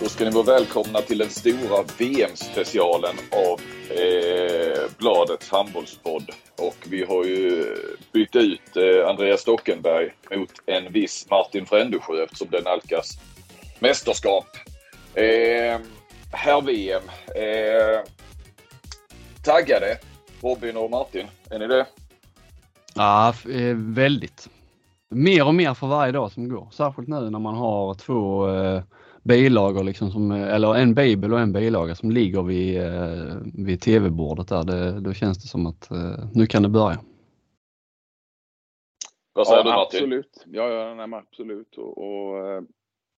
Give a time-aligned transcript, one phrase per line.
[0.00, 3.60] Då ska ni vara välkomna till den stora VM-specialen av
[3.90, 6.30] eh, Bladets handbollspodd.
[6.58, 7.64] Och vi har ju
[8.12, 13.18] bytt ut eh, Andreas Stockenberg mot en viss Martin Frändesjö eftersom det nalkas
[13.78, 14.46] mästerskap.
[15.14, 15.80] Eh,
[16.32, 17.02] herr VM.
[17.26, 18.00] Eh,
[19.44, 19.98] taggade
[20.40, 21.86] Robin och Martin, är ni det?
[22.94, 24.48] Ja, eh, väldigt.
[25.08, 26.68] Mer och mer för varje dag som går.
[26.72, 28.82] Särskilt nu när man har två eh,
[29.28, 34.48] bilager, liksom som, eller en bibel och en bilaga som ligger vid, eh, vid tv-bordet
[34.48, 34.64] där.
[34.64, 36.98] Det, då känns det som att eh, nu kan det börja.
[39.32, 40.02] Vad säger ja, du Martin?
[40.02, 40.44] Absolut.
[40.46, 41.78] Ja, ja nej, absolut.
[41.78, 42.62] Och, och, eh,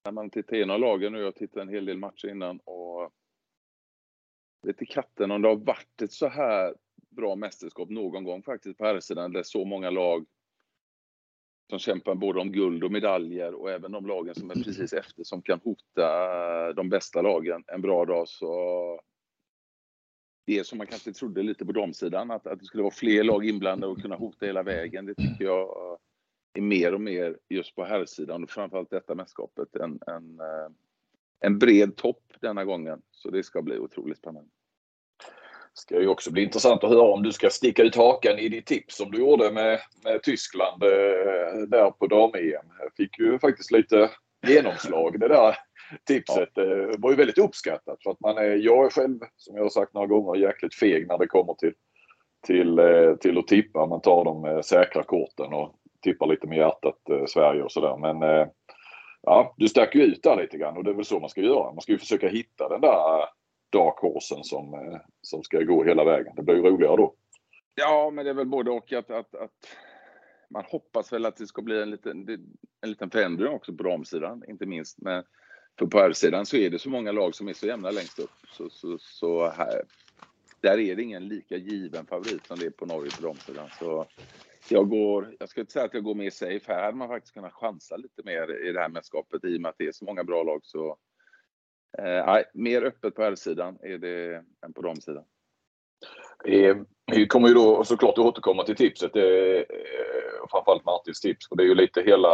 [0.05, 3.11] när man tittar igenom lagen nu, jag tittat en hel del matcher innan och
[4.67, 6.75] vet i katten om det har varit ett så här
[7.11, 10.27] bra mästerskap någon gång faktiskt på här sidan där så många lag
[11.71, 15.25] som kämpar både om guld och medaljer och även de lagen som är precis efter
[15.25, 18.29] som kan hota de bästa lagen en bra dag.
[18.29, 19.01] Så
[20.47, 23.45] det som man kanske trodde lite på damsidan att, att det skulle vara fler lag
[23.45, 25.99] inblandade och kunna hota hela vägen det tycker jag
[26.55, 30.41] är mer och mer just på herrsidan och framförallt detta mästerskapet en, en,
[31.41, 33.03] en bred topp denna gången.
[33.11, 34.51] Så det ska bli otroligt spännande
[35.75, 38.67] ska ju också bli intressant att höra om du ska sticka ut hakan i ditt
[38.67, 42.67] tips som du gjorde med, med Tyskland eh, där på dam-EM.
[42.97, 44.11] Fick ju faktiskt lite
[44.47, 45.57] genomslag det där
[46.05, 46.51] tipset.
[46.55, 46.65] Ja.
[46.65, 49.71] Det var ju väldigt uppskattat för att man är, jag är själv som jag har
[49.71, 51.73] sagt några gånger jäkligt feg när det kommer till,
[52.47, 53.87] till, eh, till att tippa.
[53.87, 57.97] Man tar de säkra korten och tippar lite med hjärtat eh, Sverige och sådär.
[57.97, 58.49] Men
[59.23, 61.41] ja, du stack ju ut där lite grann och det är väl så man ska
[61.41, 61.73] göra.
[61.73, 63.25] Man ska ju försöka hitta den där
[63.71, 66.33] dark horsen som, eh, som ska gå hela vägen.
[66.37, 67.15] Det blir ju roligare då.
[67.75, 69.67] Ja, men det är väl både och att, att, att
[70.51, 72.29] man hoppas väl att det ska bli en liten,
[72.81, 74.99] en liten förändring också på damsidan, inte minst.
[75.01, 75.25] Men
[75.79, 78.31] för på herrsidan så är det så många lag som är så jämna längst upp.
[78.49, 79.83] Så, så, så här,
[80.61, 83.69] där är det ingen lika given favorit som det är på Norge på damsidan.
[83.79, 84.07] Så
[84.69, 86.73] jag går, jag ska inte säga att jag går mer safe.
[86.73, 89.69] Här hade man faktiskt kunnat chansa lite mer i det här mästerskapet i och med
[89.69, 90.61] att det är så många bra lag.
[90.63, 90.97] Så
[91.99, 95.25] Eh, mer öppet på herrsidan är det än på damsidan.
[96.45, 96.77] Eh,
[97.13, 99.17] vi kommer ju då såklart att återkomma till tipset.
[99.17, 99.65] Eh, eh
[100.51, 101.49] framförallt Martins tips.
[101.49, 102.29] För det är ju lite hela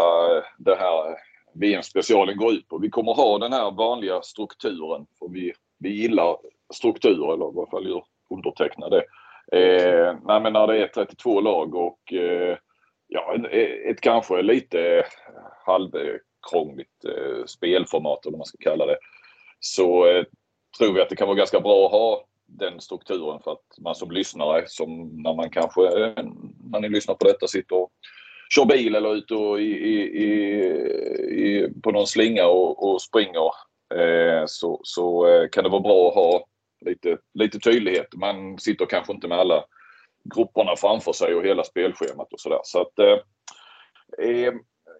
[0.59, 1.17] det här
[1.55, 2.79] VM-specialen går ut på.
[2.79, 5.07] Vi kommer ha den här vanliga strukturen.
[5.19, 6.37] För vi, vi gillar
[6.75, 8.97] strukturer, eller i alla fall gör undertecknade.
[9.53, 12.57] Eh, nej, men när det är 32 lag och eh,
[13.09, 15.05] ja, ett, eh, ett kanske lite
[15.67, 18.97] halvkrångligt eh, spelformat eller vad man ska kalla det
[19.61, 20.25] så eh,
[20.79, 23.95] tror vi att det kan vara ganska bra att ha den strukturen för att man
[23.95, 26.25] som lyssnare, som när man kanske eh,
[26.71, 27.91] när ni lyssnar på detta sitter och
[28.55, 30.03] kör bil eller ute och i, i,
[31.31, 33.51] i, på någon slinga och, och springer
[33.95, 36.47] eh, så, så eh, kan det vara bra att ha
[36.81, 38.15] lite, lite tydlighet.
[38.15, 39.65] Man sitter kanske inte med alla
[40.35, 42.61] grupperna framför sig och hela spelschemat och sådär.
[42.63, 43.19] Så att eh,
[44.29, 44.55] eh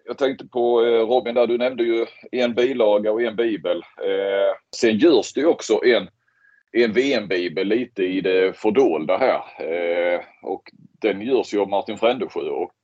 [0.07, 3.77] jag tänkte på eh, Robin, där du nämnde ju en bilaga och en bibel.
[3.77, 6.09] Eh, sen görs det ju också en,
[6.71, 9.41] en VM-bibel lite i det fördolda här.
[9.71, 12.75] Eh, och den görs ju av Martin Frändesjö och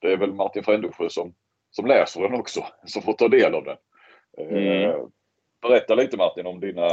[0.00, 1.34] det är väl Martin Frändesjö som,
[1.70, 3.76] som läser den också, som får ta del av den.
[4.38, 5.10] Mm.
[5.62, 6.88] Berätta lite Martin om dina,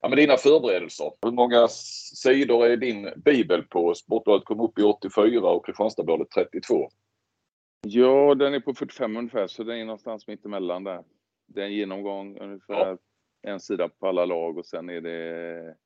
[0.00, 1.12] ja, men dina förberedelser.
[1.22, 3.94] Hur många sidor är din bibel på?
[3.94, 6.90] Sportbladet kom upp i 84 och Kristianstadsbladet 32.
[7.80, 11.04] Ja, den är på 45 ungefär, så den är någonstans mittemellan där.
[11.46, 12.98] Det är en genomgång, ungefär ja.
[13.42, 15.76] en sida på alla lag och sen är det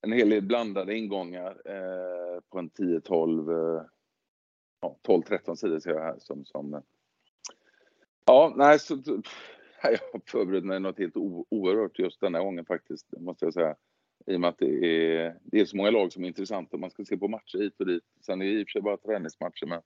[0.00, 3.84] en hel del blandade ingångar eh, på en 10-12, eh,
[4.80, 6.82] ja, 12-13 sidor ser jag här som, som
[8.26, 8.94] Ja, nej, så
[9.82, 13.76] jag har förberett mig något helt oerhört just denna gången faktiskt, måste jag säga.
[14.26, 16.76] I och med att det är, det är så många lag som är intressanta.
[16.76, 18.04] Man ska se på matcher hit och dit.
[18.20, 19.82] Sen är det i och för sig bara träningsmatcher, men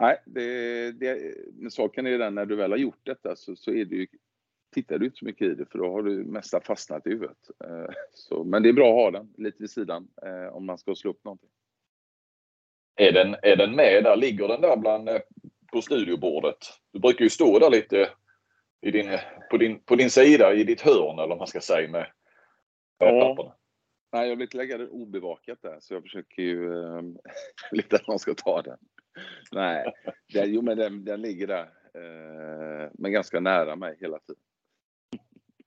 [0.00, 1.34] Nej, det, det,
[1.70, 4.06] saken är den när du väl har gjort detta så, så är det ju,
[4.74, 7.50] tittar du inte så mycket i det för då har du mesta fastnat i huvudet.
[7.64, 10.78] Eh, så, men det är bra att ha den lite vid sidan eh, om man
[10.78, 11.50] ska slå upp någonting.
[12.96, 14.16] Är den, är den med där?
[14.16, 15.20] Ligger den där bland, eh,
[15.72, 16.58] på studiobordet?
[16.92, 18.10] Du brukar ju stå där lite
[18.80, 19.18] i din,
[19.50, 22.06] på, din, på din sida i ditt hörn eller vad man ska säga med,
[23.00, 23.20] med ja.
[23.20, 23.54] papperna.
[24.12, 27.02] Nej, jag vill inte lägga den obevakat där så jag försöker ju äh,
[27.72, 28.78] lite att någon ska ta den.
[29.52, 29.92] Nej,
[30.32, 31.72] den, jo men den, den ligger där.
[31.94, 34.42] Eh, men ganska nära mig hela tiden.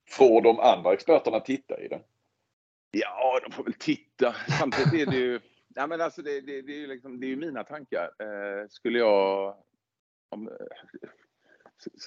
[0.09, 2.01] Får de andra experterna titta i den?
[2.91, 4.35] Ja, de får väl titta.
[4.59, 5.39] Samtidigt är det ju...
[5.75, 8.11] Ja, men alltså det, det, det är ju liksom, det är mina tankar.
[8.19, 9.55] Eh, skulle jag...
[10.29, 10.49] Om,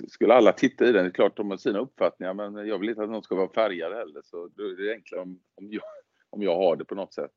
[0.09, 2.89] skulle alla titta i den, det är klart de har sina uppfattningar men jag vill
[2.89, 5.83] inte att någon ska vara färgad heller så då är det enklare om, om, jag,
[6.31, 7.33] om jag har det på något sätt.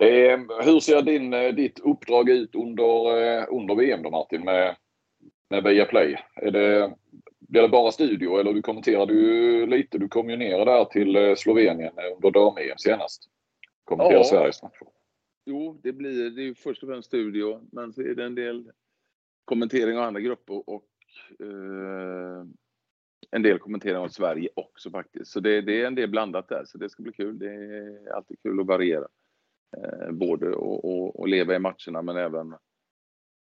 [0.00, 4.76] Eh, hur ser din, eh, ditt uppdrag ut under, eh, under VM då Martin med,
[5.50, 6.16] med Viaplay?
[6.34, 6.94] Är det,
[7.38, 11.16] blir det bara studio eller du kommenterade ju lite, du kom ju ner där till
[11.16, 13.28] eh, Slovenien under dam-EM senast.
[13.84, 14.24] Kommenterade ja.
[14.24, 14.86] Sveriges matcher.
[15.46, 18.70] Jo, det blir det är först och främst studio men så är det en del
[19.44, 20.88] kommentering av andra grupper och
[21.40, 22.46] eh,
[23.30, 25.30] en del kommentering av Sverige också faktiskt.
[25.30, 27.38] Så det, det, är en del blandat där, så det ska bli kul.
[27.38, 29.06] Det är alltid kul att variera.
[29.76, 30.48] Eh, både
[31.18, 32.54] att leva i matcherna men även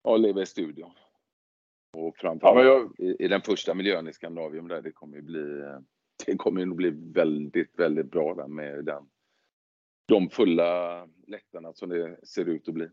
[0.08, 0.90] att leva i studion.
[1.96, 3.08] Och framförallt ja, jag...
[3.08, 5.62] i, i, den första miljön i Skandinavien där, det kommer ju bli,
[6.26, 9.08] det kommer ju bli väldigt, väldigt bra där med den,
[10.08, 12.88] de fulla läktarna som det ser ut att bli.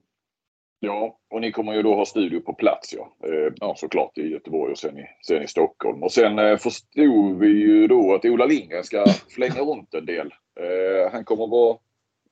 [0.79, 3.15] Ja, och ni kommer ju då ha studio på plats ja.
[3.23, 6.03] Eh, ja såklart i Göteborg och sen i, sen i Stockholm.
[6.03, 10.33] Och sen eh, förstod vi ju då att Ola Lindgren ska flänga runt en del.
[10.59, 11.77] Eh, han kommer vara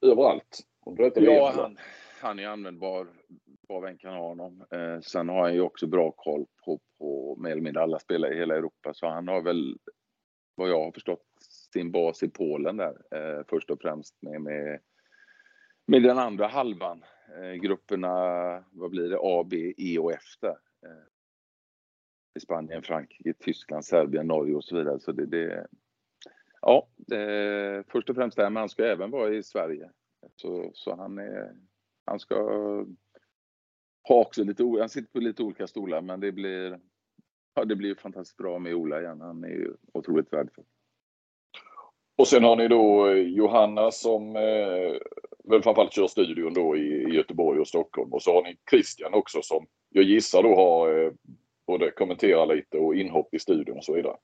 [0.02, 0.60] överallt.
[1.16, 1.78] Ja, han,
[2.22, 3.08] han är användbar
[3.68, 4.66] var vi än kan ha honom.
[4.72, 8.34] Eh, sen har han ju också bra koll på, på mer eller mindre alla spelare
[8.34, 8.94] i hela Europa.
[8.94, 9.78] Så han har väl,
[10.56, 11.26] vad jag har förstått,
[11.74, 14.80] sin bas i Polen där eh, först och främst med, med,
[15.88, 17.04] med den andra halvan.
[17.38, 18.14] Eh, grupperna,
[18.72, 20.58] vad blir det, A, B, E och F där.
[20.86, 21.06] Eh,
[22.36, 25.00] I Spanien, Frankrike, Tyskland, Serbien, Norge och så vidare.
[25.00, 25.68] Så det, det
[26.62, 29.92] ja, det, först och främst där, men han ska även vara i Sverige.
[30.36, 31.56] Så, så han, är,
[32.06, 32.36] han ska
[34.08, 36.80] ha också lite, han sitter på lite olika stolar, men det blir,
[37.54, 39.22] ja, det blir fantastiskt bra med Ola igen.
[39.22, 40.66] Han är ju otroligt värdefull.
[42.18, 44.98] Och sen har ni då Johanna som eh,
[45.44, 48.14] väl framförallt kör studion då i, i, Göteborg och Stockholm.
[48.14, 51.12] Och så har ni Christian också som jag gissar då har eh,
[51.68, 54.18] både kommenterar lite och inhopp i studion och så vidare.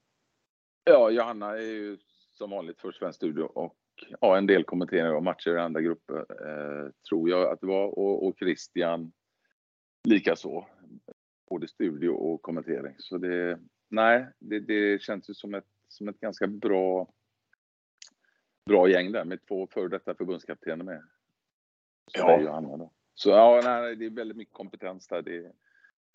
[0.84, 1.98] Ja, Johanna är ju
[2.32, 3.76] som vanligt och främst studio och
[4.22, 8.00] ja, en del kommenteringar av matcher i andra grupper eh, tror jag att det var.
[8.00, 9.12] Och, och Christian
[10.04, 10.66] likaså.
[11.50, 12.96] Både studio och kommentering.
[12.98, 13.60] Så det,
[13.90, 17.14] nej, det, det känns ju som ett, som ett ganska bra,
[18.66, 21.04] bra gäng där med två före detta förbundskaptener med.
[22.08, 22.38] Så ja.
[22.38, 22.92] Det Anna då.
[23.14, 25.22] Så ja, nej, det är väldigt mycket kompetens där.
[25.22, 25.52] Det,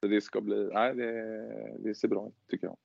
[0.01, 1.13] så det ska bli, nej, det,
[1.79, 2.77] det ser bra ut tycker jag.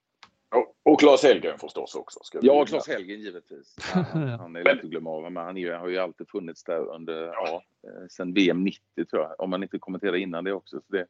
[0.84, 2.20] Och Claes Helgen förstås också.
[2.24, 3.76] Ska ja, Claes Helgen givetvis.
[3.94, 6.90] Han, han är lätt att glömma av, men han är, har ju alltid funnits där
[6.96, 10.82] under, ja, eh, sen VM 90 tror jag, om man inte kommenterar innan det också.
[10.82, 11.08] Så det,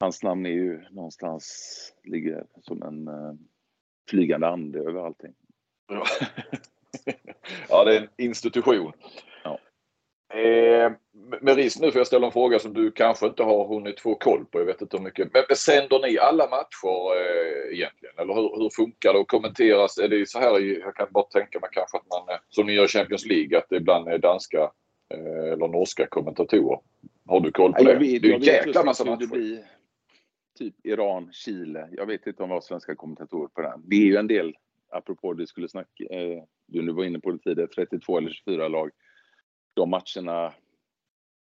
[0.00, 3.34] hans namn är ju någonstans, ligger som en uh,
[4.08, 5.34] flygande ande över allting.
[5.88, 6.06] Ja.
[7.68, 8.92] ja, det är en institution.
[9.44, 9.58] Ja.
[10.34, 10.92] Eh,
[11.40, 14.14] med risk nu för jag ställa en fråga som du kanske inte har hunnit få
[14.14, 14.58] koll på.
[14.58, 15.30] Jag vet inte hur mycket.
[15.32, 18.14] Men sänder ni alla matcher eh, egentligen?
[18.18, 19.98] Eller hur, hur, funkar det och kommenteras?
[19.98, 22.72] Är det så här, jag kan bara tänka mig kanske att man, eh, som ni
[22.72, 24.70] gör i Champions League, att det ibland är danska
[25.14, 26.80] eh, eller norska kommentatorer.
[27.26, 27.94] Har du koll på det?
[27.94, 29.64] Vet, det är en jäkla massa matcher.
[30.58, 31.88] Typ Iran, Chile.
[31.92, 33.82] Jag vet inte om vi har svenska kommentatorer på den.
[33.84, 34.56] Det är ju en del,
[34.90, 38.68] apropå det skulle snacka, eh, du nu var inne på det tidigare, 32 eller 24
[38.68, 38.90] lag.
[39.74, 40.54] De matcherna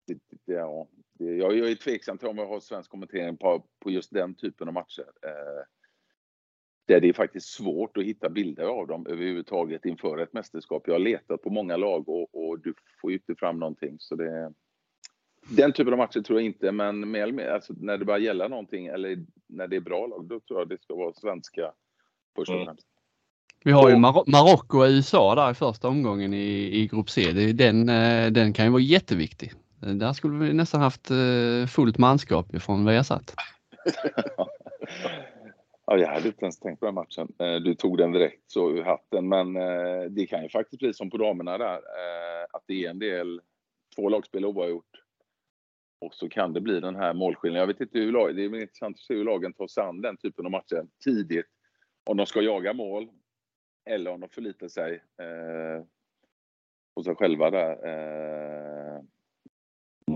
[0.07, 3.65] det, det, ja, det, jag, jag är tveksam till om jag har svensk kommentering på,
[3.79, 5.11] på just den typen av matcher.
[5.25, 5.63] Eh,
[6.87, 10.83] där det är faktiskt svårt att hitta bilder av dem överhuvudtaget inför ett mästerskap.
[10.85, 13.95] Jag har letat på många lag och, och du får ju inte fram någonting.
[13.99, 14.53] Så det,
[15.49, 18.87] den typen av matcher tror jag inte, men med, alltså, när det börjar gälla någonting
[18.87, 21.73] eller när det är bra lag, då tror jag det ska vara svenska
[22.35, 22.65] först och mm.
[22.65, 22.87] främst.
[23.63, 27.31] Vi har ju Mar Marocko och USA där i första omgången i, i grupp C.
[27.31, 29.51] Det, den, eh, den kan ju vara jätteviktig.
[29.81, 33.35] Där skulle vi nästan haft eh, fullt manskap från Viasat.
[35.85, 37.27] ja, jag hade inte ens tänkt på den matchen.
[37.39, 40.93] Eh, du tog den direkt så ur hatten, men eh, det kan ju faktiskt bli
[40.93, 41.79] som på damerna där,
[42.51, 43.41] att det är en del,
[43.95, 44.85] två lagspel oavgjort.
[46.01, 47.59] Och så kan det bli den här målskillnaden.
[47.59, 50.01] Jag vet inte hur lag, det är intressant att se hur lagen tar sig an
[50.01, 51.45] den typen av matcher tidigt.
[52.05, 53.09] Om de ska jaga mål
[53.85, 55.85] eller om de förlitar sig eh,
[56.95, 57.87] på sig själva där.
[57.87, 59.01] Eh,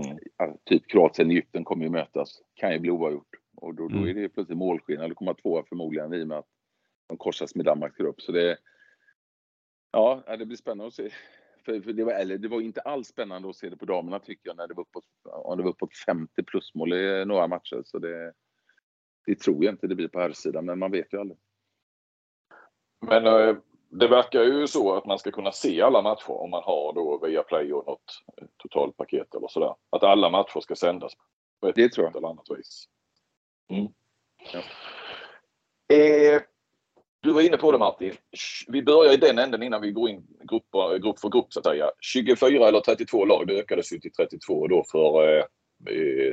[0.04, 0.18] Mm.
[0.64, 2.42] Typ Kroatien, Egypten kommer ju mötas.
[2.54, 3.36] Kan ju bli oavgjort.
[3.56, 4.08] Och då, då mm.
[4.08, 5.10] är det plötsligt målskillnad.
[5.10, 6.48] Då kommer tvåa förmodligen i och med att
[7.06, 8.20] de korsas med Danmarks grupp.
[8.20, 8.58] Så det,
[9.92, 11.10] ja, det blir spännande att se.
[11.64, 14.18] För, för det, var, eller, det var inte alls spännande att se det på damerna
[14.18, 17.82] tycker jag när det var uppåt, om det var uppåt 50 plusmål i några matcher.
[17.84, 18.32] Så det,
[19.26, 21.38] det tror jag inte det blir på här sidan men man vet ju aldrig.
[23.00, 23.56] Men äh,
[23.90, 27.18] det verkar ju så att man ska kunna se alla matcher om man har då
[27.26, 28.22] via Play och något
[28.56, 29.74] totalpaket eller sådär.
[29.90, 31.12] Att alla matcher ska sändas
[31.60, 32.16] på ett det tror jag.
[32.16, 32.88] eller annat vis.
[33.70, 33.88] Mm.
[34.52, 34.58] Ja.
[35.96, 36.42] Eh,
[37.20, 38.12] du var inne på det Martin.
[38.68, 40.66] Vi börjar i den änden innan vi går in grupp,
[41.02, 41.90] grupp för grupp så att säga.
[42.00, 45.44] 24 eller 32 lag, det ökades ju till 32 då för, eh,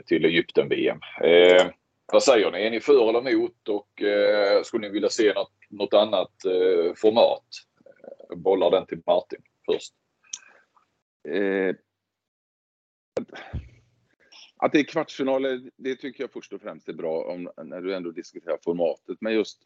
[0.06, 1.00] till Egypten-VM.
[1.24, 1.68] Eh,
[2.12, 2.64] vad säger ni?
[2.64, 6.94] Är ni för eller emot och eh, skulle ni vilja se något, något annat eh,
[6.96, 7.46] format?
[8.30, 9.94] Jag bollar den till Martin först.
[11.28, 11.76] Eh,
[14.58, 17.82] att det är kvartsfinaler, eh, det tycker jag först och främst är bra om, när
[17.82, 19.18] du ändå diskuterar formatet.
[19.22, 19.62] Men just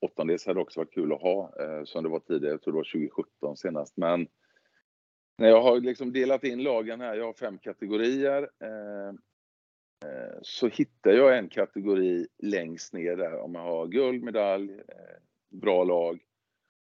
[0.00, 2.54] åttondels hade också varit kul att ha, eh, som det var tidigare.
[2.54, 3.96] Jag tror det var 2017 senast.
[3.96, 4.28] Men
[5.38, 8.50] när jag har liksom delat in lagen här, jag har fem kategorier.
[8.60, 9.14] Eh, eh,
[10.04, 15.22] Eh, så hittar jag en kategori längst ner där om jag har guld, medalj, eh,
[15.48, 16.20] bra lag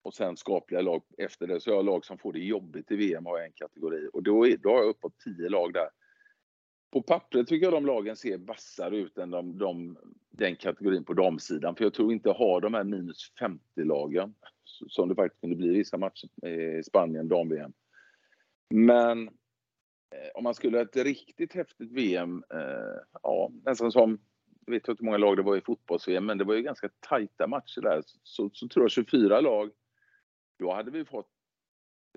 [0.03, 1.61] och sen skapliga lag efter det.
[1.61, 4.23] Så jag har lag som får det jobbigt i VM har jag en kategori och
[4.23, 5.89] då, är, då har jag uppåt tio lag där.
[6.93, 9.99] På pappret tycker jag de lagen ser vassare ut än de, de,
[10.31, 11.77] den kategorin på damsidan.
[11.77, 15.79] För jag tror inte har de här minus 50-lagen som det faktiskt kunde bli i
[15.79, 17.73] vissa matcher i Spanien, dam-VM.
[18.71, 19.31] Men
[20.13, 24.19] Eh, om man skulle ha ett riktigt häftigt VM, eh, ja, nästan som,
[24.67, 26.89] jag vet inte hur många lag det var i fotbolls-VM, men det var ju ganska
[27.09, 28.03] tajta matcher där.
[28.23, 29.71] Så, så tror jag 24 lag,
[30.59, 31.31] då hade vi fått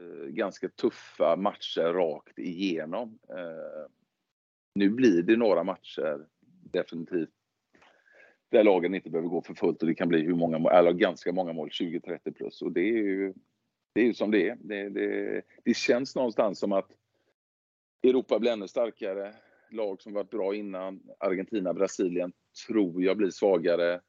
[0.02, 3.20] eh, ganska tuffa matcher rakt igenom.
[3.30, 3.92] Eh,
[4.76, 6.28] nu blir det några matcher
[6.72, 7.30] definitivt
[8.52, 10.92] där lagen inte behöver gå för fullt och det kan bli hur många mål, eller
[10.94, 12.62] ganska många mål, 20-30 plus.
[12.62, 13.34] Och det är ju
[13.94, 14.58] det är ju som det är.
[14.60, 16.92] Det, det, det känns någonstans som att
[18.04, 19.34] Europa blir ännu starkare.
[19.72, 22.34] Lag som varit bra innan, Argentina, Brasilien,
[22.68, 24.02] tror jag blir svagare.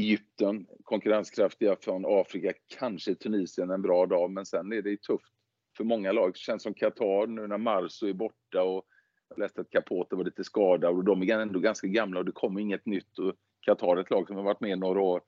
[0.00, 5.32] Egypten, konkurrenskraftiga från Afrika, kanske Tunisien en bra dag, men sen är det ju tufft
[5.76, 6.32] för många lag.
[6.32, 8.86] Det känns som Qatar nu när Marso är borta och
[9.28, 12.32] jag läste att Capote var lite skadad och de är ändå ganska gamla och det
[12.32, 13.18] kommer inget nytt.
[13.18, 15.22] Och Qatar är ett lag som har varit med några år.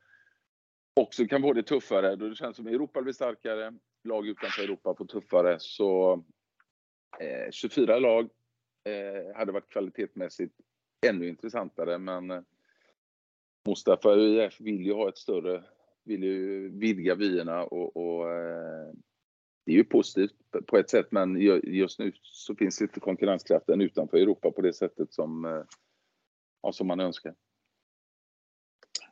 [0.96, 2.16] Också kan få det tuffare.
[2.16, 3.74] Då det känns som Europa blir starkare.
[4.04, 5.56] Lag utanför Europa får tuffare.
[5.60, 6.24] Så
[7.20, 8.30] eh, 24 lag
[8.84, 10.54] eh, hade varit kvalitetsmässigt
[11.06, 11.98] ännu intressantare.
[11.98, 12.42] Men eh,
[13.68, 15.64] Mustafa UIF vill ju ha ett större,
[16.04, 18.92] vill ju vidga vyerna och, och eh,
[19.66, 20.34] det är ju positivt
[20.66, 25.12] på ett sätt, men just nu så finns inte konkurrenskraften utanför Europa på det sättet
[25.12, 25.62] som, eh,
[26.62, 27.34] ja, som man önskar.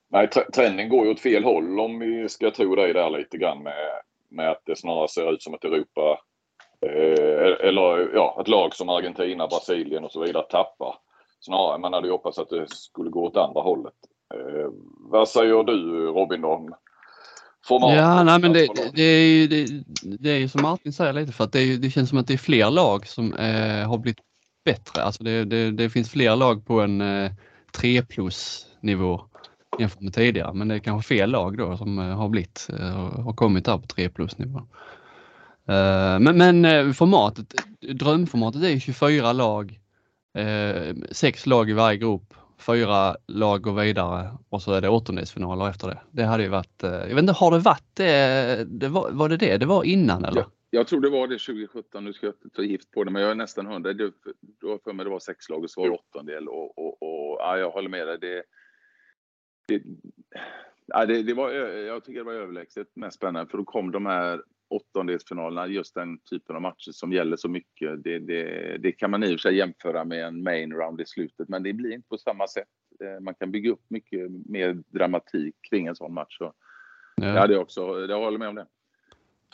[0.09, 3.63] Nej, trenden går ju åt fel håll om vi ska tro dig där lite grann
[3.63, 6.21] med, med att det snarare ser ut som att Europa
[7.61, 10.95] eller ja, ett lag som Argentina, Brasilien och så vidare tappar.
[11.41, 13.95] Snarare, man hade ju hoppats att det skulle gå åt andra hållet.
[14.35, 14.71] Eh,
[15.11, 16.75] vad säger du Robin om
[17.67, 17.97] format.
[17.97, 21.33] Ja, nej, men det, det, är ju, det, det är ju som Martin säger lite
[21.33, 23.99] för att det, är, det känns som att det är fler lag som eh, har
[23.99, 24.21] blivit
[24.65, 25.03] bättre.
[25.03, 27.31] Alltså det, finns fler lag på en eh,
[27.73, 29.21] 3 plus nivå
[29.79, 30.55] jämfört med tidigare.
[30.55, 33.79] Men det är kanske fel lag då som eh, har blivit, eh, har kommit där
[33.79, 34.61] på 3 plus nivå.
[35.69, 39.81] Eh, men, men eh, formatet, drömformatet är 24 lag,
[41.11, 45.89] sex lag i varje grupp fyra lag går vidare och så är det åttondelsfinaler efter
[45.89, 46.01] det.
[46.11, 48.65] Det hade ju varit, eh, jag vet inte, har det varit det?
[48.69, 50.41] det var, var det det det var innan eller?
[50.41, 53.11] Ja, jag tror det var det 2017, nu ska jag inte ta gift på det,
[53.11, 53.93] men jag är nästan hundra.
[54.61, 57.37] Då för mig det var sex lag och så var det åttondel och, och, och
[57.41, 58.19] ja, jag håller med dig.
[58.19, 58.43] Det,
[59.69, 59.83] det,
[60.87, 64.07] ja, det, det var, jag tycker det var överlägset mest spännande för då kom de
[64.07, 68.05] här åttondelsfinalerna, just den typen av matcher som gäller så mycket.
[68.05, 71.07] Det, det, det, kan man i och för sig jämföra med en main round i
[71.07, 72.69] slutet, men det blir inte på samma sätt.
[73.05, 76.39] Eh, man kan bygga upp mycket mer dramatik kring en sån match.
[76.39, 76.53] Så
[77.17, 77.27] ja.
[77.27, 78.67] Det hade jag också, jag håller med om det.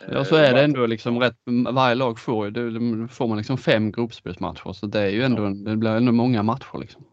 [0.09, 1.37] Ja, så är det ändå liksom rätt.
[1.73, 5.77] Varje lag får, då får man liksom fem gruppspelsmatcher, så det är ju ändå, det
[5.77, 7.05] blir ändå många matcher liksom.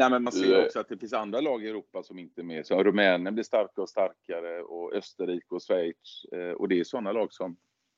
[0.00, 2.44] Nej, men man ser också att det finns andra lag i Europa som inte är
[2.44, 2.66] med.
[2.66, 6.24] Så Rumänien blir starkare och starkare och Österrike och Schweiz.
[6.32, 7.56] Eh, och det är sådana lag som,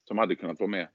[0.08, 0.88] som hade kunnat vara med.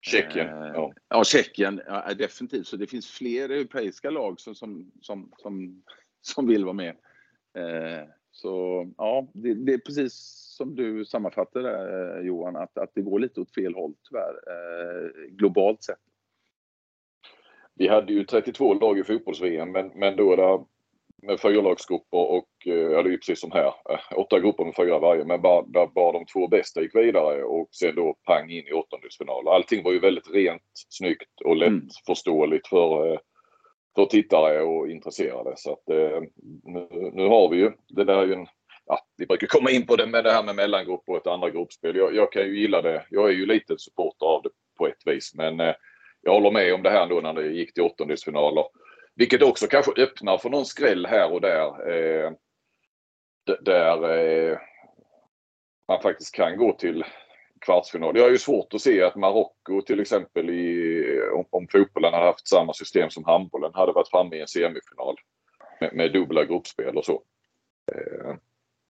[0.00, 0.48] Tjeckien.
[0.48, 2.66] Eh, ja, ja Tjeckien ja, definitivt.
[2.66, 5.82] Så det finns fler europeiska lag som, som, som, som,
[6.20, 6.96] som vill vara med.
[7.58, 10.14] Eh, så ja, det, det, är precis
[10.56, 15.82] som du sammanfattar det Johan, att, att det går lite åt fel håll tyvärr, globalt
[15.82, 15.98] sett.
[17.78, 20.64] Vi hade ju 32 lag i fotbolls-VM men, men då är det
[21.22, 24.98] med fyralagsgrupper och, eh, ja det är precis som här, eh, åtta grupper med fyra
[24.98, 25.24] varje.
[25.24, 28.72] Men bara, där bara de två bästa gick vidare och sen då pang in i
[28.72, 29.48] åttondelsfinal.
[29.48, 32.80] Allting var ju väldigt rent, snyggt och lättförståeligt mm.
[32.80, 33.18] för, eh,
[33.94, 35.54] för tittare och intresserade.
[35.56, 35.82] Så att
[36.64, 38.46] nu, nu har vi ju, det där är ju en,
[38.86, 41.50] ja vi brukar komma in på det med det här med mellangrupper och ett andra
[41.50, 41.96] gruppspel.
[41.96, 43.06] Jag, jag kan ju gilla det.
[43.10, 45.60] Jag är ju lite supporter av det på ett vis men
[46.26, 48.64] jag håller med om det här då när det gick till åttondelsfinaler.
[49.14, 51.90] vilket också kanske öppnar för någon skräll här och där.
[51.90, 52.32] Eh,
[53.60, 54.58] där eh,
[55.88, 57.04] man faktiskt kan gå till
[57.60, 58.16] kvartsfinal.
[58.16, 62.26] Jag har ju svårt att se att Marocko till exempel i, om, om fotbollen hade
[62.26, 65.16] haft samma system som handbollen hade varit framme i en semifinal
[65.80, 67.22] med, med dubbla gruppspel och så.
[67.92, 68.34] Eh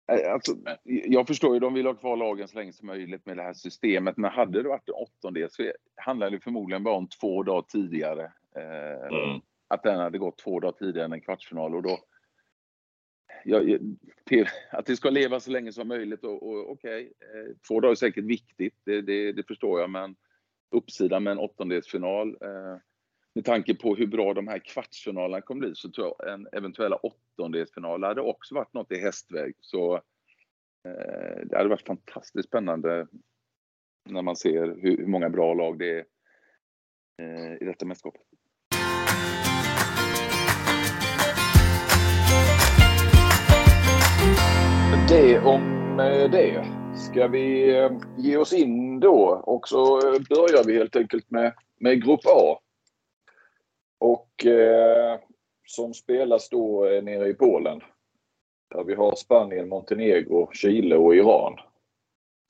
[0.09, 0.51] eh alltså,
[0.83, 3.53] jag förstår ju, de vill ha kvar lagen så länge som möjligt med det här
[3.53, 4.17] systemet.
[4.17, 8.31] Men hade det varit en åttondel så handlar det förmodligen bara om två dagar tidigare.
[8.55, 9.41] Eh, mm.
[9.67, 11.75] Att den hade gått två dagar tidigare än en kvartsfinal.
[11.75, 11.99] Och då,
[13.43, 13.61] ja,
[14.25, 16.23] till, att det ska leva så länge som möjligt.
[16.23, 19.89] Och, och okej, okay, eh, två dagar är säkert viktigt, det, det, det, förstår jag.
[19.89, 20.15] Men
[20.71, 22.29] uppsidan med en åttondelsfinal.
[22.29, 22.77] Eh,
[23.39, 26.95] med tanke på hur bra de här kvartsfinalerna kommer bli så tror jag en eventuella
[26.95, 29.53] åttondelsfinal hade också varit något i hästväg.
[29.59, 29.95] Så
[30.85, 33.07] eh, det hade varit fantastiskt spännande
[34.09, 36.05] när man ser hur, hur många bra lag det är
[37.21, 38.21] eh, i detta mästerskapet.
[45.09, 46.65] Det om eh, det.
[46.95, 51.53] Ska vi eh, ge oss in då och så eh, börjar vi helt enkelt med,
[51.77, 52.59] med Grupp A.
[53.99, 55.19] Och eh,
[55.67, 57.81] som spelas då nere i Polen.
[58.69, 61.59] Där vi har Spanien, Montenegro, Chile och Iran.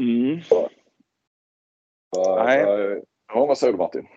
[0.02, 0.42] Mm.
[0.42, 0.70] Så,
[2.16, 2.66] Nej.
[2.66, 3.02] Va,
[3.34, 4.08] ja, vad säger du Martin?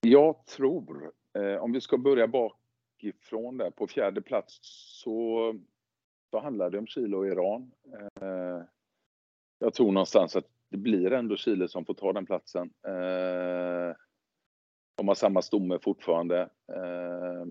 [0.00, 4.58] Jag tror, eh, om vi ska börja bakifrån där, på fjärde plats
[5.02, 5.54] så
[6.34, 7.72] så handlar det om Chile och Iran.
[8.20, 8.62] Eh,
[9.58, 12.70] jag tror någonstans att det blir ändå Chile som får ta den platsen.
[12.86, 13.96] Eh,
[14.96, 16.40] de har samma stomme fortfarande.
[16.72, 17.46] Eh,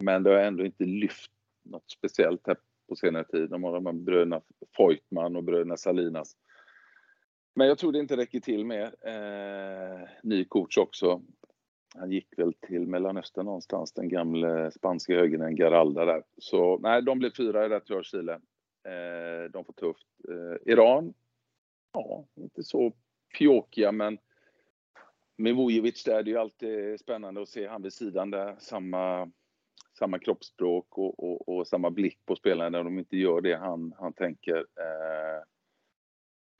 [0.00, 1.30] men det har ändå inte lyft
[1.64, 2.56] något speciellt här
[2.88, 3.50] på senare tid.
[3.50, 4.40] De har de här bröderna
[4.78, 6.36] Voigtman och bröderna Salinas.
[7.54, 8.94] Men jag tror det inte räcker till mer.
[9.00, 11.22] Eh, ny coach också.
[11.94, 16.22] Han gick väl till Mellanöstern någonstans, den gamle spanska högern Garalda där.
[16.38, 18.32] Så nej, de blev fyra i det tror jag, Chile.
[18.84, 20.06] Eh, de får tufft.
[20.28, 21.14] Eh, Iran,
[21.92, 22.92] ja, inte så
[23.38, 24.18] pjåkiga, men
[25.38, 28.56] med Vujovic där, det är ju alltid spännande att se han vid sidan där.
[28.58, 29.30] Samma,
[29.98, 33.94] samma kroppsspråk och, och, och samma blick på spelarna när de inte gör det han,
[33.98, 34.56] han tänker.
[34.56, 35.44] Eh,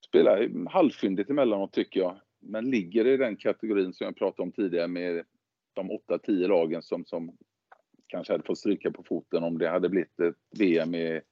[0.06, 4.88] spelar halvfyndigt emellanåt tycker jag men ligger i den kategorin som jag pratade om tidigare
[4.88, 5.24] med
[5.72, 7.36] de 8-10 lagen som, som
[8.06, 11.22] kanske hade fått stryka på foten om det hade blivit ett VM med,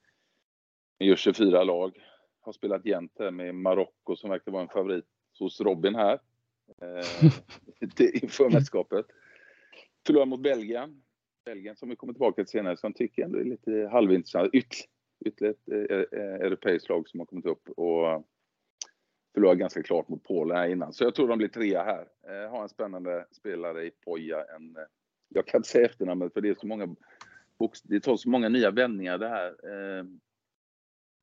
[0.99, 1.99] med 24 lag.
[2.41, 5.05] Har spelat jämnt här med Marocko som verkar vara en favorit
[5.39, 6.19] hos Robin här.
[6.83, 9.07] Eh, inför mästerskapet.
[10.07, 11.03] Förlorade mot Belgien.
[11.45, 14.51] Belgien som vi kommer tillbaka till senare som tycker ändå är lite halvintressant.
[14.55, 17.69] Ytterligare ett eh, eh, europeiskt lag som har kommit upp.
[17.69, 18.25] Och
[19.35, 20.93] förlorade ganska klart mot Polen här innan.
[20.93, 22.07] Så jag tror de blir trea här.
[22.29, 24.45] Eh, har en spännande spelare i Poja.
[24.57, 24.83] En, eh,
[25.29, 26.97] jag kan inte säga efternamnet för det är så många
[27.83, 29.49] det tar så många nya vändningar det här.
[29.49, 30.05] Eh,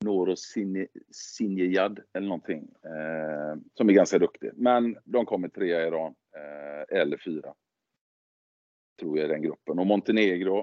[0.00, 0.34] Noro
[1.10, 2.68] Sinjejad eller någonting.
[2.84, 4.50] Eh, som är ganska duktig.
[4.54, 6.14] Men de kommer trea i Iran.
[6.36, 7.54] Eh, eller fyra.
[9.00, 9.78] Tror jag i den gruppen.
[9.78, 10.58] Och Montenegro.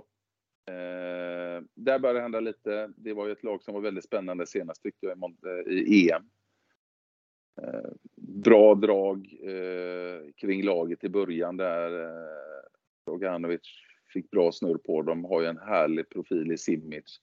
[0.67, 2.93] Eh, där börjar det hända lite.
[2.95, 6.09] Det var ju ett lag som var väldigt spännande senast tyckte jag i, eh, i
[6.11, 6.29] EM.
[7.61, 12.03] Eh, bra drag eh, kring laget i början där.
[12.03, 13.61] Eh, Roganovic
[14.13, 15.25] fick bra snurr på dem.
[15.25, 17.21] Har ju en härlig profil i Simic.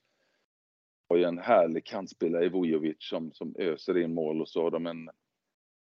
[1.08, 4.70] Har ju en härlig kantspelare i Vujovic som, som öser in mål och så har
[4.70, 5.10] de en,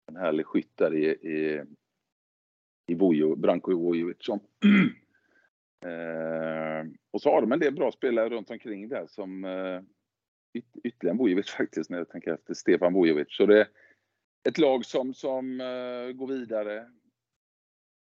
[0.07, 1.65] en härlig skytt där i, i,
[2.87, 4.17] i Vujo, Branko Vujovic.
[4.21, 4.39] Som,
[5.85, 9.81] eh, och så har de en del bra spelare runt omkring där som eh,
[10.55, 12.55] yt, ytterligare en Vujovic faktiskt när jag tänker efter.
[12.55, 13.37] Stefan Vujovic.
[13.37, 13.69] Så det, är
[14.49, 16.91] ett lag som, som eh, går vidare.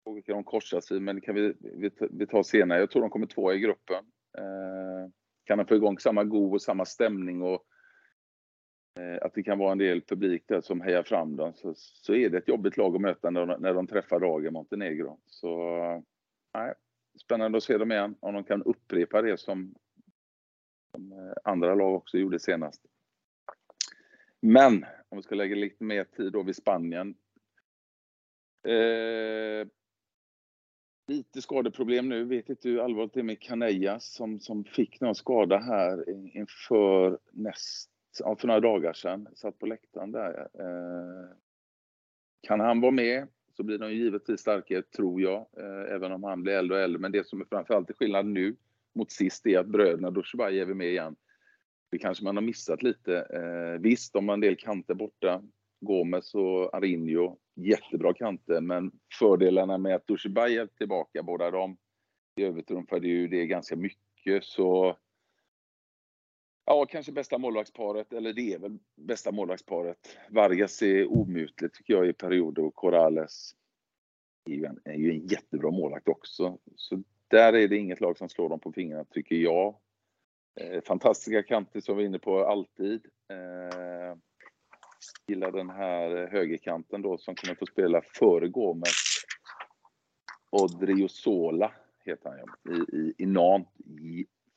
[0.05, 2.79] Och vilka de korsas i, men det kan vi, vi, vi ta senare.
[2.79, 4.05] Jag tror de kommer två i gruppen.
[4.38, 5.11] Eh,
[5.49, 7.65] kan de få igång samma go och samma stämning och
[9.01, 12.15] eh, att det kan vara en del publik där som hejar fram dem så, så
[12.15, 15.21] är det ett jobbigt lag att möta när de, när de träffar Raga Montenegro.
[15.27, 15.59] Så
[16.55, 16.75] nej,
[17.21, 19.75] spännande att se dem igen om de kan upprepa det som,
[20.91, 22.83] som eh, andra lag också gjorde senast.
[24.41, 27.15] Men om vi ska lägga lite mer tid då vid Spanien.
[28.69, 29.69] Eh,
[31.09, 32.25] lite skadeproblem nu.
[32.25, 37.18] Vet inte hur allvarligt det är med Kaneja som, som fick någon skada här inför
[37.33, 39.29] näst, ja, för några dagar sedan.
[39.35, 40.49] Satt på läktaren där.
[40.55, 41.31] Eh,
[42.40, 46.42] kan han vara med så blir de givetvis starkare, tror jag, eh, även om han
[46.42, 47.01] blir äldre och äldre.
[47.01, 48.57] Men det som är framförallt är skillnad nu
[48.94, 51.16] mot sist är att bröderna Dushibayev är med igen.
[51.90, 53.16] Det kanske man har missat lite.
[53.18, 55.42] Eh, visst, de har en del kanter borta.
[55.81, 61.77] Gomes och Arinho, jättebra kanter, men fördelarna med att Dushibayev är tillbaka, båda de
[62.37, 64.97] övertrumfade ju det ganska mycket så
[66.71, 70.19] Ja, kanske bästa målvaktsparet, eller det är väl bästa målvaktsparet.
[70.31, 73.55] Vargas är omutligt tycker jag i perioder och Corrales
[74.45, 76.59] är ju, en, är ju en jättebra målvakt också.
[76.77, 79.79] Så där är det inget lag som slår dem på fingrarna tycker jag.
[80.61, 83.07] Eh, fantastiska kanter som vi är inne på alltid.
[83.29, 84.19] Eh,
[85.27, 89.25] gillar den här högerkanten då som kommer få spela före Gomes.
[90.51, 91.73] Odriozola
[92.05, 93.73] heter han ju, i, i, i Nantes.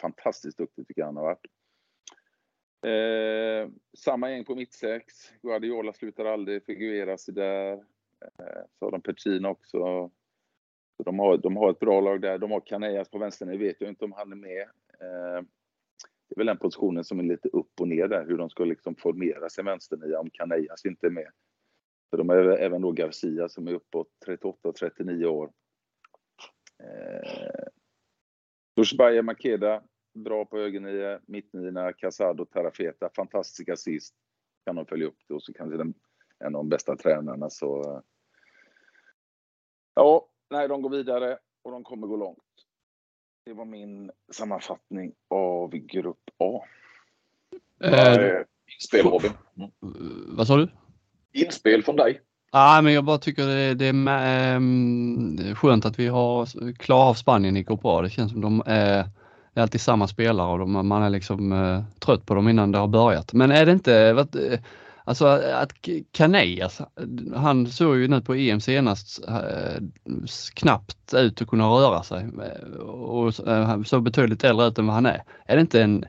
[0.02, 1.46] Fantastiskt duktig tycker jag han har varit.
[2.86, 5.06] Eh, samma gäng på mittsex.
[5.42, 7.74] Guardiola slutar aldrig figurera sig där.
[8.22, 10.12] Eh, så har de Petrina också.
[10.98, 12.38] Så de, har, de har ett bra lag där.
[12.38, 13.46] De har Canellas på vänster.
[13.46, 14.62] Nu vet jag inte om han är med.
[15.00, 15.44] Eh,
[16.32, 18.66] det är väl den positionen som är lite upp och ner där, hur de ska
[18.66, 21.32] liksom formera sig vänsternia om Canellas inte är med.
[22.10, 25.52] För de har även då Garcia som är uppåt 38-39 år.
[26.84, 27.68] Eh,
[28.76, 34.16] Dushbaya Makeda bra på högernia, mittnina, Casado, Tarafeta, fantastiska assist.
[34.66, 35.94] Kan de följa upp det och så kanske den,
[36.40, 37.82] en av de bästa tränarna så...
[37.82, 38.02] Eh,
[39.94, 42.44] ja, nej, de går vidare och de kommer gå långt.
[43.46, 46.64] Det var min sammanfattning av Grupp A.
[47.84, 48.42] Eh,
[48.76, 49.32] inspel Robin.
[49.58, 50.36] Mm.
[50.38, 50.68] Vad sa du?
[51.34, 52.22] Inspel från dig.
[52.52, 57.14] Ja, men jag bara tycker det, det är ähm, skönt att vi har klarat av
[57.14, 58.02] Spanien i Grupp A.
[58.02, 59.10] Det känns som de är
[59.54, 62.72] det är alltid samma spelare och de, man är liksom uh, trött på dem innan
[62.72, 63.34] det har börjat.
[63.34, 64.36] Men är det inte, vad,
[65.04, 65.72] alltså att
[66.12, 66.82] Canellas,
[67.36, 69.84] han såg ju nu på EM senast eh,
[70.54, 74.96] knappt ut att kunna röra sig eh, och eh, såg betydligt äldre ut än vad
[74.96, 75.24] han är.
[75.46, 76.06] Är det inte en,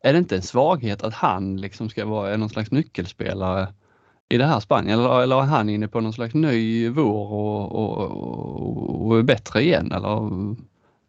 [0.00, 3.68] är det inte en svaghet att han liksom ska vara någon slags nyckelspelare
[4.28, 7.72] i det här Spanien eller, eller är han inne på någon slags ny vår och,
[7.72, 10.30] och, och, och är bättre igen eller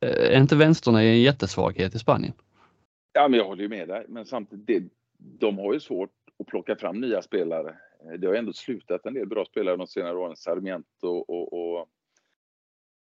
[0.02, 2.34] är inte vänsterna en jättesvaghet i Spanien?
[3.14, 4.06] Ja, men jag håller ju med dig.
[4.08, 4.84] Men samtidigt, det,
[5.18, 6.10] de har ju svårt
[6.42, 7.78] att plocka fram nya spelare.
[8.18, 10.36] Det har ändå slutat en del bra spelare de senare åren.
[10.36, 11.90] Sarmiento och, och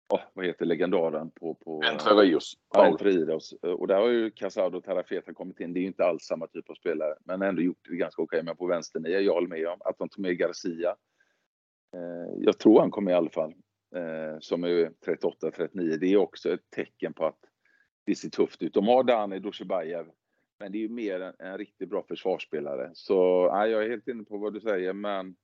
[0.09, 1.55] oh, vad heter legendaren på...
[1.55, 2.55] på Entre Rios.
[2.75, 3.53] Ja, Entre Rios.
[3.62, 5.72] Och där har ju Casado och Tarafeta kommit in.
[5.72, 8.42] Det är ju inte alls samma typ av spelare, men ändå gjort det ganska okej.
[8.42, 10.96] Men på vänstern är jag håller med om att de tog med Garcia.
[11.94, 13.55] Eh, jag tror han kommer i alla fall
[13.96, 17.40] eh, som är 38-39, det är också ett tecken på att
[18.07, 18.75] det ser tufft ut.
[18.75, 20.07] De har Dani Dushibajev,
[20.58, 22.90] men det är ju mer en, en riktigt bra försvarsspelare.
[22.94, 23.14] Så
[23.52, 25.36] ja, jag är helt inne på vad du säger, men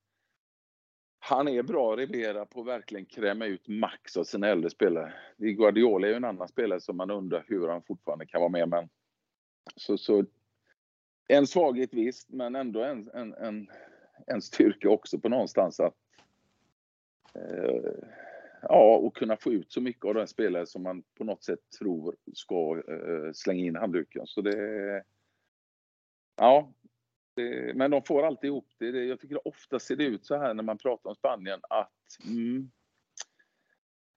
[1.18, 5.14] han är bra Rivera, på att verkligen kräma ut max av sina äldre spelare.
[5.36, 8.68] Guardiola är ju en annan spelare som man undrar hur han fortfarande kan vara med.
[8.68, 8.88] Men
[9.76, 10.24] så, så
[11.28, 13.68] en svaghet visst, men ändå en, en, en,
[14.26, 15.94] en styrka också på någonstans att
[17.34, 18.08] eh,
[18.68, 21.60] ja, och kunna få ut så mycket av den spelare som man på något sätt
[21.78, 24.26] tror ska uh, slänga in handduken.
[24.26, 25.02] Så det...
[26.36, 26.72] Ja,
[27.36, 28.92] det, men de får alltid ihop det.
[28.92, 29.04] det.
[29.04, 32.70] Jag tycker ofta ser det ut så här när man pratar om Spanien att mm,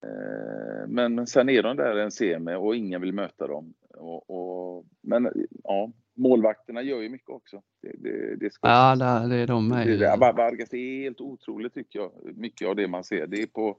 [0.06, 3.74] uh, men sen är de där en semi och ingen vill möta dem.
[3.90, 5.32] Och, och, men
[5.64, 7.62] ja, målvakterna gör ju mycket också.
[7.82, 8.96] Det, det, det ska, ja,
[9.30, 10.20] det, är de med.
[10.20, 13.28] Vargas är helt otroligt tycker jag, mycket av det man ser.
[13.28, 13.78] Det är på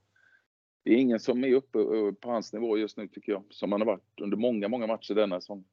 [0.87, 3.72] det är ingen som är uppe eh, på hans nivå just nu tycker jag, som
[3.72, 5.64] han har varit under många, många matcher denna säsong.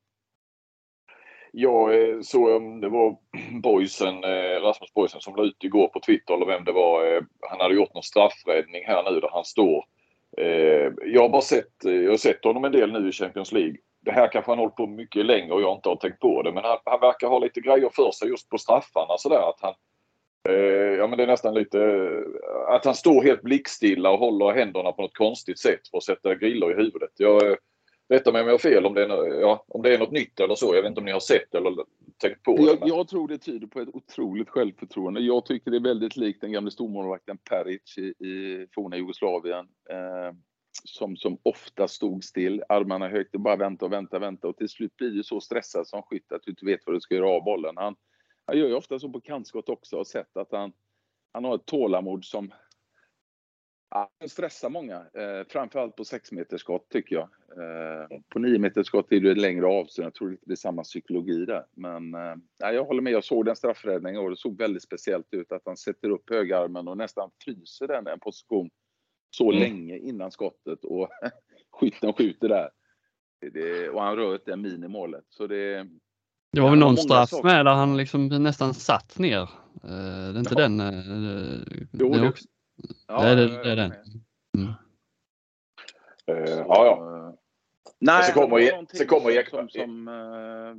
[1.51, 3.17] Jag eh, så såg det var
[3.61, 7.25] Boysen, eh, Rasmus Boysen som la ut igår på Twitter eller vem det var.
[7.49, 9.85] Han hade gjort någon straffräddning här nu där han står.
[11.05, 13.77] Jag har bara sett, jag har sett honom en del nu i Champions League.
[14.01, 16.51] Det här kanske han hållit på mycket längre och jag inte har tänkt på det
[16.51, 19.73] men han, han verkar ha lite grejer för sig just på straffarna sådär att han
[20.97, 24.91] ja men det är nästan lite eh, att han står helt blickstilla och håller händerna
[24.91, 27.11] på något konstigt sätt för att sätta griller i huvudet.
[27.17, 27.55] Jag, eh,
[28.09, 30.39] rätta mig om jag har fel om det, är, ja, om det är något nytt
[30.39, 30.75] eller så.
[30.75, 31.75] Jag vet inte om ni har sett eller
[32.17, 32.87] tänkt på jag, det.
[32.87, 35.19] Jag tror det tyder på ett otroligt självförtroende.
[35.19, 39.65] Jag tycker det är väldigt likt den gamle stormålvakten Peric i, i forna Jugoslavien.
[39.89, 40.35] Eh,
[40.83, 44.57] som, som ofta stod still, armarna högt och bara vänta och vänta och vänta och
[44.57, 47.15] till slut blir du så stressad som skytt att du inte vet vad du ska
[47.15, 47.77] göra av bollen.
[47.77, 47.95] Han,
[48.45, 50.73] han gör ju ofta så på kantskott också och sett att han,
[51.31, 52.51] han har ett tålamod som
[53.93, 57.29] han stressar många, eh, framförallt på 6 skott tycker jag.
[57.57, 60.83] Eh, på 9 skott är det ett längre avstånd, jag tror inte det är samma
[60.83, 61.65] psykologi där.
[61.71, 65.51] Men eh, jag håller med, jag såg den straffräddningen och det såg väldigt speciellt ut
[65.51, 68.69] att han sätter upp högerarmen och nästan fryser den en position
[69.29, 69.59] så mm.
[69.59, 71.09] länge innan skottet och
[71.71, 72.69] skytten skjuter där.
[73.53, 75.25] Det, och han rör ett minimålet.
[75.29, 75.87] Så det,
[76.53, 77.47] det var väl någon straff saker.
[77.47, 79.41] med där han liksom nästan satt ner.
[79.41, 79.49] Uh,
[79.83, 80.61] det är inte ja.
[80.61, 80.79] den?
[80.79, 81.61] Uh,
[81.91, 82.45] jo, det, är också,
[83.07, 83.93] ja, det, är, det, det är den.
[84.57, 84.67] Mm.
[86.29, 87.13] Uh, ja, ja.
[87.99, 89.69] Nej, så kommer, det så kommer Ekman.
[89.69, 90.75] som, som eh,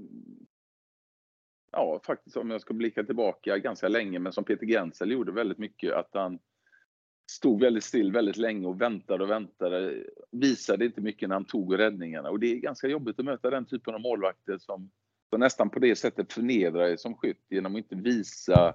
[1.73, 5.59] ja, faktiskt om jag ska blicka tillbaka ganska länge, men som Peter Gensel gjorde väldigt
[5.59, 6.39] mycket, att han
[7.31, 10.05] stod väldigt still väldigt länge och väntade och väntade.
[10.31, 13.67] Visade inte mycket när han tog räddningarna och det är ganska jobbigt att möta den
[13.67, 14.91] typen av målvakter som,
[15.35, 18.75] som nästan på det sättet förnedrar dig som skytt genom att inte visa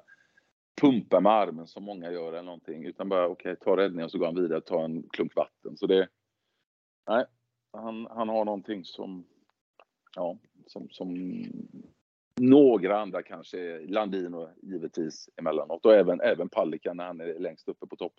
[0.81, 4.11] pumpa med armen som många gör eller någonting utan bara okej, okay, ta räddningen och
[4.11, 5.77] så går han vidare och tar en klunk vatten.
[5.77, 6.07] Så det,
[7.07, 7.25] nej,
[7.73, 9.25] han, han har någonting som,
[10.15, 11.41] ja, som, som
[12.41, 17.87] några andra kanske, Landino givetvis emellanåt och även, även Palicka när han är längst uppe
[17.87, 18.13] på topp.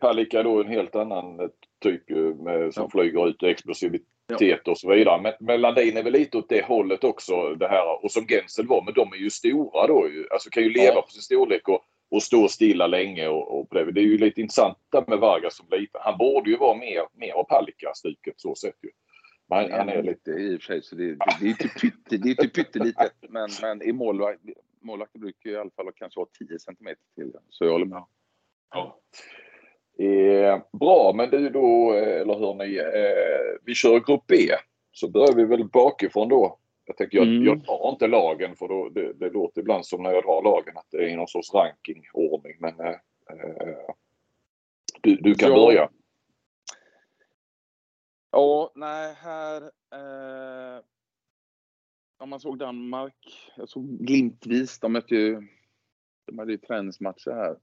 [0.00, 2.88] Palicka är då en helt annan typ med, som ja.
[2.90, 4.56] flyger ut explosivitet ja.
[4.66, 5.22] och så vidare.
[5.22, 8.66] Men, men Landin är väl lite åt det hållet också det här och som Gensel
[8.66, 8.82] var.
[8.82, 10.26] Men de är ju stora då ju.
[10.30, 11.02] Alltså kan ju leva ja.
[11.02, 13.92] på sin storlek och, och stå stilla länge och, och på det.
[13.92, 16.00] Det är ju lite intressant med Vargas som liten.
[16.04, 18.90] Han borde ju vara mer, mer av Palicka-stuket så sett ju.
[19.46, 22.16] Men han är lite i och för sig, så det, det, det är inte pytte,
[22.16, 23.12] det är inte pyttelitet.
[23.28, 24.40] Men, men i målvakt,
[24.80, 27.32] målvakter brukar ju i alla fall kanske ha 10 centimeter till.
[27.50, 28.04] Så jag håller med.
[28.70, 29.00] Ja.
[29.98, 34.36] Eh, bra, men du då, eller hörni, eh, vi kör grupp B.
[34.92, 36.58] Så börjar vi väl bakifrån då.
[36.84, 37.44] Jag tänker, jag, mm.
[37.44, 40.76] jag drar inte lagen för då, det, det låter ibland som när jag drar lagen
[40.76, 42.56] att det är någon sorts rankingordning.
[42.58, 43.94] Men eh, eh
[45.00, 45.54] du, du kan ja.
[45.54, 45.90] börja.
[48.30, 49.62] Ja, nej, här...
[49.92, 50.82] Eh,
[52.18, 55.48] om man såg Danmark, jag såg glimtvis, de mötte ju...
[56.26, 57.56] De hade ju träningsmatcher här.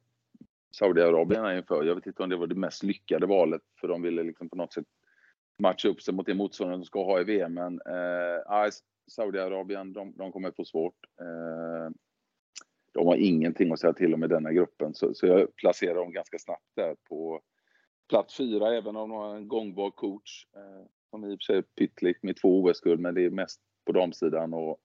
[0.71, 1.83] Saudiarabien inför.
[1.83, 4.55] Jag vet inte om det var det mest lyckade valet, för de ville liksom på
[4.55, 4.85] något sätt
[5.59, 7.53] matcha upp sig mot det motståndet de ska ha i VM.
[7.53, 8.69] Men eh,
[9.11, 10.95] Saudiarabien, de, de kommer få svårt.
[11.21, 11.93] Eh,
[12.93, 16.11] de har ingenting att säga till om i denna gruppen, så, så jag placerar dem
[16.11, 17.41] ganska snabbt där på
[18.09, 20.45] plats fyra, även om de har en gångbar coach.
[20.55, 23.61] Eh, som i och för sig är pyttligt med två OS-guld, men det är mest
[23.85, 24.79] på damsidan och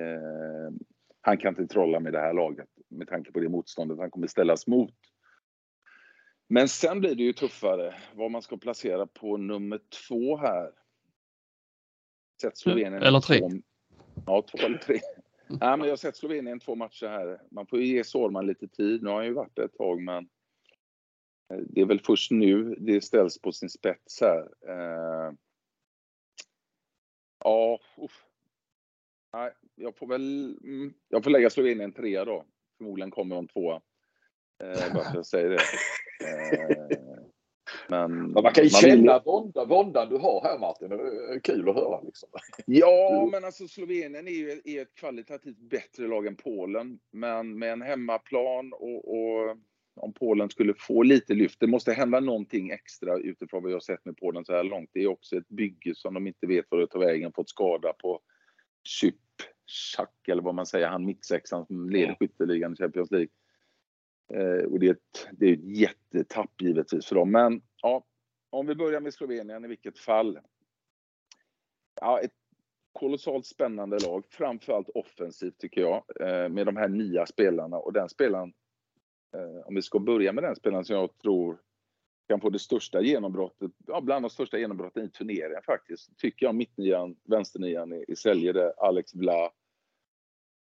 [0.00, 0.72] eh,
[1.20, 4.26] han kan inte trolla med det här laget med tanke på det motståndet han kommer
[4.26, 4.94] ställas mot.
[6.48, 10.72] Men sen blir det ju tuffare vad man ska placera på nummer två här.
[12.42, 13.38] Sett Slovenien eller tre.
[13.38, 13.50] Två,
[14.26, 15.00] ja, två eller tre.
[15.48, 17.42] Nej, men jag har sett Slovenien två matcher här.
[17.50, 19.02] Man får ju ge Sårman lite tid.
[19.02, 20.28] Nu har han ju varit ett tag, men
[21.50, 24.48] Eh, det är väl först nu det ställs på sin spets här.
[24.68, 25.32] Eh,
[27.38, 28.26] ja, uff.
[29.32, 32.44] Nej, jag får väl mm, jag får lägga Slovenien trea då.
[32.78, 33.80] Förmodligen kommer de tvåa.
[34.62, 35.58] Eh, bara för att jag säger det.
[36.24, 37.16] Eh,
[37.88, 39.66] men, man kan ju känna vill...
[39.66, 40.88] våndan du har här Martin.
[40.88, 40.94] Det
[41.34, 42.00] är kul att höra.
[42.00, 42.28] Liksom.
[42.66, 46.98] Ja, men alltså Slovenien är ju är ett kvalitativt bättre lag än Polen.
[47.12, 49.56] Men med en hemmaplan och, och
[49.96, 51.60] om Polen skulle få lite lyft.
[51.60, 54.90] Det måste hända någonting extra utifrån vad jag sett med Polen så här långt.
[54.92, 57.32] Det är också ett bygge som de inte vet var det tar vägen.
[57.32, 58.20] Fått skada på
[59.00, 59.14] Chyp,
[59.66, 63.28] Schack eller vad man säger, han mittsexan som leder skytteligan i Champions League.
[64.32, 67.30] Eh, och det är, ett, det är ett jättetapp givetvis för dem.
[67.30, 68.04] Men ja,
[68.50, 70.38] om vi börjar med Slovenien i vilket fall.
[72.00, 72.34] Ja, ett
[72.92, 78.08] kolossalt spännande lag, framförallt offensivt tycker jag, eh, med de här nya spelarna och den
[78.08, 78.52] spelaren
[79.36, 81.58] Eh, om vi ska börja med den spelaren som jag tror
[82.28, 86.54] kan få det största genombrottet, ja, bland de största genombrotten i turneringen faktiskt, tycker jag
[86.54, 89.50] mittnian, vänsternian i, i Sälje, där Alex Vla.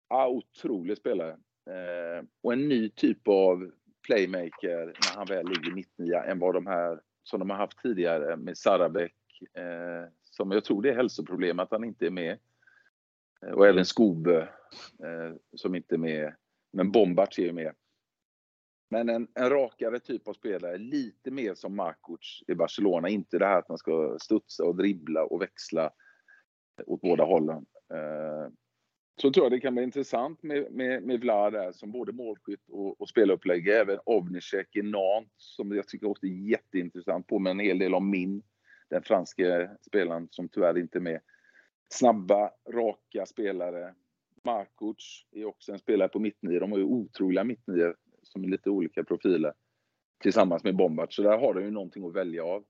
[0.08, 1.30] Ja, otrolig spelare.
[1.70, 3.70] Eh, och en ny typ av
[4.06, 8.36] playmaker när han väl ligger mittnia än vad de här som de har haft tidigare
[8.36, 9.14] med Sarabek,
[9.54, 12.38] eh, som jag tror det är hälsoproblem att han inte är med.
[13.46, 14.48] Eh, och även Skobe
[15.02, 16.34] eh, som inte är med.
[16.72, 17.74] Men Bombart är ju med.
[18.92, 23.08] Men en, en rakare typ av spelare, lite mer som Markovic i Barcelona.
[23.08, 25.90] Inte det här att man ska studsa och dribbla och växla
[26.86, 27.66] åt båda hållen.
[27.94, 28.52] Eh,
[29.20, 32.68] så tror jag det kan bli intressant med, med, med Vlad där som både målskytt
[32.68, 33.68] och, och spelupplägg.
[33.68, 37.94] Även Ovnicek i Nantes som jag tycker också är jätteintressant på med en hel del
[37.94, 38.42] om min.
[38.90, 41.20] Den franske spelaren som tyvärr inte är med.
[41.92, 43.94] Snabba, raka spelare.
[44.44, 46.60] Markovic är också en spelare på mittnio.
[46.60, 47.96] De har ju otroliga mittnior
[48.32, 49.52] som är lite olika profiler
[50.22, 51.14] tillsammans med Bombard.
[51.14, 52.64] Så där har de ju någonting att välja av.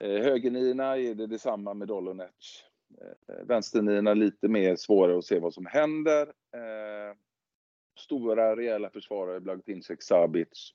[0.00, 2.64] Eh, högernierna är det detsamma med Dolonec.
[3.00, 6.22] Eh, vänsternierna lite mer svårare att se vad som händer.
[6.28, 7.16] Eh,
[7.98, 10.74] stora rejäla försvarare, Blagtinsek, Sabic.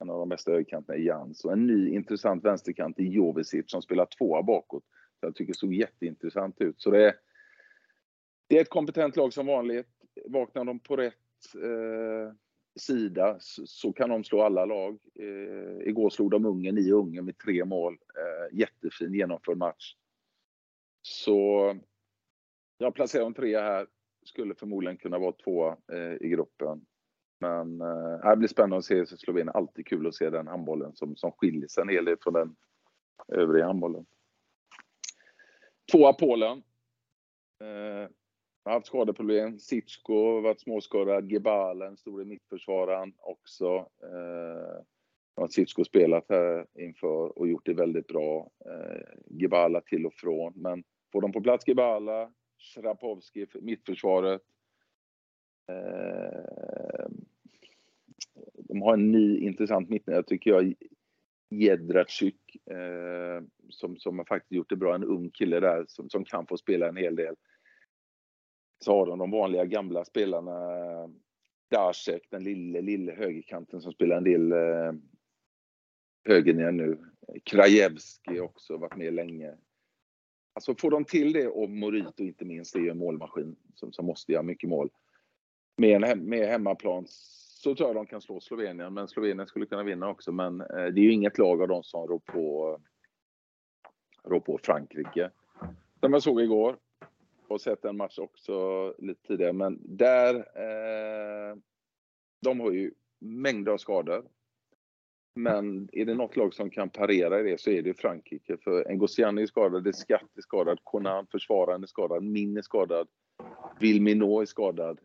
[0.00, 1.44] En av de bästa högerkanterna är Jans.
[1.44, 4.84] Och en ny intressant vänsterkant i Jovicic som spelar tvåa bakåt.
[5.20, 6.80] Så jag tycker det såg jätteintressant ut.
[6.80, 7.14] Så det är,
[8.46, 9.88] det är ett kompetent lag som vanligt.
[10.26, 11.14] Vaknar de på rätt
[11.54, 12.34] eh,
[12.80, 14.98] sida så, så kan de slå alla lag.
[15.14, 17.92] Eh, igår slog de Ungern i Ungern med tre mål.
[17.94, 19.94] Eh, jättefin genomförd match.
[21.02, 21.74] Så
[22.78, 23.86] jag placerar en trea här.
[24.24, 26.86] Skulle förmodligen kunna vara tvåa eh, i gruppen.
[27.40, 29.54] Men eh, det blir spännande att se Slovenien.
[29.54, 32.56] Alltid kul att se den handbollen som, som skiljer sig en hel del från den
[33.28, 34.06] övriga handbollen.
[35.92, 36.62] Tvåa Polen.
[37.60, 38.08] Eh,
[38.64, 39.58] har haft skadeproblem.
[39.58, 41.32] Sitsko har varit småskadad.
[41.32, 43.76] Gebalen, den store mittförsvararen också.
[44.02, 44.82] Eh,
[45.36, 48.50] har Sitsko spelat här inför och gjort det väldigt bra.
[48.66, 50.52] Eh, Gebala till och från.
[50.56, 54.42] Men får de på plats Gebala, Srapovski, mittförsvaret.
[55.68, 57.08] Eh,
[58.54, 60.74] de har en ny intressant mittnära tycker jag.
[61.50, 64.94] Jedracik eh, som, som har faktiskt gjort det bra.
[64.94, 67.34] En ung kille där som, som kan få spela en hel del.
[68.84, 70.60] Så har de de vanliga gamla spelarna.
[71.70, 74.92] Dacek, den lille, lille högerkanten som spelar en del eh,
[76.24, 76.98] höger ner nu.
[77.44, 79.54] Krajewski också, varit med länge.
[80.52, 83.92] Alltså får de till det och Morito inte minst, det är ju en målmaskin som,
[83.92, 84.90] som måste göra mycket mål.
[85.76, 89.82] Med, en, med hemmaplan så tror jag de kan slå Slovenien, men Slovenien skulle kunna
[89.82, 90.32] vinna också.
[90.32, 92.78] Men eh, det är ju inget lag av dem som rår på,
[94.24, 95.30] rår på Frankrike.
[96.00, 96.76] Som jag såg igår
[97.50, 101.56] och sett en match också lite tidigare, men där eh,
[102.42, 104.24] de har ju mängder av skador.
[105.34, 108.56] Men är det något lag som kan parera i det så är det Frankrike.
[108.56, 113.08] För Ngoziani är skadad, det Skatt är skadad, Conan, försvararen, är skadad, Min är skadad,
[113.80, 115.00] Vilminot är skadad.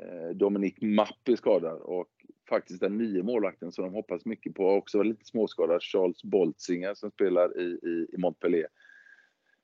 [0.00, 2.08] Eh, Dominic Mapp är skadad och
[2.48, 6.94] faktiskt den nya målvakten som de hoppas mycket på också var lite småskadad, Charles Boltzinger
[6.94, 8.68] som spelar i, i, i Montpellier.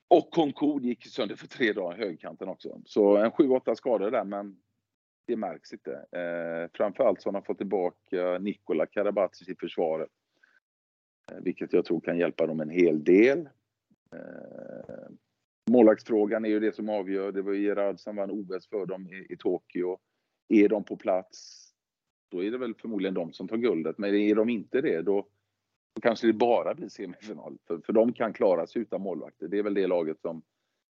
[0.09, 2.81] Och Concord gick sönder för tre dagar, högkanten också.
[2.85, 4.57] Så en 7-8 skador där, men
[5.27, 5.93] det märks inte.
[5.93, 10.11] Eh, framförallt så har de fått tillbaka eh, Nikola Karabatic i försvaret.
[11.33, 13.49] Eh, vilket jag tror kan hjälpa dem en hel del.
[14.13, 15.09] Eh,
[15.71, 17.33] målvaktsfrågan är ju det som avgör.
[17.33, 19.99] Det var ju Gerard som vann OS för dem i, i Tokyo.
[20.49, 21.67] Är de på plats,
[22.31, 23.99] då är det väl förmodligen de som tar guldet.
[23.99, 25.29] Men är de inte det, då,
[25.97, 27.59] då kanske det bara blir semifinal.
[27.67, 29.49] För, för de kan klara sig utan målvakter.
[29.49, 30.43] Det är väl det laget som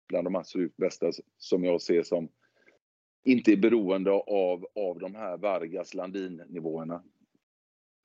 [0.07, 2.29] bland de absolut bästa som jag ser som
[3.23, 7.03] inte är beroende av, av de här Vargas Landin-nivåerna.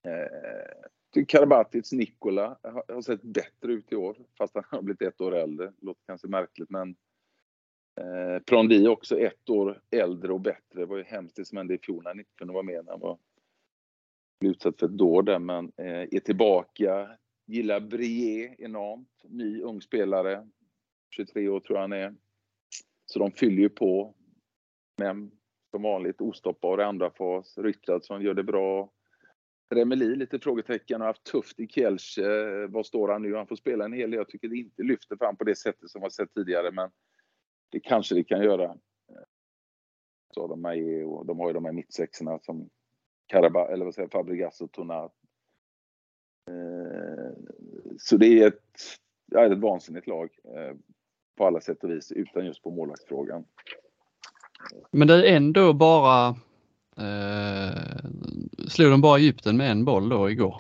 [0.07, 5.21] Eh, Karabatic Nikola har, har sett bättre ut i år, fast han har blivit ett
[5.21, 5.73] år äldre.
[5.81, 6.97] Låter kanske märkligt, men
[8.01, 10.81] Eh, Prondi också ett år äldre och bättre.
[10.81, 12.85] Det var ju hemskt det som hände i fjol när han inte kunde vara med
[12.85, 13.19] när han var
[14.45, 17.19] utsatt för ett dåd där, men eh, är tillbaka.
[17.47, 19.09] Gillar Brie enormt.
[19.25, 20.49] Ny ung spelare.
[21.17, 22.15] 23 år tror jag han är.
[23.07, 24.15] Så de fyller ju på.
[24.99, 25.31] Men
[25.71, 27.59] som vanligt ostoppbar i andra fas.
[27.59, 28.93] Richardsson gör det bra.
[29.75, 32.23] Remeli lite frågetecken har haft tufft i Kielce.
[32.67, 33.35] Var står han nu?
[33.35, 34.19] Han får spela en hel del.
[34.19, 36.91] Jag tycker det inte lyfter fram på det sättet som vi sett tidigare, men
[37.71, 38.65] det kanske det kan göra.
[38.65, 39.25] Eh,
[40.35, 42.71] så de, är, och de har ju de här mittsexorna som
[43.27, 45.13] Karaba, eller vad säger Fabregas och Tonat.
[46.51, 47.33] Eh,
[47.99, 48.79] så det är ett,
[49.27, 50.77] ja, ett vansinnigt lag eh,
[51.37, 53.45] på alla sätt och vis, utan just på målvaktsfrågan.
[54.91, 56.29] Men det är ändå bara
[56.97, 58.03] eh,
[58.69, 60.57] slog de bara Egypten med en boll då igår?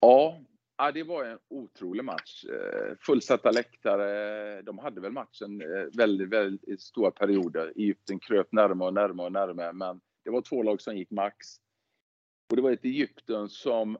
[0.00, 0.38] Ja,
[0.82, 2.44] Ja, det var en otrolig match.
[2.44, 4.62] Eh, fullsatta läktare.
[4.62, 5.62] De hade väl matchen
[5.96, 7.72] väldigt, väldigt stora perioder.
[7.76, 11.36] Egypten kröp närmare och närmare och närmare, men det var två lag som gick max.
[12.50, 13.98] Och det var ett Egypten som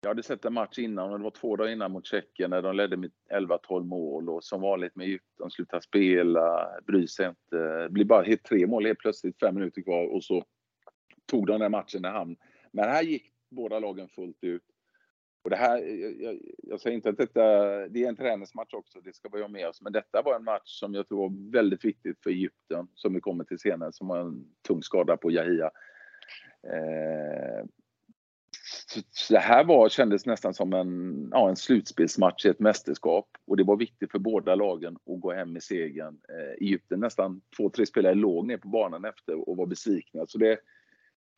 [0.00, 2.62] jag hade sett en match innan och det var två dagar innan mot Tjeckien när
[2.62, 7.56] de ledde med 11-12 mål och som vanligt med Egypten slutar spela, bryr sig inte.
[7.56, 10.44] Det blir bara helt tre mål helt plötsligt, fem minuter kvar och så
[11.26, 12.36] tog de den matchen i hamn.
[12.72, 14.62] Men här gick båda lagen fullt ut.
[15.48, 15.78] Och det här,
[16.22, 17.42] jag, jag, säger inte att detta,
[17.88, 20.44] det är en träningsmatch också, det ska vi ha med oss, men detta var en
[20.44, 24.10] match som jag tror var väldigt viktigt för Egypten, som vi kommer till senare, som
[24.10, 25.70] har en tung skada på Yahia.
[26.62, 27.66] Eh,
[29.30, 33.64] det här var, kändes nästan som en, ja, en slutspelsmatch i ett mästerskap och det
[33.64, 36.18] var viktigt för båda lagen att gå hem med segern.
[36.28, 40.26] Eh, Egypten nästan två, tre spelare låg ner på banan efter och var besvikna.
[40.26, 40.58] Så det,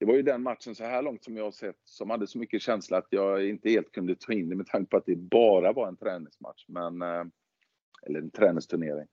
[0.01, 2.39] det var ju den matchen så här långt som jag har sett som hade så
[2.39, 5.17] mycket känsla att jag inte helt kunde ta in det med tanke på att det
[5.17, 6.65] bara var en träningsmatch.
[6.69, 7.25] Men, eh,
[8.07, 9.07] eller en träningsturnering.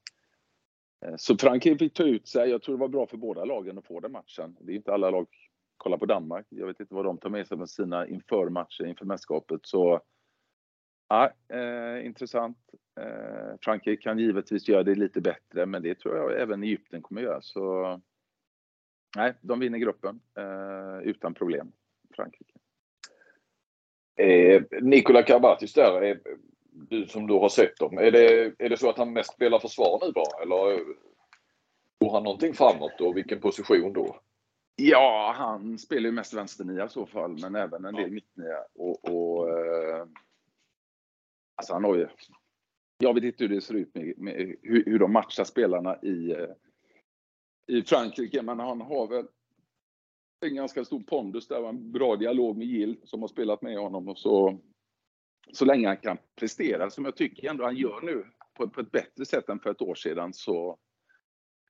[1.06, 2.50] Eh, så Frankrike fick ta ut sig.
[2.50, 4.58] Jag tror det var bra för båda lagen att få den matchen.
[4.60, 5.28] Det är inte alla lag.
[5.78, 6.46] Kolla på Danmark.
[6.50, 9.60] Jag vet inte vad de tar med sig med sina inför-matcher inför mästerskapet.
[9.64, 10.02] Så
[11.08, 12.58] ja, eh, intressant.
[13.00, 17.22] Eh, Frankrike kan givetvis göra det lite bättre, men det tror jag även Egypten kommer
[17.22, 17.42] göra.
[17.42, 18.02] Så
[19.18, 21.72] nej, de vinner gruppen eh, utan problem,
[22.16, 22.54] Frankrike.
[24.16, 26.18] Eh, Nikola Karabatis där, eh,
[26.72, 27.98] du som du har sett dem.
[27.98, 30.42] Är det, är det så att han mest spelar försvar nu bara?
[30.42, 30.84] Eller
[32.00, 34.20] går han någonting framåt och vilken position då?
[34.76, 38.14] Ja, han spelar ju mest vänsternia i så fall, men även en del ja.
[38.14, 38.58] mittnia.
[38.76, 40.06] Och, och eh,
[41.56, 42.08] alltså han har ju...
[42.98, 46.32] Jag vet inte hur det ser ut med, med hur, hur de matchar spelarna i,
[46.32, 46.50] eh,
[47.68, 49.26] i Frankrike, men han har väl
[50.46, 53.78] en ganska stor pondus där och en bra dialog med Gill som har spelat med
[53.78, 54.08] honom.
[54.08, 54.60] Och så,
[55.54, 58.92] så länge han kan prestera, som jag tycker ändå han gör nu, på, på ett
[58.92, 60.78] bättre sätt än för ett år sedan, så,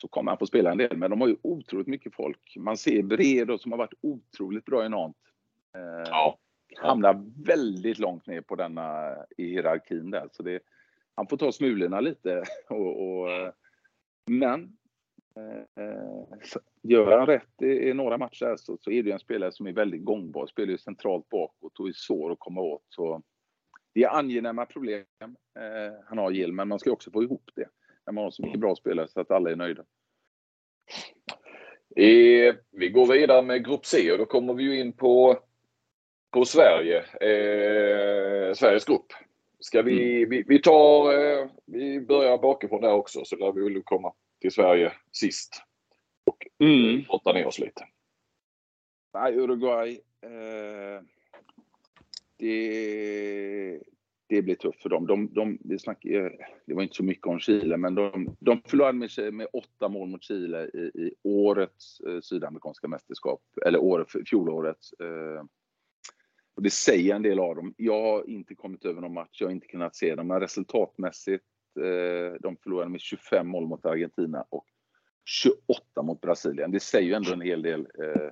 [0.01, 0.97] så kommer han få spela en del.
[0.97, 2.55] Men de har ju otroligt mycket folk.
[2.59, 5.21] Man ser Bredo som har varit otroligt bra i Nantes.
[5.75, 6.37] Eh, ja.
[6.75, 10.29] Hamnar väldigt långt ner på denna i hierarkin där.
[10.31, 10.59] Så det,
[11.15, 12.43] han får ta smulorna lite.
[12.69, 13.53] Och, och
[14.25, 14.69] men eh,
[16.81, 19.73] gör han rätt i, i några matcher så, så är det en spelare som är
[19.73, 20.47] väldigt gångbar.
[20.47, 22.83] Spelar ju centralt bakåt och är svår att komma åt.
[22.89, 23.21] Så
[23.93, 25.05] det är angenäma problem
[25.59, 27.69] eh, han har Gill, men man ska också få ihop det
[28.05, 29.83] när man har så mycket bra spelare så att alla är nöjda.
[31.95, 35.39] Eh, vi går vidare med Grupp C och då kommer vi ju in på,
[36.31, 36.97] på Sverige.
[36.97, 39.13] Eh, Sveriges grupp.
[39.59, 40.29] Ska vi, mm.
[40.29, 44.51] vi, vi tar, eh, vi börjar bakifrån där också så lär vi väl komma till
[44.51, 45.61] Sverige sist.
[46.25, 47.05] Och mm.
[47.33, 47.87] ner oss lite.
[49.13, 50.01] Nej, Uruguay.
[50.21, 51.01] Eh,
[52.37, 53.81] det,
[54.27, 55.07] det blir tufft för dem.
[55.07, 56.03] De, de, det, snack,
[56.65, 60.09] det var inte så mycket om Chile, men de, de förlorade med, med åtta mål
[60.09, 64.93] mot Chile i, i årets eh, sydamerikanska mästerskap, eller år, fjolårets.
[64.93, 65.43] Eh,
[66.55, 67.73] och det säger en del av dem.
[67.77, 71.43] Jag har inte kommit över någon match, jag har inte kunnat se dem, men resultatmässigt,
[71.43, 71.56] eh,
[72.39, 74.65] de förlorade med 25 mål mot Argentina och
[75.25, 76.71] 28 mot Brasilien.
[76.71, 78.31] Det säger ju ändå en hel del eh,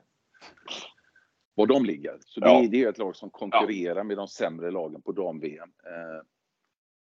[1.55, 2.17] var de ligger.
[2.25, 2.67] Så det, ja.
[2.71, 4.03] det är ett lag som konkurrerar ja.
[4.03, 5.71] med de sämre lagen på dam-VM.
[5.85, 6.25] Eh,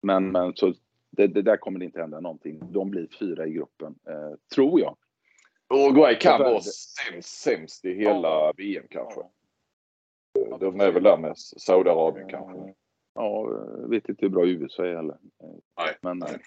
[0.02, 0.74] men, men så
[1.10, 2.72] det, det, där kommer det inte hända någonting.
[2.72, 4.98] De blir fyra i gruppen, eh, tror jag.
[5.74, 8.54] Uruguay kan vara sämst, sämst i hela ja.
[8.58, 9.22] VM kanske.
[10.60, 12.74] De är väl där med Saudiarabien kanske.
[13.14, 13.50] Ja,
[13.82, 15.18] jag vet inte hur bra USA är heller.
[15.78, 16.42] Nej, men, nej.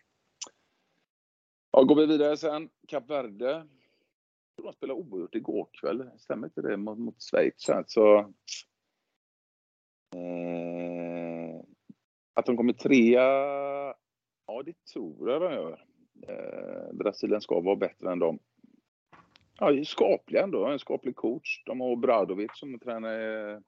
[1.70, 2.70] Ja, går vi vidare sen.
[2.88, 3.66] Kap Verde
[4.62, 6.10] de spelade oavgjort igår kväll.
[6.18, 6.76] Stämmer inte det?
[6.76, 7.70] Mot, mot Schweiz.
[7.86, 8.18] Så,
[10.16, 11.60] eh,
[12.34, 13.22] att de kommer trea,
[14.46, 15.84] ja det tror jag de gör.
[16.28, 18.38] Eh, Brasilien ska vara bättre än dem.
[19.58, 20.66] Ja, skapliga ändå.
[20.66, 21.62] En skaplig coach.
[21.66, 23.58] De har Obradovic som tränar eh,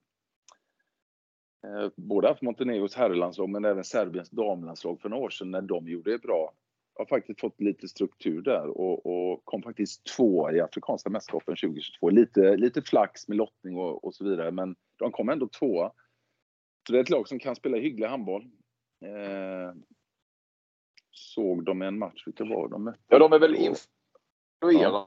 [1.96, 6.10] både haft Montenegros herrlandslag men även Serbiens damlandslag för några år sedan när de gjorde
[6.10, 6.52] det bra
[6.98, 12.10] har faktiskt fått lite struktur där och, och kom faktiskt två i Afrikanska mästerskapen 2022.
[12.10, 15.90] Lite, lite flax med lottning och, och, så vidare, men de kom ändå två.
[16.86, 18.42] Så det är ett lag som kan spela hygglig handboll.
[19.04, 19.74] Eh,
[21.10, 22.98] såg de en match, vilka var de mötte?
[23.06, 25.06] Ja, de är väl influerade.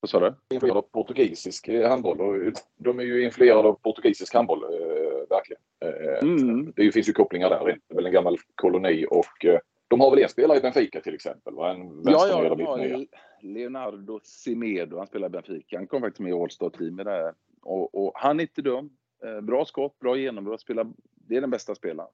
[0.00, 0.54] Vad sa du?
[0.54, 2.20] Influerade av portugisisk handboll.
[2.20, 5.62] Och de är ju influerade av portugisisk handboll, eh, verkligen.
[5.80, 6.72] Eh, mm.
[6.76, 7.64] Det finns ju kopplingar där.
[7.64, 9.58] Det är väl en gammal koloni och eh,
[9.88, 11.54] de har väl en spelare i Benfica till exempel?
[11.54, 11.70] Va?
[11.70, 13.06] En ja, ja, de har
[13.42, 15.76] Leonardo Simedo, han spelar i Benfica.
[15.76, 17.34] Han kom faktiskt med i All-Star-teamet där.
[17.62, 18.90] Och, och, han är inte dum.
[19.24, 20.60] Eh, bra skott, bra genombrott.
[20.60, 22.10] Spelar, det är den bästa spelaren.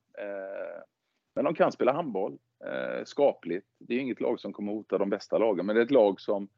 [1.35, 2.39] Men de kan spela handboll.
[3.05, 3.67] Skapligt.
[3.79, 6.21] Det är inget lag som kommer hota de bästa lagen, men det är ett lag
[6.21, 6.49] som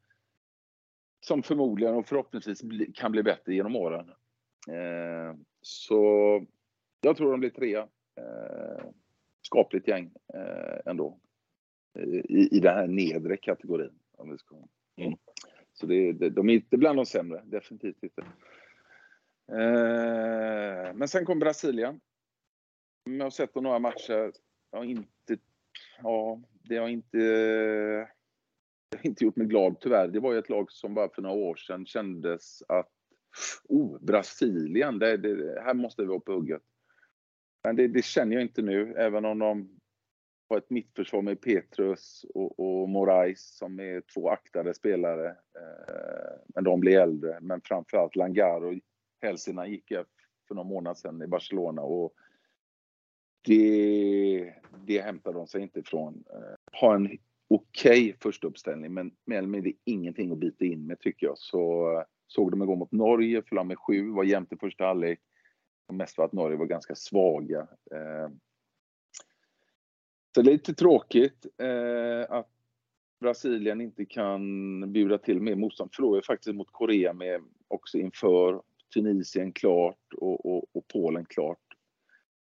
[1.19, 2.61] som förmodligen och förhoppningsvis
[2.93, 4.11] kan bli bättre genom åren.
[5.69, 6.45] Eh, så
[7.01, 7.87] jag tror de blir trea.
[8.15, 8.85] Eh,
[9.41, 11.19] skapligt gäng eh, ändå.
[12.29, 13.99] I, I den här nedre kategorin.
[14.17, 14.55] Om vi ska.
[14.95, 15.17] Mm.
[15.73, 18.21] Så det, det, de är inte bland de sämre, definitivt inte.
[19.51, 21.99] Eh, men sen kom Brasilien.
[23.03, 24.31] Jag har sett några matcher.
[24.71, 25.37] Jag har inte...
[26.03, 27.17] Ja, det har inte...
[28.89, 30.07] Det har inte gjort mig glad tyvärr.
[30.07, 32.91] Det var ju ett lag som bara för några år sedan kändes att
[33.63, 36.61] Oh, Brasilien, det, det, här måste vi vara på hugget.
[37.63, 39.79] Men det, det, känner jag inte nu, även om de
[40.49, 45.27] har ett mittförsvar med Petrus och, och Morais som är två aktade spelare.
[45.29, 47.37] Eh, men de blir äldre.
[47.41, 48.73] Men framförallt Langar och
[49.21, 50.05] Helsina gick jag
[50.47, 52.13] för några månader sedan i Barcelona och
[53.45, 54.53] det,
[54.85, 56.23] det hämtar de sig inte ifrån.
[56.33, 60.85] Eh, ha en okej okay första uppställning men mer eller mindre ingenting att bita in
[60.85, 61.37] med tycker jag.
[61.37, 65.19] Så eh, såg dem igår mot Norge, förlorade med 7, var jämnt i första halvlek
[65.93, 67.59] mest för att Norge var ganska svaga.
[67.91, 68.29] Eh,
[70.35, 72.49] så det är lite tråkigt eh, att
[73.19, 75.93] Brasilien inte kan bjuda till mer motstånd.
[75.93, 78.61] Förlorade faktiskt mot Korea med också inför
[78.93, 81.59] Tunisien klart och, och, och Polen klart.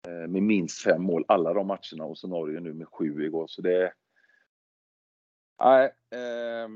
[0.07, 3.47] Eh, med minst fem mål alla de matcherna och så Norge nu med sju igår.
[3.47, 3.93] Så det
[5.63, 6.69] Nej, eh,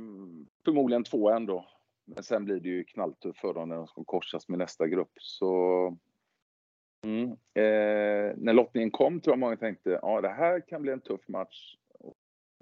[0.65, 1.67] förmodligen två ändå.
[2.05, 5.13] Men sen blir det ju knalltufft för dem när de ska korsas med nästa grupp.
[5.21, 5.87] Så
[7.03, 11.01] mm, eh, när lottningen kom tror jag många tänkte ja det här kan bli en
[11.01, 11.77] tuff match.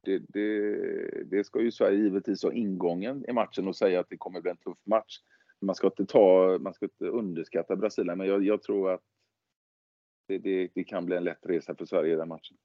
[0.05, 4.17] Det, det, det, ska ju Sverige givetvis ha ingången i matchen och säga att det
[4.17, 5.21] kommer bli en tuff match.
[5.61, 9.03] Man ska inte, ta, man ska inte underskatta Brasilien, men jag, jag tror att
[10.27, 12.57] det, det, det, kan bli en lätt resa för Sverige i den matchen.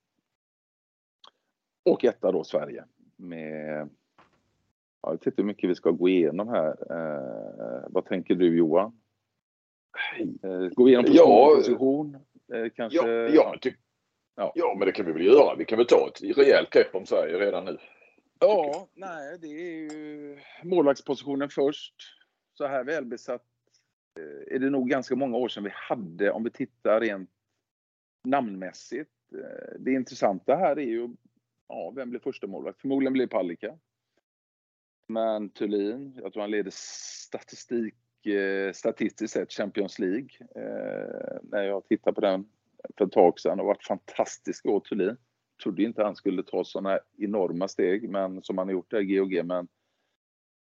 [1.85, 3.89] Och etta då Sverige med
[5.01, 6.69] jag vet inte hur mycket vi ska gå igenom här.
[6.69, 8.99] Eh, vad tänker du Johan?
[10.43, 12.15] Eh, gå igenom ja, position
[12.53, 13.07] eh, kanske?
[13.07, 13.75] Ja, ja, typ,
[14.35, 14.51] ja.
[14.55, 15.55] ja, men det kan vi väl göra.
[15.55, 17.77] Vi kan väl ta ett rejält grepp om Sverige redan nu.
[18.39, 21.95] Ja, nej, det är ju målvaktspositionen först.
[22.53, 23.45] Så här välbesatt
[24.19, 27.29] eh, är det nog ganska många år sedan vi hade, om vi tittar rent
[28.23, 29.11] namnmässigt.
[29.33, 31.09] Eh, det intressanta här är ju
[31.67, 32.81] ja, vem blir första målvakt?
[32.81, 33.77] Förmodligen blir Palicka.
[35.07, 40.29] Men Thulin, jag tror han leder statistik, eh, statistiskt sett Champions League.
[40.55, 42.45] Eh, när jag tittade på den
[42.97, 45.17] för ett tag sedan och varit fantastisk år Thulin.
[45.63, 49.15] Trodde inte han skulle ta sådana enorma steg men som han har gjort där i
[49.15, 49.45] GOG.
[49.45, 49.67] Men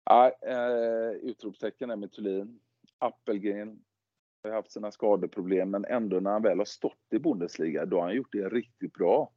[0.06, 2.60] ja, eh, utropstecken är med Thulin.
[3.00, 3.80] Appelgren
[4.44, 8.04] har haft sina skadeproblem men ändå när han väl har stått i Bundesliga då har
[8.04, 9.32] han gjort det riktigt bra.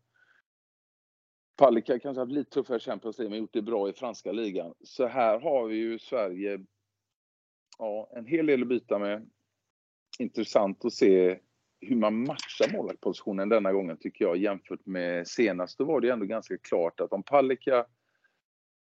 [1.56, 4.74] Palicka kanske haft lite tuffare Champions League men gjort det bra i franska ligan.
[4.80, 6.60] Så här har vi ju Sverige
[7.78, 9.30] ja, en hel del att byta med.
[10.18, 11.38] Intressant att se
[11.80, 15.78] hur man matchar målvaktspositionen denna gången tycker jag jämfört med senast.
[15.78, 17.86] Då var det ändå ganska klart att om Palicka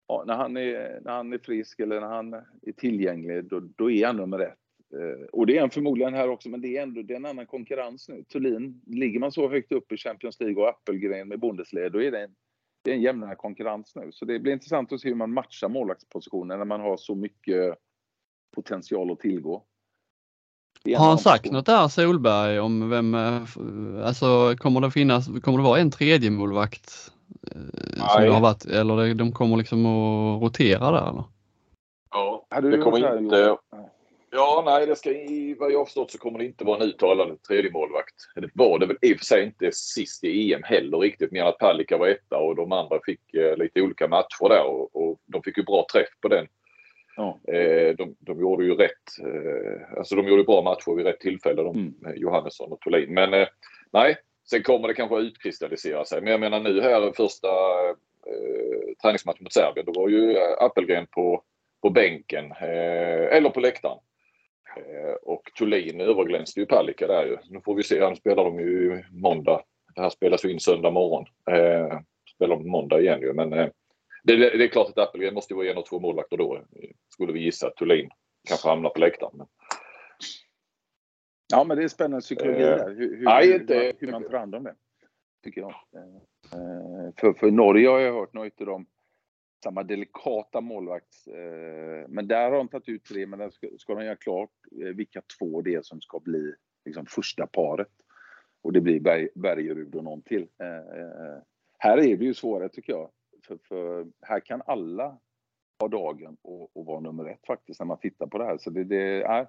[0.08, 3.90] ja, när, han är, när han är frisk eller när han är tillgänglig då, då
[3.90, 4.58] är han nummer ett.
[4.94, 7.26] Eh, och det är han förmodligen här också, men det är ändå det är en
[7.26, 8.24] annan konkurrens nu.
[8.24, 12.10] Thulin, ligger man så högt upp i Champions League och Appelgren med Bundesliga, då är
[12.10, 12.34] det en
[12.82, 14.12] det är en jämnare konkurrens nu.
[14.12, 17.74] Så det blir intressant att se hur man matchar målvaktspositionen när man har så mycket
[18.54, 19.64] potential att tillgå.
[20.96, 23.42] Har han sagt något där Solberg om vem, eh,
[24.06, 27.12] alltså kommer det finnas, kommer det vara en tredje målvakt
[27.50, 31.24] eh, som det har varit, eller de kommer liksom att rotera där eller?
[32.10, 33.56] Ja, det kommer inte,
[34.34, 36.88] Ja, nej, det ska, i vad jag har förstått så kommer det inte vara en
[36.88, 38.14] uttalad tredje målvakt.
[38.34, 41.44] Det var det väl i och för sig inte sist i EM heller riktigt, mer
[41.44, 45.20] att Palicka var etta och de andra fick eh, lite olika matcher där och, och,
[45.26, 46.46] de fick ju bra träff på den.
[47.16, 47.40] Ja.
[47.52, 51.62] Eh, de, de gjorde ju rätt, eh, alltså de gjorde bra matcher vid rätt tillfälle,
[51.62, 51.94] de, mm.
[52.16, 53.14] Johannesson och Thulin.
[53.14, 53.48] Men eh,
[53.92, 54.16] nej,
[54.50, 56.20] sen kommer det kanske utkristallisera sig.
[56.20, 57.48] Men jag menar nu här första
[58.26, 61.42] eh, träningsmatchen mot Serbien, då var ju Appelgren på,
[61.82, 63.98] på bänken eh, eller på läktaren.
[64.76, 67.38] Eh, och Thulin överglänste ju Palicka där ju.
[67.48, 68.04] Nu får vi se.
[68.04, 69.62] Han spelar de ju måndag.
[69.94, 71.26] Det här spelas ju in söndag morgon.
[71.50, 72.00] Eh,
[72.34, 73.32] spelar de måndag igen ju.
[73.32, 73.68] Men eh,
[74.24, 76.64] det, det, är klart att Appelgren måste vara en av två målvakter då.
[77.08, 77.70] Skulle vi gissa.
[77.70, 78.10] Thulin
[78.48, 79.32] kanske hamnar på läktaren.
[79.36, 79.46] Men...
[81.52, 82.88] Ja men det är spännande psykologi där.
[82.88, 84.74] Hur, hur, nej, hur, hur man tar hand om det.
[85.44, 85.70] Tycker jag.
[85.70, 88.86] Eh, för, för Norge har jag hört, nu har inte de
[89.62, 91.26] samma delikata målvakts...
[91.26, 94.50] Eh, men där har de tagit ut tre, men där ska, ska de göra klart
[94.82, 96.54] eh, vilka två det är som ska bli
[96.84, 97.92] liksom, första paret.
[98.62, 100.48] Och det blir Berg, Bergerud och någon till.
[100.58, 101.38] Eh, eh
[101.78, 103.10] här är det ju svårare tycker jag.
[103.46, 105.18] För, för här kan alla
[105.80, 108.58] ha dagen och, och, vara nummer ett faktiskt när man tittar på det här.
[108.58, 109.48] Så det, det är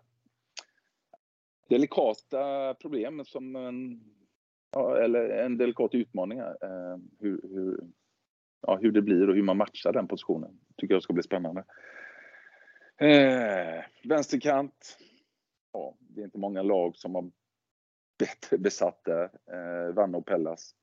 [1.70, 4.04] delikata problem som en,
[5.04, 6.58] eller en delikat utmaning här.
[6.62, 7.80] Eh, hur, hur,
[8.68, 10.60] ja, hur det blir och hur man matchar den positionen.
[10.78, 11.64] tycker jag ska bli spännande.
[12.98, 14.98] Eh, vänsterkant.
[15.72, 17.32] Ja, det är inte många lag som har
[18.20, 19.24] bättre besatt där.
[19.24, 20.76] Eh, Vanne och Pellas.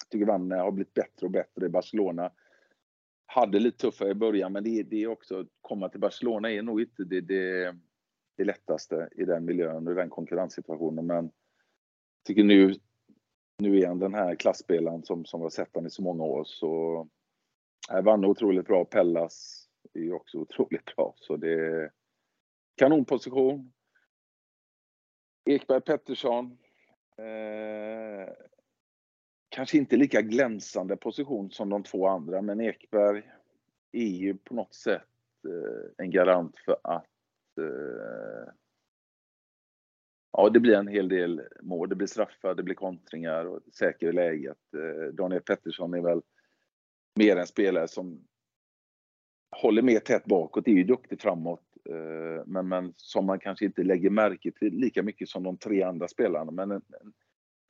[0.00, 2.32] Jag tycker Vanne har blivit bättre och bättre i Barcelona.
[3.26, 6.62] Hade lite tuffare i början, men det, det är också, att komma till Barcelona är
[6.62, 7.76] nog inte det, det,
[8.36, 11.06] det lättaste i den miljön och i den konkurrenssituationen.
[11.06, 12.74] Men jag tycker nu
[13.58, 16.44] nu är han den här klassspelaren som, som har sett han i så många år.
[16.44, 17.08] Så
[17.92, 18.84] äh, Vanne otroligt bra.
[18.84, 21.14] Pellas är ju också otroligt bra.
[21.16, 21.90] Så det är
[22.76, 23.72] kanonposition.
[25.44, 26.58] Ekberg Pettersson.
[27.16, 28.32] Eh,
[29.48, 33.22] kanske inte lika glänsande position som de två andra, men Ekberg
[33.92, 35.08] är ju på något sätt
[35.48, 38.52] eh, en garant för att eh,
[40.32, 41.88] ja, det blir en hel del mål.
[41.88, 44.74] Det blir straffar, det blir kontringar och säker läget.
[44.74, 46.22] Eh, Daniel Pettersson är väl
[47.14, 48.24] mer en spelare som
[49.50, 51.64] håller mer tätt bakåt, är ju duktig framåt.
[51.90, 55.82] Eh, men, men som man kanske inte lägger märke till lika mycket som de tre
[55.82, 56.50] andra spelarna.
[56.50, 57.12] Men en, en,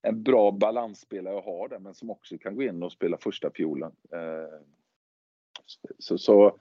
[0.02, 3.50] en bra balansspelare att ha där, men som också kan gå in och spela första
[3.54, 3.92] fiolen.
[4.12, 4.60] Eh,
[5.98, 6.60] så, så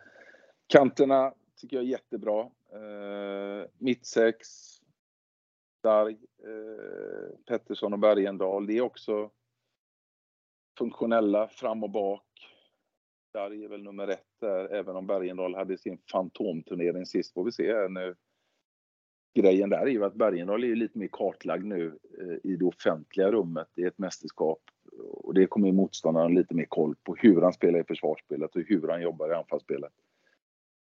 [0.67, 2.49] kanterna tycker jag är jättebra.
[3.77, 4.47] Mittsex,
[5.84, 8.67] Darg, eh, Pettersson och Bergendahl.
[8.67, 9.32] Det är också
[10.78, 12.23] funktionella fram och bak.
[13.34, 17.34] Darg är väl nummer ett där, även om Bergendahl hade sin fantomturnering sist.
[17.34, 18.15] Får vi se nu.
[19.36, 23.32] Grejen där är ju att Bergendahl är lite mer kartlagd nu eh, i det offentliga
[23.32, 24.59] rummet i ett mästerskap.
[24.99, 28.88] Och det kommer motståndaren lite mer koll på hur han spelar i försvarsspelet och hur
[28.88, 29.93] han jobbar i anfallsspelet.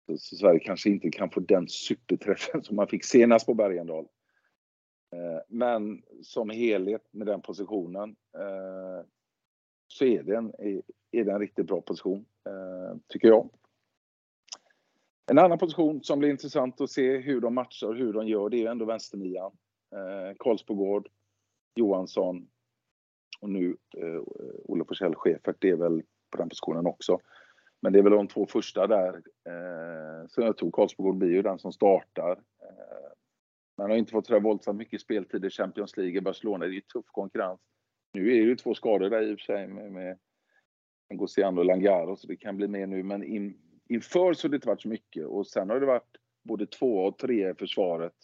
[0.05, 4.07] Så, så Sverige kanske inte kan få den superträffen som man fick senast på Bergendahl.
[5.11, 9.05] Eh, men som helhet med den positionen eh,
[9.87, 10.53] så är det en,
[11.11, 13.49] är det en riktigt bra position, eh, tycker jag.
[15.31, 18.49] En annan position som blir intressant att se hur de matchar och hur de gör,
[18.49, 19.51] det är ändå vänsternian.
[19.95, 21.09] Eh, Karlsbogård,
[21.75, 22.47] Johansson
[23.39, 24.21] och nu eh,
[24.65, 26.01] Olle Forsell Schäfert, det är väl
[26.31, 27.19] på den positionen också.
[27.81, 29.13] Men det är väl de två första där.
[29.49, 32.39] Eh, så jag tror Karlsbogård blir ju den som startar.
[33.79, 36.65] Man har inte fått sådär våldsamt mycket speltid i Champions League i Barcelona.
[36.65, 37.59] Det är ju tuff konkurrens.
[38.13, 40.17] Nu är det ju två skador där i och för sig med, med
[41.13, 43.03] Gociano och Langaro, så det kan bli mer nu.
[43.03, 43.57] Men in,
[43.89, 47.05] inför så har det inte varit så mycket och sen har det varit både två
[47.05, 48.15] och tre i försvaret.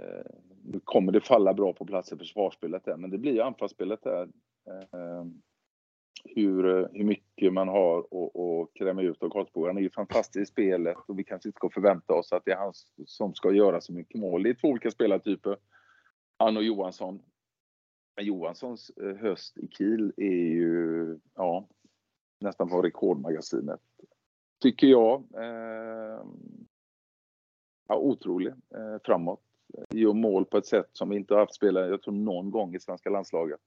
[0.00, 0.30] Eh,
[0.64, 4.02] nu kommer det falla bra på plats i försvarsspelet där, men det blir ju anfallsspelet
[4.02, 4.22] där.
[4.66, 5.24] Eh,
[6.24, 9.68] hur, eh, hur mycket man har att kräma ut av Karlsborg.
[9.68, 12.52] Han är ju fantastisk i spelet och vi kanske inte ska förvänta oss att det
[12.52, 12.72] är han
[13.06, 14.42] som ska göra så mycket mål.
[14.42, 15.56] Det är två olika spelartyper.
[16.38, 17.22] Han och Johansson.
[18.20, 21.68] Johanssons eh, höst i Kiel är ju ja,
[22.40, 23.80] nästan på rekordmagasinet.
[24.62, 25.24] Tycker jag.
[25.34, 26.22] Eh,
[27.88, 29.42] ja, otrolig eh, framåt.
[29.90, 32.74] Gör mål på ett sätt som vi inte har haft spelare, jag tror någon gång
[32.74, 33.60] i svenska landslaget.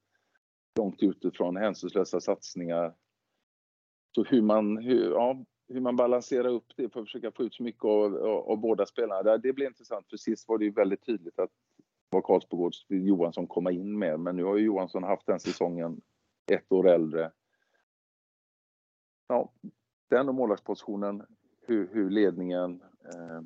[0.76, 2.93] Långt utifrån hänsynslösa satsningar.
[4.15, 7.53] Så hur man, hur, ja, hur man balanserar upp det för att försöka få ut
[7.53, 9.38] så mycket av, av, av båda spelarna.
[9.38, 11.51] Det blir intressant för sist var det ju väldigt tydligt att
[12.09, 14.19] vad Karlsbogård vill Johansson komma in med.
[14.19, 16.01] Men nu har ju Johansson haft den säsongen
[16.51, 17.32] ett år äldre.
[19.28, 19.51] Ja,
[20.09, 21.26] den och målvaktspositionen,
[21.61, 23.41] hur, hur ledningen eh,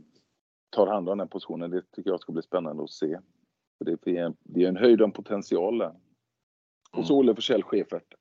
[0.69, 3.19] tar hand om den positionen, det tycker jag ska bli spännande att se.
[3.77, 5.95] För det, är en, det är en höjd om potential där.
[6.95, 7.01] Mm.
[7.01, 7.19] Och så mm.
[7.19, 8.13] Olle Forsell Schäfert.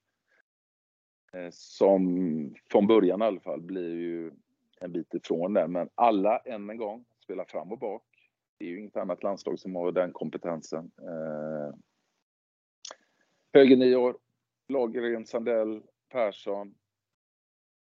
[1.33, 4.33] Eh, som från början i alla fall blir ju
[4.81, 5.67] en bit ifrån där.
[5.67, 8.03] Men alla, än en gång, spelar fram och bak.
[8.59, 10.91] Det är ju inget annat landslag som har den kompetensen.
[10.99, 11.75] Eh,
[13.53, 14.19] höger nior,
[14.69, 16.75] Lagergren, Sandell, Persson,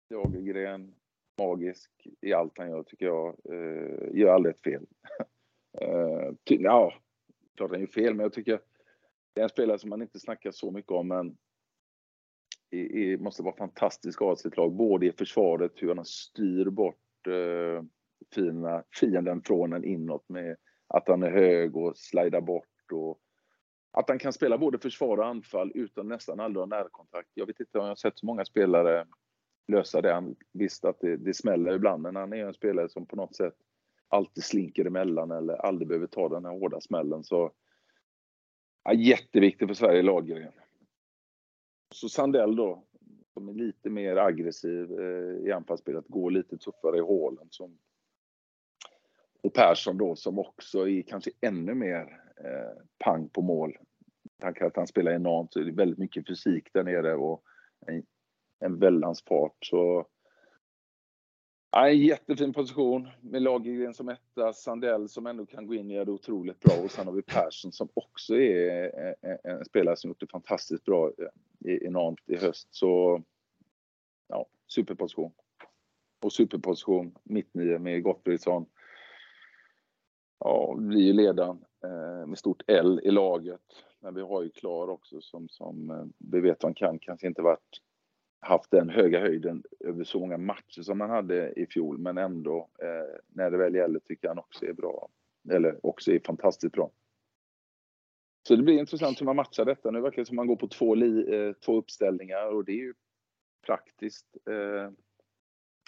[0.10, 0.96] Lagergren,
[1.38, 3.36] magisk i allt han gör tycker jag.
[3.50, 4.86] Eh, gör aldrig ett fel.
[5.82, 6.94] eh, ja,
[7.56, 8.60] klart han gör fel, men jag tycker
[9.36, 11.38] det är en spelare som man inte snackar så mycket om, men
[12.70, 17.84] Det måste vara fantastisk ha sitt lag, både i försvaret, hur han styr bort eh,
[18.34, 20.58] fina fienden från en inåt med
[20.88, 23.20] att han är hög och slidar bort och
[23.92, 27.30] att han kan spela både försvar och anfall utan nästan aldrig ha närkontakt.
[27.34, 29.08] Jag vet inte om jag har sett så många spelare
[29.68, 30.14] lösa det.
[30.14, 33.36] Han visst att det, det smäller ibland, men han är en spelare som på något
[33.36, 33.56] sätt
[34.08, 37.24] alltid slinker emellan eller aldrig behöver ta den här hårda smällen.
[37.24, 37.52] Så
[38.86, 40.52] ja, jätteviktig för Sverige Lagergren.
[41.94, 42.84] Så Sandell då,
[43.34, 47.48] som är lite mer aggressiv eh, i anfallsspelet, går lite tuffare i hålen.
[47.50, 47.78] Som
[49.46, 53.78] och Persson då som också är kanske ännu mer eh, pang på mål.
[54.40, 57.44] Tack att han spelar enormt så är det väldigt mycket fysik där nere och
[57.88, 58.04] en,
[58.60, 59.58] en väldans fart.
[59.60, 60.08] Så
[61.76, 65.92] ja, en jättefin position med Lagergren som etta, Sandell som ändå kan gå in och
[65.92, 70.10] göra det otroligt bra och sen har vi Persson som också är en, spelare som
[70.10, 71.12] gjort det fantastiskt bra
[71.66, 72.68] enormt i höst.
[72.72, 73.22] Så
[74.28, 75.32] ja, superposition.
[76.22, 78.66] Och superposition mittnio med Gottfridsson
[80.40, 83.84] ja, blir ju ledaren eh, med stort L i laget.
[84.00, 87.42] Men vi har ju Klar också som, som eh, vi vet han kan, kanske inte
[87.42, 87.82] varit
[88.40, 92.70] haft den höga höjden över så många matcher som han hade i fjol, men ändå
[92.82, 95.10] eh, när det väl gäller tycker han också är bra.
[95.52, 96.92] Eller också är fantastiskt bra.
[98.48, 99.92] Så det blir intressant hur man matchar detta.
[99.92, 102.72] Nu verkar det som att man går på två, li, eh, två uppställningar och det
[102.72, 102.94] är ju
[103.66, 104.92] praktiskt eh,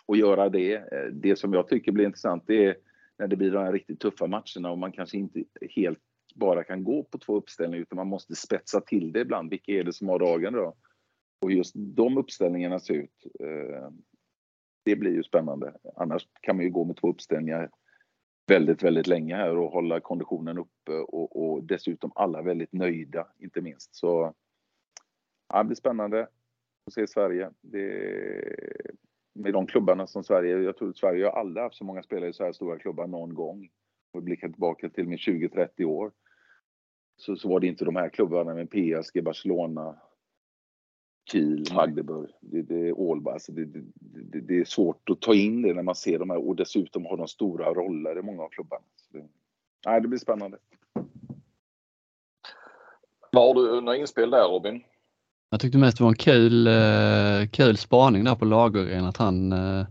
[0.08, 0.76] att göra det.
[0.76, 2.78] Eh, det som jag tycker blir intressant det är
[3.18, 5.44] när det blir de här riktigt tuffa matcherna och man kanske inte
[5.76, 6.00] helt
[6.36, 9.50] bara kan gå på två uppställningar utan man måste spetsa till det ibland.
[9.50, 10.76] Vilka är det som har dagen då?
[11.42, 13.26] Och just de uppställningarna ser ut.
[13.40, 13.90] Eh,
[14.86, 15.74] det blir ju spännande.
[15.96, 17.70] Annars kan man ju gå med två uppställningar
[18.48, 23.62] väldigt, väldigt länge här och hålla konditionen uppe och, och dessutom alla väldigt nöjda, inte
[23.62, 23.96] minst.
[23.96, 24.34] Så
[25.50, 26.28] ja, det blir spännande
[26.86, 27.52] att se Sverige.
[27.62, 28.42] Det,
[29.34, 32.30] med de klubbarna som Sverige, jag tror att Sverige har aldrig haft så många spelare
[32.30, 33.70] i så här stora klubbar någon gång.
[34.14, 36.12] Och blickar tillbaka till med 20-30 år.
[37.18, 40.00] Så, så var det inte de här klubbarna med PSG, Barcelona,
[41.32, 43.32] Kiel, Magdeburg, det, det är Ålba.
[43.32, 46.48] Alltså det, det, det, är svårt att ta in det när man ser de här
[46.48, 48.84] och dessutom har de stora roller i många av klubbarna.
[48.96, 49.24] Så det,
[49.86, 50.58] nej, det blir spännande.
[53.32, 54.84] Vad har du några inspel där Robin?
[55.50, 59.52] Jag tyckte mest det var en kul, eh, kul spaning där på Lagergren att han
[59.52, 59.86] eh,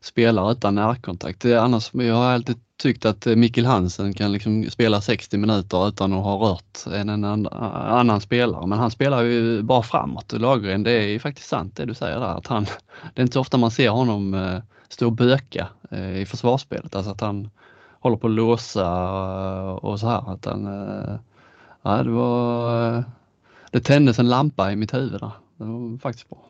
[0.00, 1.44] spelar utan närkontakt.
[1.44, 6.12] Annars, jag har alltid tyckt att eh, Mikkel Hansen kan liksom spela 60 minuter utan
[6.12, 8.66] att ha rört en, en annan spelare.
[8.66, 10.32] Men han spelar ju bara framåt.
[10.32, 12.38] Lagergren, det är ju faktiskt sant det du säger där.
[12.38, 12.64] Att han,
[13.14, 14.58] det är inte så ofta man ser honom eh,
[14.88, 16.94] stå och böka eh, i försvarsspelet.
[16.94, 17.50] Alltså att han
[18.00, 18.92] håller på att låsa
[19.72, 20.32] och så här.
[20.32, 20.64] Att han,
[21.82, 23.04] ja, det var
[23.70, 25.30] det tändes en lampa i mitt huvud där.
[25.56, 26.48] Det var faktiskt bra.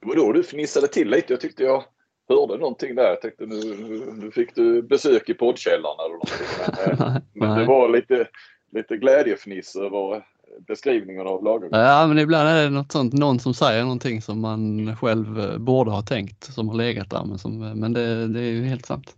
[0.00, 1.32] Det var då du fnissade till lite.
[1.32, 1.84] Jag tyckte jag
[2.28, 3.08] hörde någonting där.
[3.08, 3.76] Jag tänkte nu,
[4.12, 6.46] nu fick du besök i poddkällaren eller någonting.
[6.58, 8.28] Men, eh, men det var lite,
[8.72, 10.26] lite glädjefniss över
[10.66, 11.80] beskrivningen av Lagergren.
[11.80, 15.58] Ja, men ibland är det något sånt, någon som säger någonting som man själv eh,
[15.58, 17.24] borde ha tänkt, som har legat där.
[17.24, 19.16] Men, som, men det, det är ju helt sant.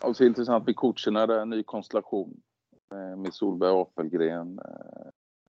[0.00, 2.40] Och så intressant med coacherna, det är en ny konstellation
[3.16, 4.60] med Solberg och Apelgren.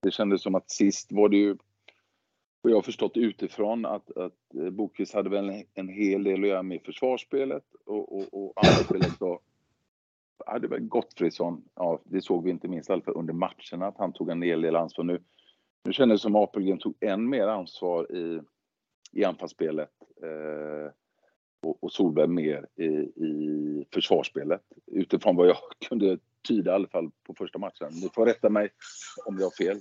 [0.02, 1.56] Det kändes som att sist var det ju,
[2.62, 6.42] och jag har förstått utifrån, att, att eh, Bokis hade väl en, en hel del
[6.42, 9.40] att göra med försvarsspelet och, och, och anfallsspelet så
[10.46, 14.30] hade väl Gottfridsson, ja det såg vi inte minst i under matcherna, att han tog
[14.30, 15.04] en hel del ansvar.
[15.04, 15.22] Nu,
[15.84, 18.40] nu kändes det som Apelgren tog än mer ansvar i,
[19.12, 19.90] i anfallsspelet
[20.22, 20.92] eh,
[21.62, 22.84] och, och Solberg mer i,
[23.24, 25.56] i försvarsspelet utifrån vad jag
[25.88, 27.88] kunde tyda i alla fall på första matchen.
[27.90, 28.68] Ni får rätta mig
[29.26, 29.80] om jag har fel.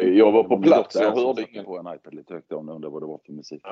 [0.00, 1.64] Jag var på plats, jag hörde ingen.
[1.64, 3.62] på en iPad lite högt om undrar vad det var för musik.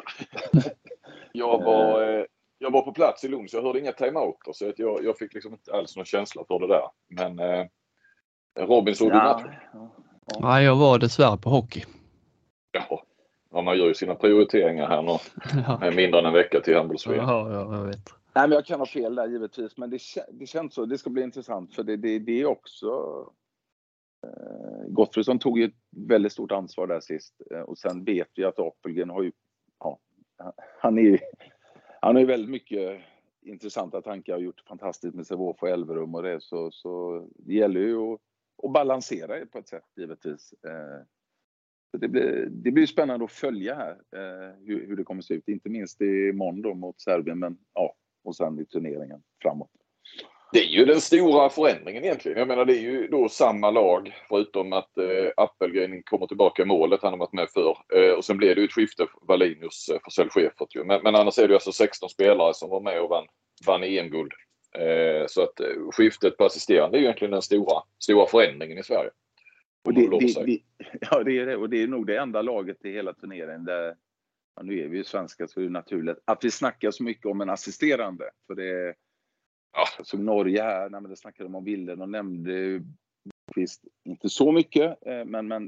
[1.32, 2.24] jag, var, eh,
[2.58, 5.34] jag var på plats i Lund så jag hörde inga timeouter så jag, jag fick
[5.34, 6.88] liksom inte alls någon känsla för det där.
[7.08, 7.66] Men eh,
[8.66, 9.12] Robin, såg ja.
[9.12, 9.60] du matchen?
[9.72, 9.90] Ja.
[10.40, 11.84] Nej, jag var dessvärre på hockey.
[12.72, 13.02] Ja,
[13.50, 15.18] ja man gör ju sina prioriteringar här nu.
[15.82, 15.90] Ja.
[15.90, 18.14] Mindre än en vecka till handbolls ja, ja, jag vet.
[18.34, 20.00] Nej, men jag kan ha fel där givetvis, men det,
[20.32, 20.86] det känns så.
[20.86, 22.88] Det ska bli intressant för det, det, det är också...
[24.26, 28.44] Eh, Gottfridsson tog ju ett väldigt stort ansvar där sist eh, och sen vet vi
[28.44, 29.32] att Apelgren har ju...
[29.78, 30.00] Ja,
[30.80, 31.18] han är ju...
[32.02, 33.00] Han har ju väldigt mycket
[33.42, 37.80] intressanta tankar och gjort fantastiskt med Sävehof och Elverum och det så, så det gäller
[37.80, 38.20] ju att,
[38.62, 40.54] att balansera på ett sätt givetvis.
[40.64, 41.04] Eh,
[41.90, 43.96] så det, blir, det blir spännande att följa här
[44.66, 47.94] hur, hur, det kommer att se ut, inte minst i måndag mot Serbien men ja,
[48.22, 49.70] och sen i turneringen framåt.
[50.52, 52.38] Det är ju den stora förändringen egentligen.
[52.38, 56.66] Jag menar det är ju då samma lag förutom att eh, Appelgren kommer tillbaka i
[56.66, 57.02] målet.
[57.02, 59.88] Han har varit med för eh, Och sen blev det ju ett skifte för Wallinius
[59.88, 60.84] eh, Forsell Schäfert ju.
[60.84, 63.26] Men, men annars är det ju alltså 16 spelare som var med och vann,
[63.66, 64.32] vann EM-guld.
[64.78, 69.10] Eh, så att eh, skiftet på assisterande är egentligen den stora, stora förändringen i Sverige.
[69.84, 70.58] Och det, det, det,
[71.10, 71.56] ja, det är det.
[71.56, 73.94] Och det är nog det enda laget i hela turneringen där
[74.56, 77.26] ja, nu är vi ju svenskar så är det naturligt att vi snackar så mycket
[77.26, 78.30] om en assisterande.
[78.46, 78.94] För det
[79.72, 79.84] ja.
[79.96, 82.82] Jag såg Norge här, nej, men det snackade de om bilden de nämnde
[83.54, 85.66] visst, inte så mycket, eh, men, men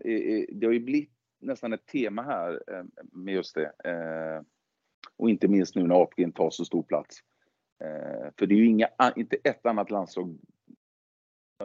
[0.48, 3.72] det har ju blivit nästan ett tema här eh, med just det.
[3.84, 4.42] Eh,
[5.16, 7.18] och inte minst nu när Apelgren tar så stor plats.
[8.38, 10.38] För det är ju inga, inte ett annat landslag,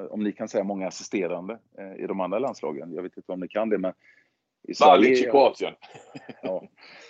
[0.09, 1.59] om ni kan säga många assisterande
[1.97, 2.93] i de andra landslagen.
[2.93, 3.93] Jag vet inte om ni kan det, men
[4.67, 5.27] i Sverige...
[5.27, 5.73] i Kroatien.
[6.41, 6.67] Ja.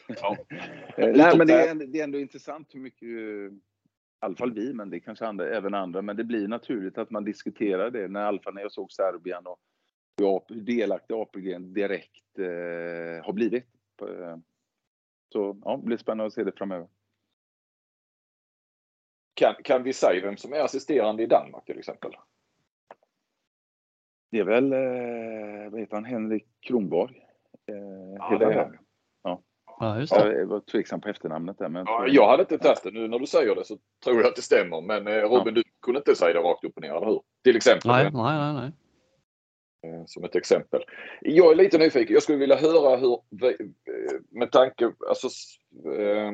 [0.08, 0.38] ja.
[0.98, 3.08] Nej, men det är, det är ändå intressant hur mycket,
[4.22, 7.10] i alla fall vi, men det kanske andra, även andra, men det blir naturligt att
[7.10, 8.08] man diskuterar det.
[8.08, 9.60] När, I alla fall när jag såg Serbien och
[10.50, 13.66] hur delaktig Apelgren direkt eh, har blivit.
[15.34, 16.88] Så ja, det blir spännande att se det framöver.
[19.34, 22.12] Kan, kan vi säga vem som är assisterande i Danmark till exempel?
[24.32, 27.26] Det är väl, eh, vad heter han, Henrik Kronborg?
[27.66, 28.72] Eh, ja,
[29.80, 30.00] Ja.
[30.00, 30.40] Just det.
[30.40, 31.70] Jag var tveksam på efternamnet där.
[31.70, 32.94] Men ja, jag hade inte testat.
[32.94, 34.82] Nu när du säger det så tror jag att det stämmer.
[34.82, 35.62] Men eh, Robin, ja.
[35.62, 37.22] du kunde inte säga det rakt upp och ner, eller hur?
[37.44, 37.92] Till exempel.
[37.92, 38.54] Nej, nej, nej.
[38.54, 38.72] nej.
[39.94, 40.84] Eh, som ett exempel.
[41.22, 42.14] Jag är lite nyfiken.
[42.14, 43.20] Jag skulle vilja höra hur,
[44.40, 45.28] med tanke, alltså
[45.98, 46.32] eh,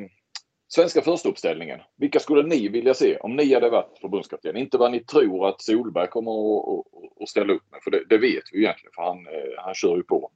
[0.68, 1.80] svenska förstauppställningen.
[1.98, 4.58] Vilka skulle ni vilja se om ni hade varit förbundskapten?
[4.58, 6.32] Inte vad ni tror att Solberg kommer
[7.22, 9.18] att, ställa upp med, för det, det, vet vi egentligen för han,
[9.58, 10.32] han kör ju på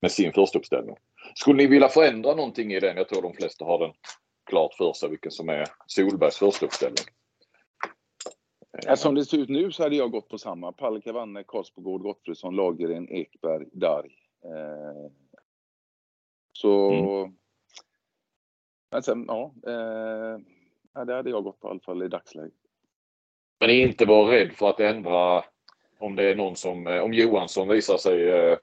[0.00, 0.96] med sin första uppställning.
[1.34, 2.96] Skulle ni vilja förändra någonting i den?
[2.96, 3.92] Jag tror de flesta har den
[4.50, 7.04] klart för sig vilken som är Solbergs första uppställning.
[8.82, 10.72] Ja, som det ser ut nu så hade jag gått på samma.
[10.72, 14.14] Palle Vanne, Karlsbogård, Gottfridsson, Lagergren, Ekberg, Darg.
[14.44, 15.10] Eh,
[16.52, 16.90] så...
[16.90, 17.36] Mm.
[18.90, 19.54] Men sen, ja.
[19.66, 22.54] Eh, det hade jag gått på i alla fall i dagsläget.
[23.60, 25.44] Men inte vara rädd för att ändra
[25.98, 28.58] om det är någon som, eh, om Johansson visar sig eh,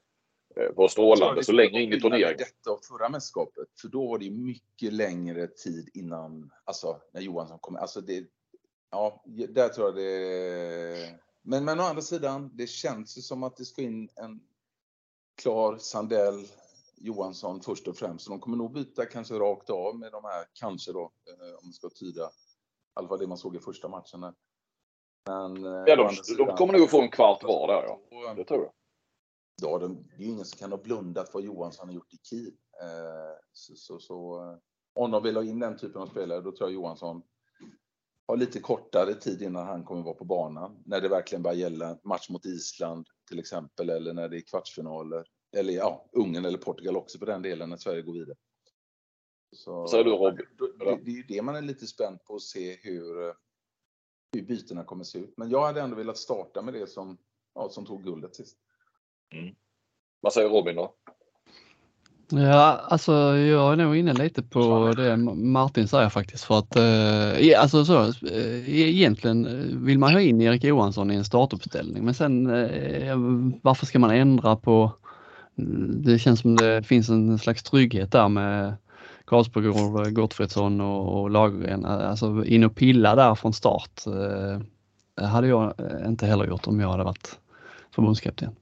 [0.56, 2.38] eh vara strålande så länge ingen turnering.
[2.38, 7.60] Detta och förra mästerskapet, för då var det mycket längre tid innan, alltså när Johansson
[7.60, 7.76] kom.
[7.76, 8.26] Alltså det,
[8.92, 11.20] ja, där tror jag det...
[11.42, 14.40] Men, men å andra sidan, det känns ju som att det ska in en
[15.42, 16.48] klar Sandell,
[16.96, 18.26] Johansson först och främst.
[18.26, 21.66] Så de kommer nog byta kanske rakt av med de här, kanske då, eh, om
[21.66, 22.30] man ska tyda, i
[22.94, 24.20] alla fall det man såg i första matchen.
[24.20, 28.34] Men, eh, ja, de, de kommer nog få en kvart var där, ja.
[28.34, 28.72] Det tror jag.
[29.62, 29.86] Ja, det
[30.24, 32.54] är ingen som kan ha blundat vad Johansson har gjort i Kiel.
[32.82, 34.40] Eh, så, så, så,
[34.94, 37.24] om de vill ha in den typen av spelare, då tror jag Johansson
[38.28, 40.84] har lite kortare tid innan han kommer vara på banan.
[40.86, 45.26] När det verkligen börjar gälla match mot Island till exempel, eller när det är kvartsfinaler.
[45.58, 48.38] Eller ja, Ungern eller Portugal också för den delen, när Sverige går vidare.
[49.56, 50.46] Så, Säger du Robin?
[50.80, 53.34] Det, det är ju det man är lite spänd på att se hur,
[54.34, 55.34] hur bytena kommer se ut.
[55.38, 57.18] Men jag hade ändå velat starta med det som,
[57.56, 58.58] ja, som tog guldet sist.
[59.34, 59.56] Mm.
[60.22, 60.94] Vad säger Robin då?
[62.30, 67.62] Ja, alltså jag är nog inne lite på det Martin säger faktiskt för att eh,
[67.62, 72.14] alltså så, eh, egentligen eh, vill man ha in Erik Johansson i en startuppställning men
[72.14, 73.18] sen eh,
[73.62, 74.92] varför ska man ändra på
[75.56, 78.76] det känns som det finns en slags trygghet där med
[79.26, 81.86] Karlsbogård, Gottfridsson och, och Lagergren.
[81.86, 85.74] Alltså in och pilla där från start eh, hade jag
[86.06, 87.40] inte heller gjort om jag hade varit
[87.96, 88.56] förbundskapten.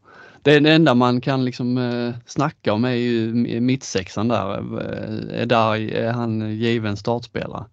[0.43, 4.57] Det, det enda man kan liksom eh, snacka om är ju mittsexan där.
[4.57, 7.65] Eh, är, där är han given startspelare?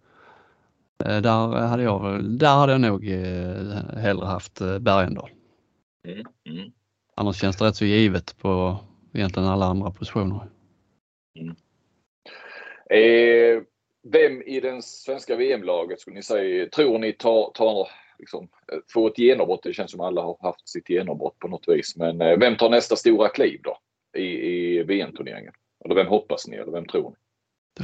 [1.05, 5.31] Eh, där hade jag, där hade jag nog eh, hellre haft eh, Bergendahl.
[6.09, 6.73] Mm, mm.
[7.15, 8.79] Annars känns det rätt så givet på
[9.13, 10.49] egentligen alla andra positioner.
[11.39, 11.57] Mm.
[12.91, 13.63] Eh,
[14.03, 17.89] vem i den svenska VM-laget skulle ni säga, tror ni tar, tar
[18.19, 18.49] liksom,
[18.93, 19.63] få ett genombrott?
[19.63, 21.97] Det känns som alla har haft sitt genombrott på något vis.
[21.97, 23.79] Men eh, vem tar nästa stora kliv då
[24.21, 25.53] i, i VM-turneringen?
[25.85, 27.17] Eller vem hoppas ni eller vem tror ni?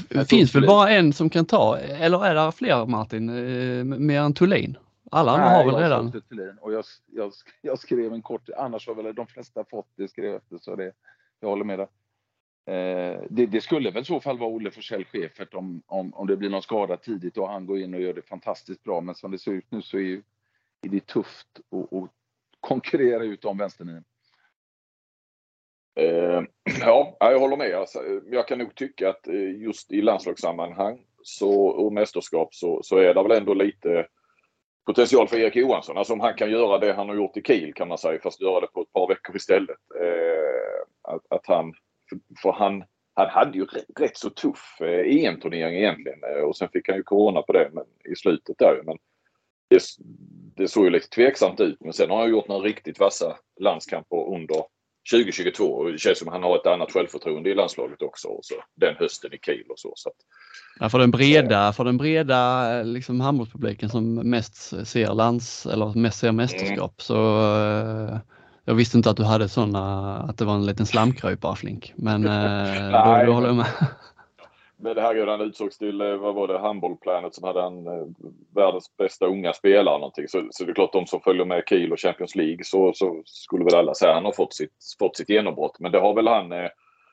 [0.08, 4.20] Det finns väl bara en som kan ta, eller är det fler Martin, eh, mer
[4.20, 4.78] än Thulin?
[5.10, 6.12] Alla andra har väl redan?
[6.12, 10.08] Thulin och jag, jag, jag, skrev en kort, annars har väl de flesta fått det
[10.08, 10.92] skrev efter så det,
[11.40, 11.86] jag håller med dig.
[12.66, 16.26] Eh, det, det, skulle väl i så fall vara Olle Forsell chefet om, om, om
[16.26, 19.00] det blir någon skada tidigt och han går in och gör det fantastiskt bra.
[19.00, 20.22] Men som det ser ut nu så är, ju,
[20.82, 22.10] är det tufft att, att
[22.60, 24.04] konkurrera ut om vänsternian.
[25.96, 26.42] Eh,
[26.80, 27.74] ja, jag håller med.
[27.74, 32.96] Alltså, jag kan nog tycka att eh, just i landslagssammanhang så, och mästerskap så, så
[32.96, 34.06] är det väl ändå lite
[34.86, 35.98] potential för Erik Johansson.
[35.98, 38.40] Alltså om han kan göra det han har gjort i Kiel kan man säga, fast
[38.40, 39.78] göra det på ett par veckor istället.
[40.00, 41.74] Eh, att, att han
[42.42, 42.84] för han,
[43.14, 43.66] han hade ju
[43.98, 47.70] rätt, så tuff eh, EM-turnering egentligen eh, och sen fick han ju corona på det
[47.72, 48.82] men, i slutet där.
[48.84, 48.96] Men
[49.68, 49.82] det,
[50.56, 54.34] det såg ju lite tveksamt ut men sen har han gjort några riktigt vassa landskamper
[54.34, 54.64] under
[55.12, 58.28] 2022 och det känns som han har ett annat självförtroende i landslaget också.
[58.28, 59.92] Och så, den hösten i Kiel och så.
[59.96, 60.14] så att,
[60.80, 66.18] ja, för den breda, för den breda liksom, handbollspubliken som mest ser lands eller mest
[66.18, 66.94] ser mästerskap mm.
[66.98, 68.20] så
[68.64, 71.92] jag visste inte att du hade sådana, att det var en liten slamkrypare Flink.
[71.96, 73.66] Men eh, då, då håller jag med.
[74.76, 78.06] Men det här han utsågs till, eh, vad var det, Handbollplanet som hade en eh,
[78.54, 80.28] världens bästa unga spelare någonting.
[80.28, 83.22] Så, så det är klart de som följer med Kiel och Champions League så, så
[83.24, 85.76] skulle väl alla säga att han har fått sitt, fått sitt genombrott.
[85.78, 86.68] Men det har väl han, eh,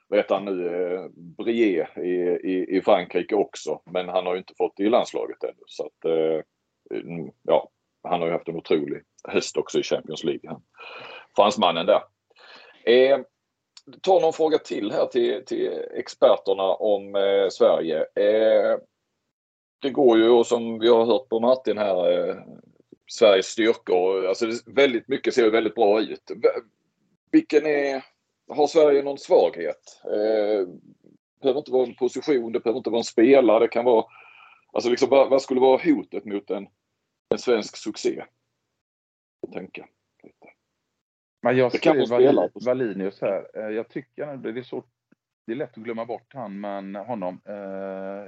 [0.08, 2.10] vad heter han nu, eh, Brie i,
[2.44, 3.82] i, i Frankrike också.
[3.86, 5.64] Men han har ju inte fått det i landslaget ännu.
[5.66, 6.42] Så att, eh,
[7.44, 7.70] ja,
[8.04, 10.50] han har ju haft en otrolig höst också i Champions League.
[10.50, 10.62] Han
[11.36, 12.02] fransmannen där.
[12.86, 13.20] Eh,
[14.02, 18.00] ta någon fråga till här till, till experterna om eh, Sverige.
[18.00, 18.78] Eh,
[19.82, 22.36] det går ju och som vi har hört på Martin här, eh,
[23.12, 24.26] Sveriges styrkor.
[24.26, 26.32] Alltså väldigt mycket ser väldigt bra ut.
[27.32, 28.04] Vilken är,
[28.50, 30.02] har Sverige någon svaghet?
[30.06, 30.68] Eh,
[31.42, 33.60] det behöver inte vara en position, det behöver inte vara en spelare.
[33.60, 34.06] Det kan vara,
[34.74, 36.68] alltså liksom, vad, vad skulle vara hotet mot en,
[37.30, 38.24] en svensk succé?
[39.54, 39.88] Tänka.
[41.42, 42.06] Men jag skrev
[42.66, 43.48] Valinius här.
[43.54, 44.84] Eh, jag tycker det är så
[45.46, 47.42] det är lätt att glömma bort han, men honom.
[47.46, 47.56] Eh,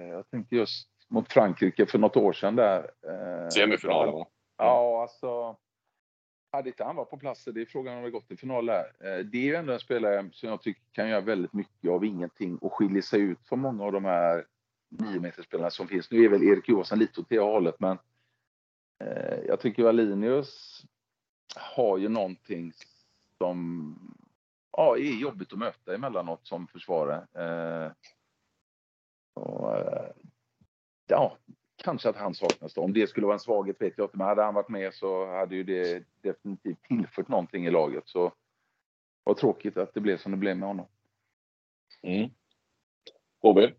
[0.07, 2.79] jag tänkte just mot Frankrike för något år sedan där.
[2.79, 4.27] Eh, Semifinalen va?
[4.57, 5.57] Ja, alltså.
[6.51, 8.91] Hade inte han varit på plats, det är frågan om det gått till final där.
[9.23, 12.57] Det är ju ändå en spelare som jag tycker kan göra väldigt mycket av ingenting
[12.57, 14.45] och skiljer sig ut från många av de här
[14.89, 16.11] niometersspelarna som finns.
[16.11, 17.97] Nu är väl Erik Johansson lite åt det hållet, men
[19.47, 20.81] jag tycker Alinius
[21.55, 22.73] har ju någonting
[23.43, 23.95] som
[24.77, 27.27] ja, är jobbigt att möta emellanåt som försvarare.
[27.33, 27.91] Eh,
[29.33, 30.11] och, eh,
[31.07, 31.37] ja,
[31.75, 32.81] kanske att han saknas då.
[32.81, 35.31] Om det skulle vara en svaghet vet jag inte, men hade han varit med så
[35.31, 38.03] hade ju det definitivt tillfört någonting i laget.
[38.07, 38.33] Så
[39.23, 40.87] vad tråkigt att det blev som det blev med honom.
[42.01, 42.29] Mm.
[43.43, 43.71] Robin?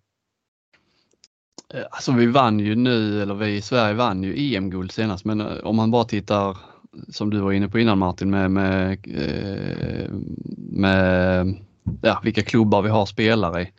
[1.75, 5.41] Eh, alltså vi vann ju nu, eller vi i Sverige vann ju EM-guld senast, men
[5.41, 6.74] eh, om man bara tittar
[7.09, 10.11] som du var inne på innan Martin med, med, eh,
[10.57, 11.57] med
[12.03, 13.73] ja, vilka klubbar vi har spelare i.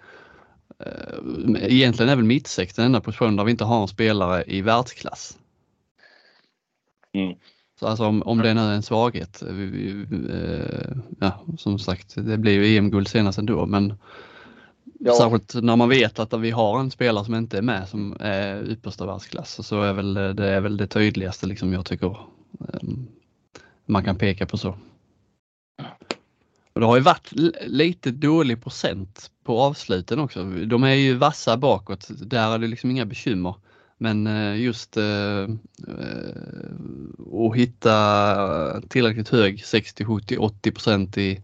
[1.61, 5.37] Egentligen är väl mittsex den enda positionen där vi inte har en spelare i världsklass.
[7.13, 7.35] Mm.
[7.79, 10.05] Så alltså om, om det nu är en svaghet, vi, vi,
[11.19, 13.93] ja som sagt det blir ju EM-guld senast ändå men
[14.99, 15.13] Ja.
[15.13, 18.71] Särskilt när man vet att vi har en spelare som inte är med som är
[18.71, 22.17] yppersta världsklass så är väl det, är väl det tydligaste liksom jag tycker
[22.59, 23.07] Ehm,
[23.85, 24.77] man kan peka på så.
[26.73, 27.31] Och det har ju varit
[27.65, 30.43] lite dålig procent på avsluten också.
[30.43, 33.55] De är ju vassa bakåt, där är det liksom inga bekymmer.
[33.97, 35.41] Men eh, just eh,
[35.87, 36.29] eh,
[37.31, 41.43] att hitta tillräckligt hög 60, 70, 80 procent i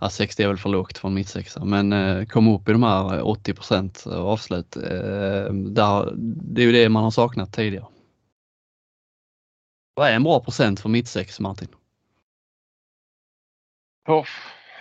[0.00, 3.26] ja, 60 är väl för lågt från mittsexa, men eh, komma upp i de här
[3.26, 7.86] 80 procent avslut, eh, där, det är ju det man har saknat tidigare.
[9.94, 11.68] Vad är en bra procent för mittsex, Martin?
[14.08, 14.26] Oh,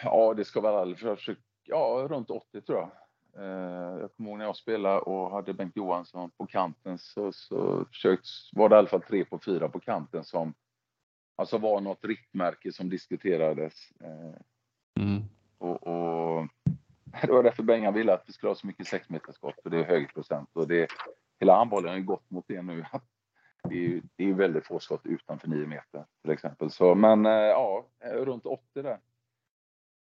[0.04, 2.92] ja, det ska vara försöka, ja, runt 80 tror jag.
[3.38, 7.86] Eh, jag kommer ihåg när jag spelade och hade Bengt Johansson på kanten så, så
[7.86, 10.54] försökt, var det i alla fall tre på fyra på kanten som
[11.36, 13.74] alltså var något riktmärke som diskuterades.
[14.02, 14.42] Eh,
[15.00, 15.24] Mm.
[15.58, 16.48] Och, och,
[17.22, 19.84] det var därför Bengan ville att vi skulle ha så mycket sexmeterskott för det är
[19.84, 20.88] hög procent och det,
[21.40, 22.86] hela handbollen har ju gått mot det nu.
[23.70, 26.72] Det är, ju, det är väldigt få skott utanför 9 meter till exempel.
[26.72, 29.00] Så, men eh, ja, eh, runt 80 där.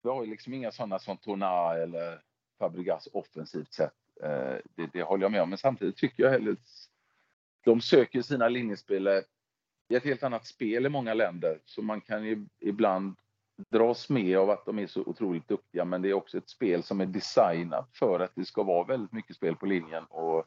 [0.04, 2.22] Vi har ju liksom inga sådana som Tona eller
[2.60, 3.94] Fabregas offensivt sett.
[4.24, 6.56] Eh, det, det håller jag med om, men samtidigt tycker jag heller
[7.64, 9.24] de söker sina linjespelare
[9.90, 13.16] i ett helt annat spel i många länder, så man kan ju ibland
[13.70, 16.84] dras med av att de är så otroligt duktiga, men det är också ett spel
[16.84, 20.06] som är designat för att det ska vara väldigt mycket spel på linjen.
[20.06, 20.46] Och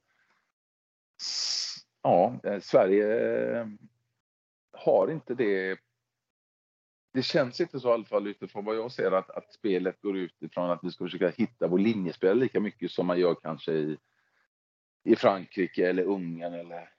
[2.05, 3.67] ja, eh, Sverige eh,
[4.73, 5.79] har inte det.
[7.13, 10.17] Det känns inte så i alla fall utifrån vad jag ser att, att spelet går
[10.17, 13.73] ut ifrån att vi ska försöka hitta vår linjespel lika mycket som man gör kanske
[13.73, 13.99] i,
[15.05, 16.91] i Frankrike eller Ungern eller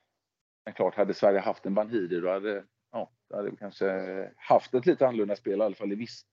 [0.65, 4.73] men klart, hade Sverige haft en Banhidi då hade ja, då hade vi kanske haft
[4.73, 6.25] ett lite annorlunda spel i alla fall i, viss,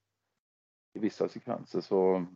[0.95, 1.81] i vissa sekvenser.
[1.81, 2.27] Så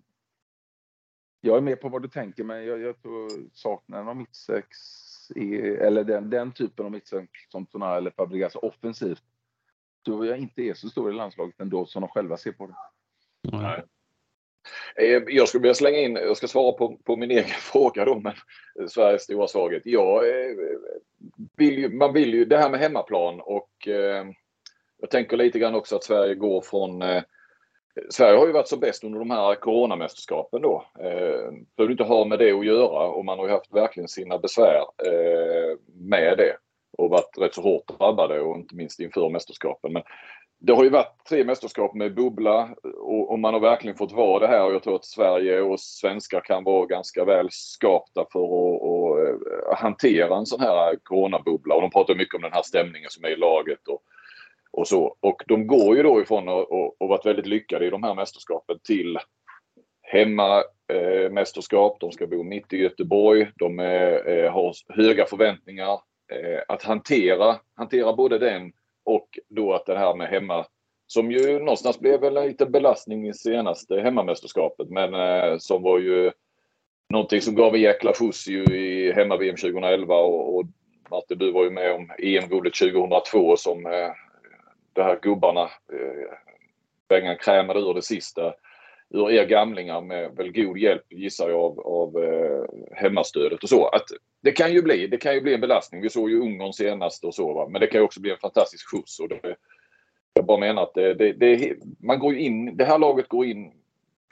[1.40, 4.68] jag är med på vad du tänker, men jag, jag tror saknaden av mittsex
[5.30, 9.22] eller den, den typen av mittsex som Tona eller Fabregas offensivt
[10.04, 12.74] tror jag inte är så stor i landslaget ändå som de själva ser på det.
[13.52, 13.82] Nej.
[14.96, 18.20] Eh, jag skulle vilja slänga in, jag ska svara på, på min egen fråga då,
[18.20, 18.34] men
[18.88, 19.82] Sveriges stora svaghet.
[19.84, 20.56] Ja, eh,
[21.56, 24.26] vill ju, man vill ju det här med hemmaplan och eh,
[24.98, 27.22] jag tänker lite grann också att Sverige går från eh,
[28.10, 30.84] Sverige har ju varit så bäst under de här coronamästerskapen då.
[30.98, 34.38] Eh, behöver inte ha med det att göra och man har ju haft verkligen sina
[34.38, 36.56] besvär eh, med det
[36.98, 39.92] och varit rätt så hårt drabbade och inte minst inför mästerskapen.
[39.92, 40.02] Men
[40.58, 44.38] det har ju varit tre mästerskap med bubbla och, och, man har verkligen fått vara
[44.38, 48.44] det här och jag tror att Sverige och svenskar kan vara ganska väl skapta för
[48.44, 51.74] att och, eh, hantera en sån här coronabubbla.
[51.74, 54.02] Och de pratar mycket om den här stämningen som är i laget och,
[54.76, 55.16] och så.
[55.20, 58.14] Och de går ju då ifrån att och, och varit väldigt lyckade i de här
[58.14, 59.18] mästerskapen till
[60.02, 61.92] hemmamästerskap.
[61.92, 63.48] Eh, de ska bo mitt i Göteborg.
[63.56, 65.92] De eh, eh, har höga förväntningar.
[66.32, 68.72] Eh, att hantera, hantera både den
[69.04, 70.66] och då att det här med hemma
[71.06, 75.98] som ju någonstans blev väl en liten belastning i senaste hemmamästerskapet men eh, som var
[75.98, 76.30] ju
[77.10, 80.64] någonting som gav en jäkla skjuts ju i hemma-VM 2011 och, och
[81.10, 84.10] Martin du var ju med om EM-guldet 2002 som eh,
[84.96, 86.32] de här gubbarna eh,
[87.08, 88.54] Bengan krämade ur det sista
[89.10, 93.88] ur er gamlingar med väl god hjälp gissar jag av, av eh, hemmastödet och så.
[93.88, 94.04] Att
[94.40, 96.02] det kan ju bli, det kan ju bli en belastning.
[96.02, 97.68] Vi såg ju Ungern senast och så va?
[97.68, 99.20] men det kan ju också bli en fantastisk skjuts.
[99.20, 99.56] Och det,
[100.32, 103.72] jag bara menar att det, det, det, man går in, det här laget går in,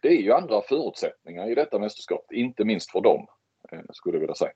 [0.02, 3.26] det är ju andra förutsättningar i detta mästerskap, inte minst för dem,
[3.72, 4.52] eh, skulle jag vilja säga.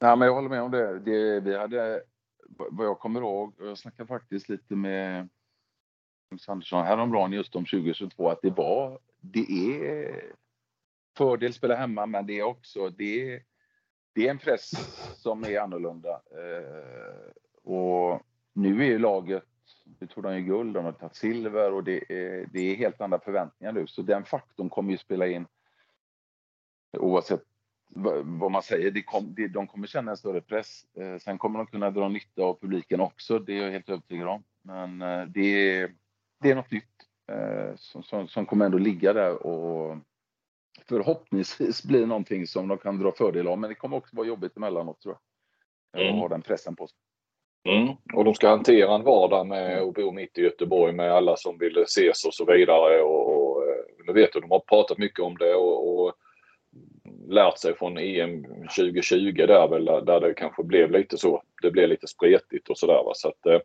[0.00, 0.98] Nej, men jag håller med om det.
[0.98, 2.02] det vi hade,
[2.70, 5.28] vad jag kommer ihåg, jag snackade faktiskt lite med
[6.48, 10.24] Andersson häromdagen just om 2022, att det var det är
[11.16, 13.42] fördel spela hemma, men det är också det är,
[14.12, 14.70] det är en press
[15.16, 16.10] som är annorlunda.
[16.10, 18.22] Eh, och
[18.52, 19.44] nu är ju laget,
[19.98, 23.00] nu tog de ju guld, de har tagit silver och det är, det är helt
[23.00, 23.86] andra förväntningar nu.
[23.86, 25.46] Så den faktorn kommer ju spela in
[26.98, 27.42] oavsett
[28.24, 30.84] vad man säger, det kom, det, de kommer känna en större press.
[30.96, 34.28] Eh, sen kommer de kunna dra nytta av publiken också, det är jag helt övertygad
[34.28, 34.44] om.
[34.62, 35.94] Men eh, det, är,
[36.42, 36.84] det är något nytt
[37.32, 39.96] eh, som, som, som, kommer ändå ligga där och
[40.88, 43.58] förhoppningsvis blir någonting som de kan dra fördel av.
[43.58, 46.02] Men det kommer också vara jobbigt emellanåt tror jag.
[46.02, 46.14] Mm.
[46.14, 46.98] Att ha den pressen på sig.
[47.68, 47.94] Mm.
[48.14, 51.58] Och de ska hantera en vardag med att bo mitt i Göteborg med alla som
[51.58, 53.02] vill ses och så vidare.
[53.02, 53.62] Och, och,
[54.06, 56.14] nu vet du, de har pratat mycket om det och, och
[57.28, 58.44] lärt sig från EM
[58.76, 61.42] 2020 där väl där det kanske blev lite så.
[61.62, 63.02] Det blev lite spretigt och sådär.
[63.14, 63.60] Så att, eh,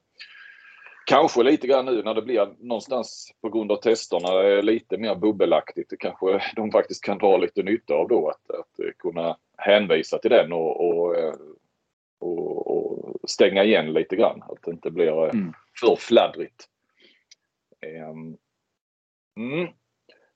[1.08, 5.90] kanske lite grann nu när det blir någonstans på grund av testerna lite mer bubbelaktigt.
[5.90, 10.32] Det kanske de faktiskt kan dra lite nytta av då att, att kunna hänvisa till
[10.32, 11.16] den och, och,
[12.20, 14.44] och, och stänga igen lite grann.
[14.50, 15.54] Att det inte blir eh, mm.
[15.80, 16.70] för fladdrigt.
[17.82, 18.38] Ehm,
[19.38, 19.68] mm.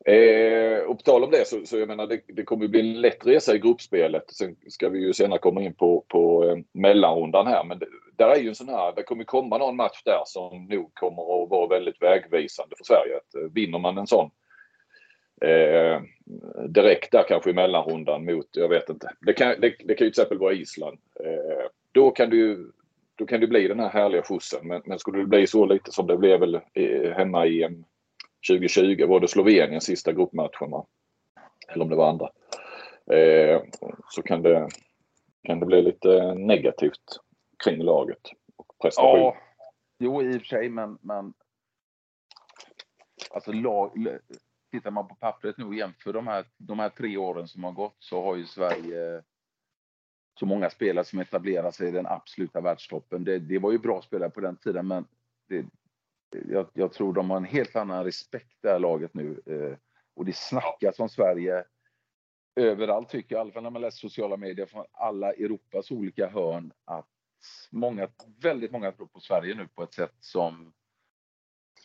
[0.05, 3.01] Eh, och på tal om det så, så jag menar det, det kommer bli en
[3.01, 4.31] lätt resa i gruppspelet.
[4.31, 7.63] Sen ska vi ju senare komma in på, på eh, mellanrundan här.
[7.63, 10.65] Men det, där är ju en sån här, det kommer komma någon match där som
[10.65, 13.17] nog kommer att vara väldigt vägvisande för Sverige.
[13.17, 14.31] Att, eh, vinner man en sån
[15.41, 16.01] eh,
[16.67, 19.11] direkt där kanske i mellanrundan mot, jag vet inte.
[19.21, 20.97] Det kan, det, det kan ju till exempel vara Island.
[21.19, 22.71] Eh, då kan du
[23.15, 24.67] då kan det bli den här härliga skjutsen.
[24.67, 27.69] Men, men skulle det bli så lite som det blev väl eh, hemma i
[28.49, 30.85] 2020 var det Slovenien sista gruppmatchen va?
[31.67, 32.29] Eller om det var andra.
[33.11, 33.61] Eh,
[34.09, 34.69] så kan det,
[35.43, 37.19] kan det bli lite negativt
[37.63, 39.19] kring laget och prestation.
[39.19, 39.37] Ja,
[39.99, 41.33] jo i och för sig men, men
[43.31, 44.07] alltså lag,
[44.71, 47.71] tittar man på pappret nu och jämför de här, de här tre åren som har
[47.71, 49.23] gått så har ju Sverige
[50.39, 53.23] så många spelare som etablerar sig i den absoluta världstoppen.
[53.23, 55.07] Det, det var ju bra spelare på den tiden men
[55.49, 55.65] det,
[56.49, 59.41] jag, jag, tror de har en helt annan respekt det här laget nu.
[59.45, 59.77] Eh,
[60.15, 61.63] och det snackas om Sverige
[62.55, 66.29] överallt tycker jag, i alla fall när man läser sociala medier från alla Europas olika
[66.29, 67.07] hörn, att
[67.71, 68.07] många,
[68.41, 70.73] väldigt många tror på Sverige nu på ett sätt som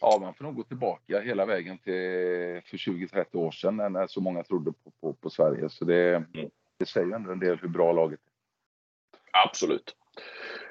[0.00, 1.92] Ja, man får nog gå tillbaka hela vägen till
[2.64, 5.68] för 20-30 år sedan när så många trodde på, på, på Sverige.
[5.68, 6.50] Så det, mm.
[6.78, 9.46] det säger ändå en del hur bra laget är.
[9.46, 9.96] Absolut.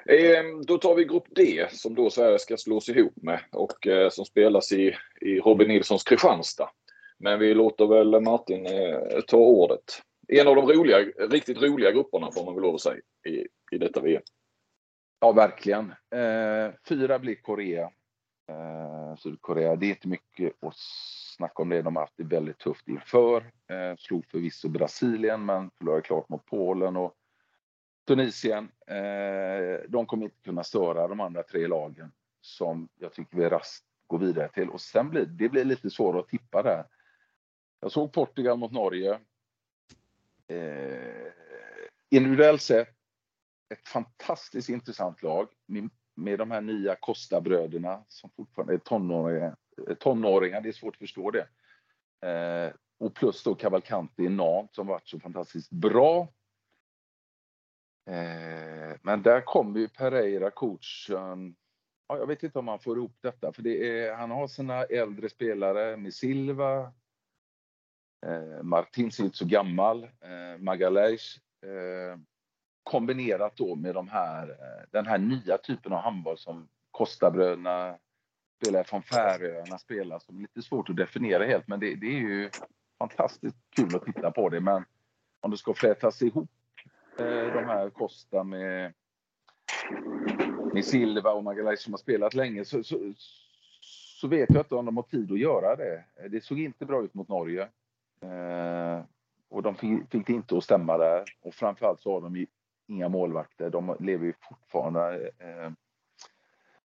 [0.08, 4.08] Ehm, då tar vi grupp D som då Sverige ska slås ihop med och eh,
[4.10, 6.70] som spelas i, i Robin Nilssons Kristianstad.
[7.18, 10.02] Men vi låter väl Martin eh, ta ordet.
[10.28, 10.98] En av de roliga,
[11.30, 14.22] riktigt roliga grupperna får man väl lov att säga i, i detta VM.
[15.20, 15.90] Ja, verkligen.
[16.14, 17.90] Eh, fyra blir Korea.
[18.50, 19.76] Eh, Sydkorea.
[19.76, 20.76] Det är inte mycket att
[21.36, 21.82] snacka om det.
[21.82, 23.36] De har haft det väldigt tufft inför.
[23.42, 27.14] Eh, slog förvisso Brasilien men förlorade klart mot Polen och
[28.06, 33.48] Tunisien, eh, de kommer inte kunna störa de andra tre lagen som jag tycker vi
[33.48, 34.68] raskt går vidare till.
[34.68, 36.84] Och sen blir det blir lite svårare att tippa där.
[37.80, 39.18] Jag såg Portugal mot Norge.
[40.48, 41.32] Eh,
[42.10, 42.88] individuellt sett
[43.68, 49.56] ett fantastiskt intressant lag med, med de här nya Costa-bröderna som fortfarande är tonåringar.
[49.98, 50.60] tonåringar.
[50.60, 51.48] Det är svårt att förstå det.
[52.28, 56.28] Eh, och plus då Cavalcanti i Nantes som varit så fantastiskt bra
[58.10, 61.56] Eh, men där kommer ju Pereira, coachen.
[62.08, 64.84] Ja, jag vet inte om han får ihop detta, för det är, han har sina
[64.84, 66.92] äldre spelare med Silva.
[68.26, 70.04] Eh, Martins är inte så gammal.
[70.04, 71.36] Eh, Magalhaes.
[71.66, 72.18] Eh,
[72.82, 77.98] kombinerat då med de här, eh, den här nya typen av handboll som Kostabröderna
[78.62, 82.20] spelar från Färöarna spelar som är lite svårt att definiera helt, men det, det är
[82.20, 82.50] ju
[82.98, 84.60] fantastiskt kul att titta på det.
[84.60, 84.84] Men
[85.40, 86.50] om det ska flätas ihop
[87.18, 88.92] Eh, de här Costa med,
[90.72, 93.12] med Silva och Magalhaes som har spelat länge så, så,
[94.20, 96.04] så, vet jag inte om de har tid att göra det.
[96.28, 97.62] Det såg inte bra ut mot Norge.
[98.20, 99.04] Eh,
[99.48, 101.24] och de fick, fick det inte att stämma där.
[101.42, 102.46] Och framförallt så har de ju
[102.86, 103.70] inga målvakter.
[103.70, 105.70] De lever ju fortfarande eh,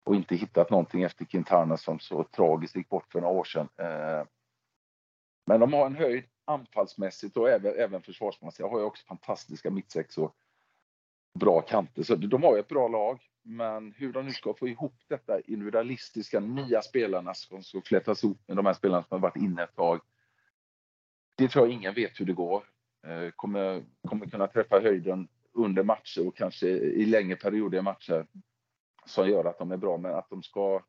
[0.04, 3.68] och inte hittat någonting efter Quintana som så tragiskt gick bort för några år sedan.
[3.76, 4.26] Eh,
[5.46, 8.60] men de har en höjd anfallsmässigt och även, även försvarsmässigt.
[8.60, 10.32] Jag har ju också fantastiska mittsexor.
[11.34, 13.20] Bra kanter, så de har ju ett bra lag.
[13.42, 18.38] Men hur de nu ska få ihop detta individualistiska, nya spelarna som ska flätas ihop
[18.46, 20.00] med de här spelarna som har varit inne ett tag.
[21.36, 22.64] Det tror jag ingen vet hur det går.
[23.06, 28.26] Eh, kommer, kommer kunna träffa höjden under matcher och kanske i längre perioder i matcher
[29.06, 30.82] som gör att de är bra, men att de ska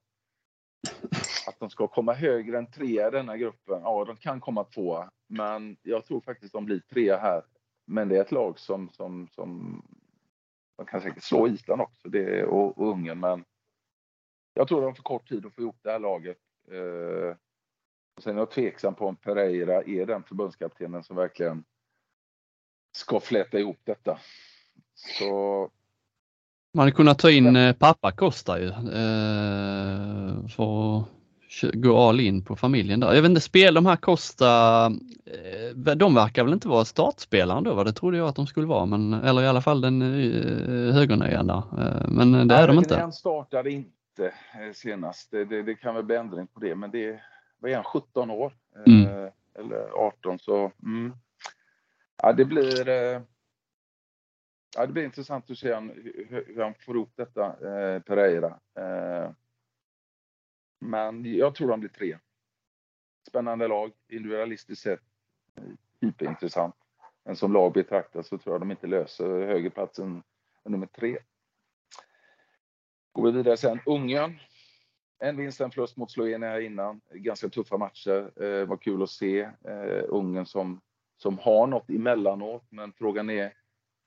[1.60, 3.82] att de ska komma högre än trea i denna gruppen.
[3.82, 7.44] Ja, de kan komma tvåa, men jag tror faktiskt de blir trea här
[7.90, 9.82] men det är ett lag som, som, som
[10.78, 13.46] de kan säkert slå Island också det, och, och Ungern, men
[14.54, 16.38] jag tror de får för kort tid att få ihop det här laget.
[16.72, 17.36] Eh,
[18.18, 21.64] och sen är jag tveksam på om Pereira är den förbundskaptenen som verkligen
[22.92, 24.20] ska fläta ihop detta.
[24.94, 25.32] Så...
[26.74, 28.68] Man hade kunnat ta in eh, pappa Costa ju.
[28.68, 31.19] Eh, för att
[31.74, 33.14] gå all in på familjen där.
[33.14, 34.86] Jag vet inte, spel de här Costa,
[35.26, 37.84] eh, de verkar väl inte vara startspelare då?
[37.84, 41.48] Det trodde jag att de skulle vara, men, eller i alla fall den eh, högernian
[41.48, 41.58] där.
[41.58, 43.00] Eh, men det är de inte.
[43.00, 44.34] Han startade inte
[44.74, 45.32] senast.
[45.32, 47.20] Det, det, det, kan väl bli ändring på det, men det
[47.60, 48.54] vad är han, 17 år?
[48.86, 49.30] Mm.
[49.60, 51.14] Eller 18 så mm.
[52.24, 52.90] ja, det blir
[54.76, 58.60] ja, det blir intressant att se hur, hur han får ihop detta, eh, Pereira.
[58.78, 59.32] Eh,
[60.80, 62.18] men jag tror han blir tre.
[63.28, 65.02] Spännande lag, individualistiskt sett
[66.02, 66.76] hyperintressant.
[67.26, 70.24] Men som lag betraktat så tror jag de inte löser högerplatsen
[70.64, 71.18] nummer tre.
[73.12, 74.40] Går vi vidare sen, Ungern.
[75.20, 77.02] En vinst, en förlust mot Slovenien här innan.
[77.14, 78.44] Ganska tuffa matcher.
[78.44, 80.82] Eh, var kul att se eh, Ungern som,
[81.18, 83.54] som har något emellanåt, men frågan är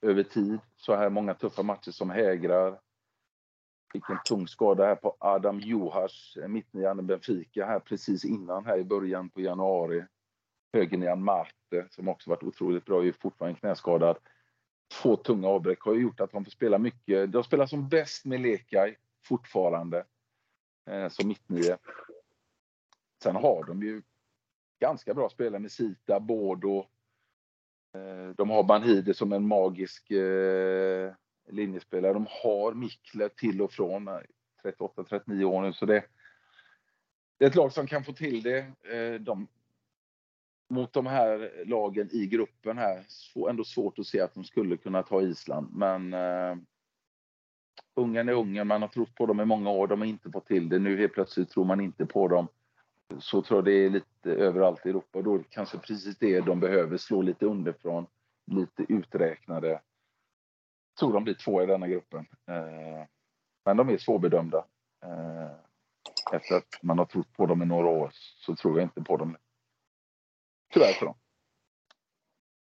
[0.01, 0.59] över tid.
[0.75, 2.79] Så här många tuffa matcher som hägrar.
[3.93, 8.65] Fick en tung skada här på Adam Juhas, eh, mittnian i Benfica här precis innan
[8.65, 10.05] här i början på januari.
[10.73, 14.17] Högernian Marte som också varit otroligt bra, är fortfarande knäskadad.
[15.01, 17.31] Två tunga avbräck har gjort att de får spela mycket.
[17.31, 20.05] De spelar som bäst med Lekaj fortfarande
[20.89, 21.77] eh, som mittnio.
[23.23, 24.01] Sen har de ju
[24.79, 26.77] ganska bra spelare med Sita, Bordo.
[27.95, 31.13] Eh, de har Banhide som en magisk eh,
[31.49, 32.13] linjespelare.
[32.13, 34.19] De har Mikler till och från eh,
[34.63, 36.03] 38-39 år nu så det,
[37.37, 38.59] det är ett lag som kan få till det.
[38.93, 39.47] Eh, de,
[40.69, 43.05] mot de här lagen i gruppen här,
[43.49, 45.75] ändå svårt att se att de skulle kunna ta Island.
[45.75, 46.55] Men eh,
[47.95, 50.47] Ungern är Ungern, man har trott på dem i många år, de har inte fått
[50.47, 50.79] till det.
[50.79, 52.47] Nu helt plötsligt tror man inte på dem.
[53.19, 55.21] Så tror jag det är lite överallt i Europa.
[55.21, 58.05] Då är det kanske precis det de behöver, slå lite underifrån,
[58.51, 59.79] lite uträknade.
[60.93, 62.25] Jag tror de blir två i denna gruppen.
[62.47, 63.05] Eh,
[63.65, 64.65] men de är svårbedömda.
[65.05, 65.51] Eh,
[66.33, 69.17] efter att man har trott på dem i några år så tror jag inte på
[69.17, 69.37] dem.
[70.73, 71.15] Tyvärr för dem.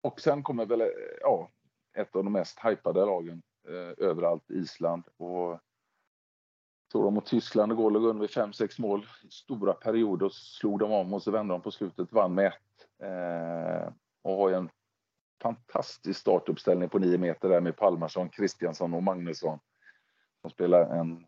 [0.02, 0.92] Och sen kommer väl
[1.22, 1.52] ja,
[1.98, 5.04] ett av de mest hypade lagen eh, överallt, Island.
[5.18, 5.60] Och
[6.92, 10.92] tog de mot Tyskland igår, låg under med 5-6 mål stora perioder och slog de
[10.92, 12.54] om och så vände de på slutet, vann med 1.
[13.04, 14.70] Eh, och har en
[15.41, 19.60] fantastisk startuppställning på nio meter där med Palmarsson, Kristiansson och Magnusson.
[20.41, 21.26] De spelar en,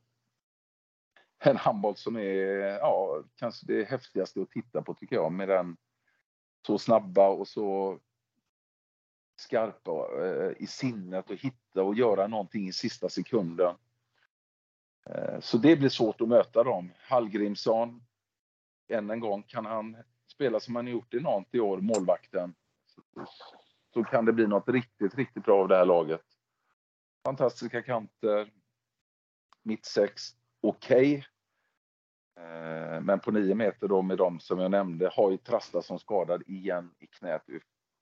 [1.39, 5.77] en handboll som är ja, kanske det häftigaste att titta på tycker jag med den
[6.67, 7.99] så snabba och så
[9.35, 13.75] skarpa eh, i sinnet och hitta och göra någonting i sista sekunden.
[15.09, 16.91] Eh, så det blir svårt att möta dem.
[16.97, 18.03] Hallgrimsson,
[18.88, 19.97] än en gång, kan han
[20.27, 22.55] spela som han gjort i Nantes i år, målvakten,
[23.98, 26.22] så kan det bli något riktigt, riktigt bra av det här laget.
[27.26, 28.52] Fantastiska kanter,
[29.64, 30.22] mittsex,
[30.61, 31.26] okej.
[32.36, 32.45] Okay.
[32.45, 35.99] Eh, men på nio meter då med dem som jag nämnde har ju Trasta som
[35.99, 37.41] skadad igen i knät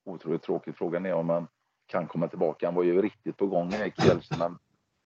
[0.04, 0.76] otroligt tråkigt.
[0.76, 1.48] Frågan är om han
[1.86, 2.66] kan komma tillbaka.
[2.66, 4.56] Han var ju riktigt på gång i Kielsen när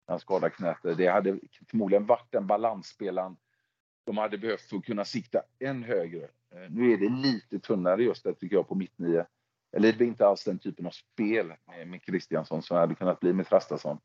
[0.07, 0.79] han skadade knät.
[0.83, 1.39] Det hade
[1.71, 3.37] förmodligen varit den balansspelaren
[4.05, 6.25] de hade behövt för att kunna sikta än högre.
[6.25, 9.27] Eh, nu är det lite tunnare just det tycker jag på mitt nio.
[9.73, 11.53] Eller det blir inte alls den typen av spel
[11.87, 13.99] med Kristiansson som hade kunnat bli med Trastason.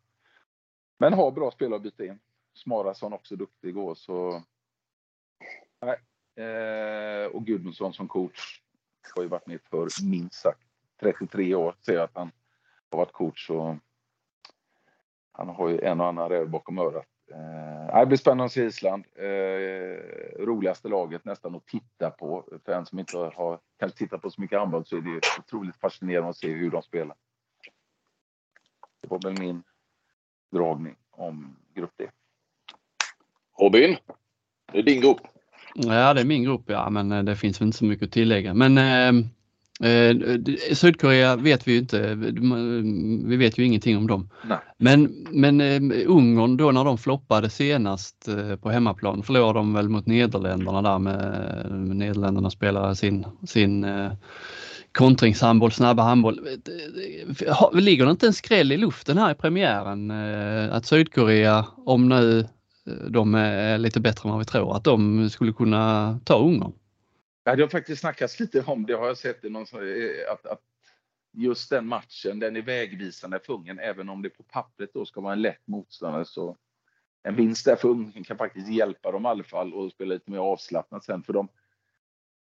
[0.97, 2.19] Men har bra spelare att byta in.
[2.53, 4.43] Smarason också duktig igår så...
[5.81, 5.99] Nej.
[6.45, 8.61] Eh, och Gudmundsson som coach
[9.15, 10.61] har ju varit med för minst sagt
[10.99, 12.31] 33 år ser jag att han
[12.89, 13.49] har varit coach.
[13.49, 13.75] Och
[15.31, 17.10] han har ju en och annan räv bakom örat.
[17.33, 19.05] Eh, det blir spännande att se Island.
[19.15, 22.45] Eh, roligaste laget nästan att titta på.
[22.65, 25.75] För en som inte har kanske tittat på så mycket handboll så är det otroligt
[25.75, 27.15] fascinerande att se hur de spelar.
[29.01, 29.63] Det var väl min
[30.51, 32.09] dragning om grupp D.
[33.59, 33.97] Robin,
[34.71, 35.21] det är din grupp.
[35.73, 38.11] Ja, det är min grupp, ja, men eh, det finns väl inte så mycket att
[38.11, 38.53] tillägga.
[38.53, 39.25] Men eh,
[39.83, 40.15] Eh,
[40.73, 42.15] Sydkorea vet vi ju inte,
[43.25, 44.29] vi vet ju ingenting om dem.
[44.43, 44.57] Nej.
[44.77, 49.89] Men, men eh, Ungern då när de floppade senast eh, på hemmaplan förlorade de väl
[49.89, 54.11] mot Nederländerna där med, med Nederländerna spelar sin, sin eh,
[54.91, 56.39] kontringshandboll, snabba handboll.
[57.73, 62.39] Ligger det inte en skräll i luften här i premiären eh, att Sydkorea, om nu
[62.39, 66.71] eh, de är lite bättre än vad vi tror, att de skulle kunna ta Ungern?
[67.43, 70.45] Ja, det har faktiskt snackats lite om det har jag sett i någon, eh, att,
[70.45, 70.61] att
[71.31, 75.21] just den matchen, den är vägvisande för Ungern, även om det på pappret då ska
[75.21, 76.25] vara en lätt motståndare.
[76.25, 76.57] Så
[77.23, 80.31] en vinst där för Ungern kan faktiskt hjälpa dem i alla fall och spela lite
[80.31, 81.23] mer avslappnat sen.
[81.23, 81.47] För de,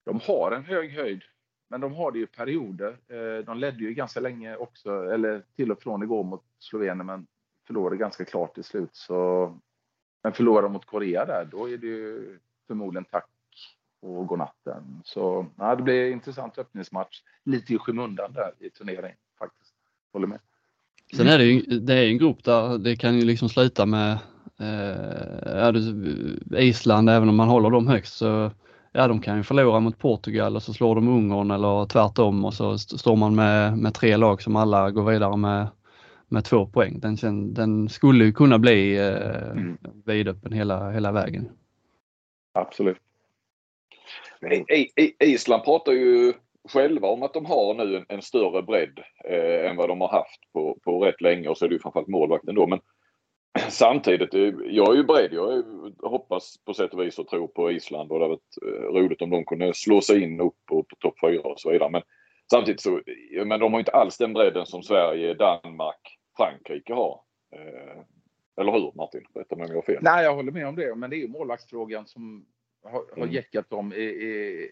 [0.04, 1.22] de har en hög höjd,
[1.68, 2.98] men de har det i perioder.
[3.08, 7.26] Eh, de ledde ju ganska länge också, eller till och från igår mot Slovenien, men
[7.66, 8.90] förlorade ganska klart till slut.
[8.92, 9.60] Så,
[10.22, 13.30] men förlorar de mot Korea där, då är det ju förmodligen tack
[14.02, 15.00] och godnatten.
[15.04, 17.22] Så ja, det blir intressant öppningsmatch.
[17.44, 19.74] Lite i skymundan där i turneringen faktiskt.
[20.12, 20.38] Håller med.
[21.16, 24.18] Sen är det ju det är en grupp där det kan ju liksom sluta med
[24.60, 25.70] eh,
[26.58, 28.50] Island, även om man håller dem högst så
[28.96, 32.54] ja, de kan ju förlora mot Portugal och så slår de Ungern eller tvärtom och
[32.54, 35.68] så står man med, med tre lag som alla går vidare med,
[36.28, 37.00] med två poäng.
[37.00, 39.78] Den, den skulle ju kunna bli eh, mm.
[40.04, 41.48] vidöppen hela, hela vägen.
[42.52, 42.98] Absolut.
[45.20, 46.32] Island pratar ju
[46.68, 50.08] själva om att de har nu en, en större bredd eh, än vad de har
[50.08, 52.66] haft på, på rätt länge och så är det ju framförallt målvakten då.
[52.66, 52.80] Men
[53.68, 54.34] samtidigt,
[54.64, 55.32] jag är ju beredd.
[55.32, 55.64] Jag
[56.08, 59.22] hoppas på sätt och vis och tror på Island och det hade varit eh, roligt
[59.22, 61.90] om de kunde slå sig in upp på, på topp 4 och så vidare.
[61.90, 62.02] Men
[62.50, 63.00] samtidigt så,
[63.46, 67.20] men de har inte alls den bredden som Sverige, Danmark, Frankrike har.
[67.56, 68.02] Eh,
[68.60, 69.24] eller hur Martin?
[69.34, 69.98] Rätta mig om jag har fel.
[70.02, 70.94] Nej, jag håller med om det.
[70.94, 72.46] Men det är ju målvaktsfrågan som
[72.86, 73.30] har, har mm.
[73.30, 74.70] jäckat dem i, i,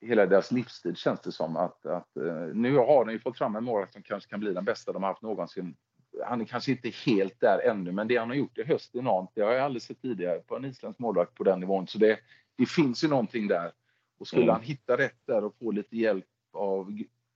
[0.00, 1.56] hela deras livstid känns det som.
[1.56, 2.08] Att, att,
[2.54, 5.02] nu har de ju fått fram en målvakt som kanske kan bli den bästa de
[5.02, 5.76] har haft någonsin
[6.20, 8.98] han är kanske inte helt där ännu, men det han har gjort i höst är
[8.98, 9.30] enormt.
[9.34, 11.86] Det har jag aldrig sett tidigare på en isländsk målvakt på den nivån.
[11.86, 12.18] Så det,
[12.56, 13.72] det finns ju någonting där.
[14.18, 14.54] Och skulle mm.
[14.54, 16.90] han hitta rätt där och få lite hjälp av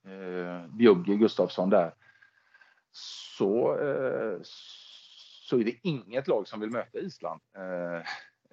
[0.07, 1.95] eh, Bjugge Gustafsson där
[3.37, 7.97] så, eh, så är det inget lag som vill möta Island eh,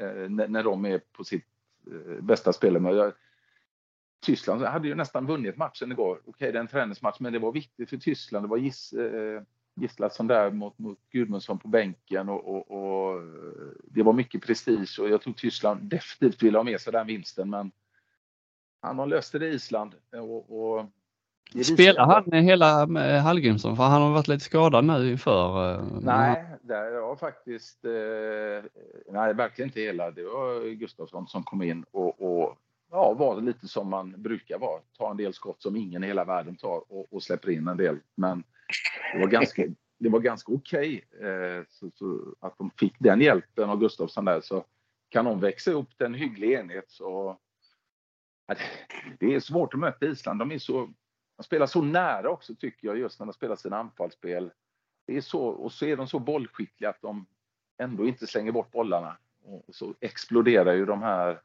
[0.05, 1.52] eh när, när de är på sitt
[1.87, 3.13] eh, bästa Jag,
[4.25, 6.21] Tyskland hade ju nästan vunnit matchen igår.
[6.25, 8.45] Okej, det är en träningsmatch, men det var viktigt för Tyskland.
[8.45, 9.41] Det var giss, eh,
[9.75, 13.23] Gislason där mot, mot Gudmundsson på bänken och, och, och, eh,
[13.83, 17.49] det var mycket prestige och jag tror Tyskland definitivt ville ha med sig den vinsten
[17.49, 17.71] men
[18.81, 19.95] han har löst det i Island.
[20.11, 20.85] Och, och
[21.61, 22.85] Spelar han hela
[23.19, 23.75] Hallgrimsson?
[23.75, 25.73] För han har varit lite skadad nu inför.
[25.73, 28.69] Eh, nej, det var faktiskt eh,
[29.13, 30.11] nej, verkligen inte hela.
[30.11, 32.57] Det var Gustafsson som kom in och, och
[32.91, 34.81] ja, var lite som man brukar vara.
[34.97, 37.77] Ta en del skott som ingen i hela världen tar och, och släpper in en
[37.77, 37.99] del.
[38.15, 38.43] Men
[39.13, 39.63] det var ganska,
[39.99, 44.25] det var ganska okej okay, eh, så, så, att de fick den hjälpen av Gustafsson
[44.25, 44.41] där.
[44.41, 44.65] Så
[45.09, 47.37] kan de växa upp en hygglig enhet så...
[49.19, 50.39] Det är svårt att möta Island.
[50.39, 50.89] De är så...
[51.37, 54.51] De spelar så nära också tycker jag just när de spelar sina anfallsspel.
[55.05, 57.25] Det är så, och så är de så bollskickliga att de
[57.77, 59.17] ändå inte slänger bort bollarna.
[59.43, 61.41] Och så exploderar ju de här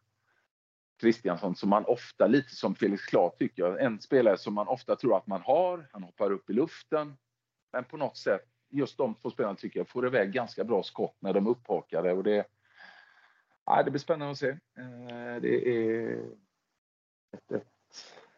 [0.98, 4.96] Kristiansson som man ofta, lite som Felix Klar tycker jag, en spelare som man ofta
[4.96, 5.88] tror att man har.
[5.92, 7.16] Han hoppar upp i luften.
[7.72, 11.16] Men på något sätt, just de två spelarna tycker jag får iväg ganska bra skott
[11.20, 12.46] när de är upphakade och det,
[13.64, 14.48] ja, det blir spännande att se.
[14.48, 16.18] Eh, det är
[17.32, 17.66] ett, ett,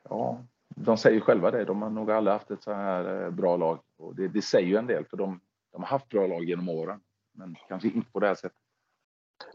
[0.02, 0.44] ja,
[0.84, 3.78] de säger själva det, de har nog aldrig haft ett så här eh, bra lag.
[3.98, 5.40] Och det, det säger ju en del för de,
[5.72, 7.00] de har haft bra lag genom åren,
[7.34, 8.58] men kanske inte på det här sättet.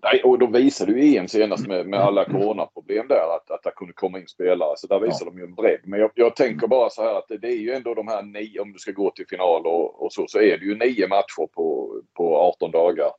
[0.04, 3.72] Nej, och de visade ju EM senast med, med alla coronaproblem där att, att det
[3.76, 4.74] kunde komma in spelare.
[4.78, 5.32] Så där visar ja.
[5.32, 5.80] de ju en bredd.
[5.84, 8.24] Men jag, jag, tänker bara så här att det, det, är ju ändå de här
[8.24, 11.08] nio, om du ska gå till final och, och så, så är det ju nio
[11.08, 13.12] matcher på, på 18 dagar.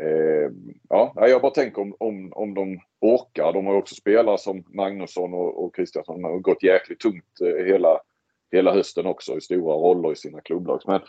[0.00, 0.50] Eh,
[0.88, 3.52] ja, jag bara tänker om, om, om de orkar.
[3.52, 8.00] De har också spelare som Magnusson och, och Kristiansson har gått jäkligt tungt eh, hela,
[8.52, 10.80] hela hösten också i stora roller i sina klubblag.
[10.86, 11.00] Men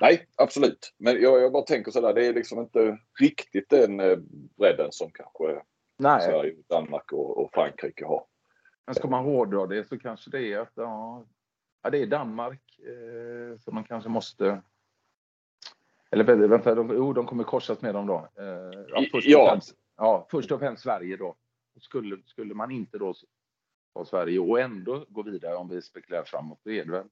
[0.00, 0.94] Nej, absolut.
[0.98, 4.18] Men jag, jag bara tänker sådär, det är liksom inte riktigt den eh,
[4.58, 5.62] bredden som kanske
[5.98, 6.20] Nej.
[6.20, 8.24] Sverige, Danmark och, och Frankrike har.
[8.86, 11.26] Men ska man hårdra det så kanske det är att ja,
[11.82, 14.62] ja det är Danmark eh, som man kanske måste...
[16.12, 18.28] Eller vänta, de, oh, de kommer korsas med dem då.
[18.38, 19.42] Eh, ja, först, ja.
[19.42, 21.36] Och främst, ja, först och främst Sverige då.
[21.80, 23.14] Skulle, skulle man inte då
[23.94, 27.08] ta Sverige och ändå gå vidare om vi spekulerar framåt, då är det väl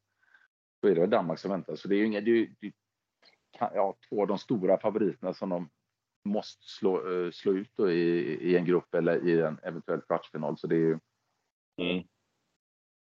[0.83, 1.77] då är det Danmark som väntar.
[1.77, 2.73] Så det är ju inga, det är, det,
[3.59, 5.71] ja, två av de stora favoriterna som de
[6.25, 8.21] måste slå, uh, slå ut då i,
[8.51, 10.59] i en grupp eller i en eventuell kvartsfinal.
[10.59, 10.99] Så det är ju...
[11.83, 12.05] Mm.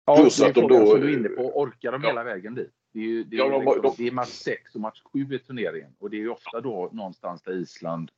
[0.06, 0.86] Ja, Plus att de då...
[0.86, 1.60] som du är inne på.
[1.60, 2.10] Orkar de ja.
[2.10, 2.74] hela vägen dit?
[2.94, 3.94] Det är, ju, det, är ja, de, liksom, de...
[3.98, 6.90] det är match 6 och match 7 i turneringen och det är ju ofta då
[6.92, 8.12] någonstans där Island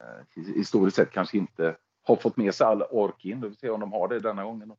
[0.00, 3.40] eh, historiskt sett kanske inte har fått med sig all ork in.
[3.40, 4.68] Vi får se om de har det denna gången.
[4.68, 4.76] Då.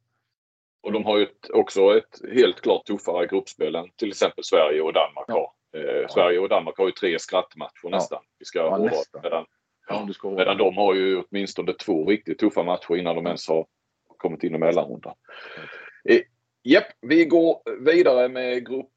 [0.81, 4.81] Och de har ju ett, också ett helt klart tuffare gruppspel än till exempel Sverige
[4.81, 5.33] och Danmark ja.
[5.33, 5.79] har.
[5.79, 8.23] Eh, Sverige och Danmark har ju tre skrattmatcher nästan.
[8.39, 9.21] Vi ska ja, nästan.
[9.23, 9.45] Medan,
[9.87, 13.65] ja, medan de har ju åtminstone två riktigt tuffa matcher innan de ens har
[14.17, 15.13] kommit in i mellanrundan.
[16.09, 16.21] Eh,
[16.63, 18.89] Japp, vi går vidare med grupp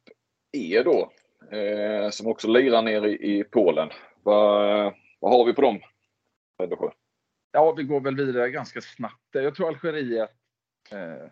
[0.54, 1.12] er då,
[1.56, 3.88] eh, som också lirar nere i, i Polen.
[4.22, 5.80] Vad, vad har vi på dem?
[6.58, 6.90] Pedersjö?
[7.52, 9.28] Ja, vi går väl vidare ganska snabbt.
[9.30, 10.30] Jag tror Algeriet,
[10.90, 11.30] eh,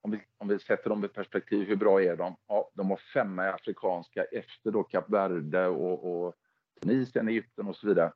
[0.00, 2.36] om, vi, om vi sätter dem i perspektiv, hur bra är de?
[2.46, 6.34] Ja, de har femma i afrikanska efter då Kap Verde och, och
[6.80, 8.12] Tunisien, Egypten och så vidare.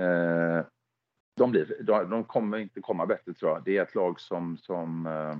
[0.00, 0.66] Eh,
[1.36, 3.64] de, blir, de, de, kommer inte komma bättre tror jag.
[3.64, 5.36] Det är ett lag som, som eh,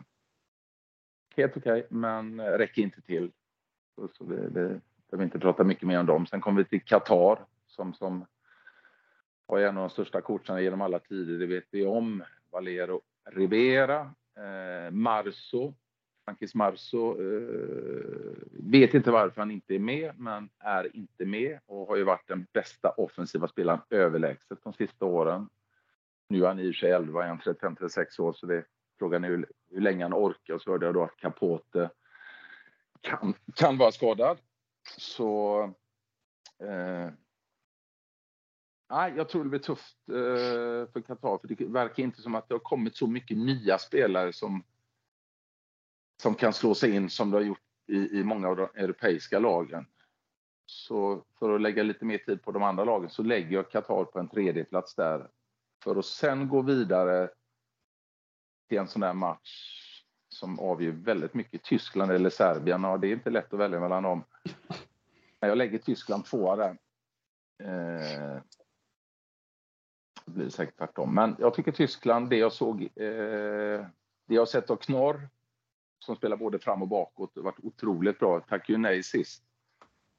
[1.37, 3.33] helt okej, okay, men räcker inte till.
[3.97, 6.27] Så, det, det behöver inte prata mycket mer om dem.
[6.27, 8.24] Sen kommer vi till Qatar som, som
[9.48, 12.23] har en av de största coacherna genom alla tider, det vet vi om.
[12.51, 14.01] Valero Rivera,
[14.36, 15.74] eh, Marso,
[16.24, 17.20] Frankis Marso.
[17.20, 22.05] Eh, vet inte varför han inte är med, men är inte med och har ju
[22.05, 25.48] varit den bästa offensiva spelaren överlägset de sista åren.
[26.28, 28.64] Nu är han i och för sig 11, 35-36 år, så det,
[28.98, 30.59] frågan är hur, hur länge han orkar.
[30.59, 31.90] Så hörde jag då att Capote
[33.01, 34.39] kan, kan vara skadad.
[34.98, 35.62] Så
[36.59, 37.10] eh,
[38.90, 42.48] Nej, jag tror det blir tufft eh, för Qatar, för det verkar inte som att
[42.48, 44.64] det har kommit så mycket nya spelare som,
[46.23, 49.39] som kan slå sig in som det har gjort i, i många av de europeiska
[49.39, 49.86] lagen.
[50.66, 54.05] Så för att lägga lite mer tid på de andra lagen så lägger jag Qatar
[54.05, 55.31] på en tredje plats där.
[55.85, 57.31] För att sen gå vidare
[58.68, 59.86] till en sån där match
[60.28, 61.62] som avgör väldigt mycket.
[61.62, 64.24] Tyskland eller Serbien, och det är inte lätt att välja mellan dem.
[65.40, 66.77] Men jag lägger Tyskland tvåa där.
[67.62, 68.43] Eh,
[70.24, 71.15] det blir säkert tvärtom.
[71.15, 73.86] Men jag tycker Tyskland, det jag såg, eh,
[74.27, 75.28] det jag sett av Knorr,
[75.98, 78.40] som spelar både fram och bakåt, det varit otroligt bra.
[78.40, 79.43] Tack ju nej sist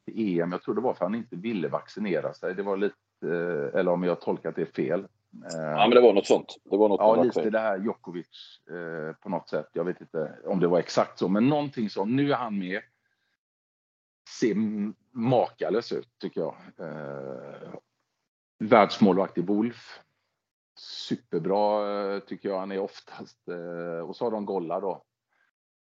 [0.05, 0.51] i EM.
[0.51, 2.55] Jag tror det var för att han inte ville vaccinera sig.
[2.55, 5.07] Det var lite, eh, eller om jag tolkat det fel.
[5.51, 6.57] Ja, men det var något sånt.
[6.63, 9.69] Det var något ja, lite det här Djokovic eh, på något sätt.
[9.73, 12.05] Jag vet inte om det var exakt så, men någonting så.
[12.05, 12.81] Nu är han med.
[14.39, 14.55] Ser
[15.11, 16.55] makalös ut, tycker jag.
[16.77, 17.73] Eh,
[18.59, 19.99] världsmålvakt i Wolf.
[20.79, 23.47] Superbra eh, tycker jag han är oftast.
[23.47, 25.03] Eh, och så har de Golla då.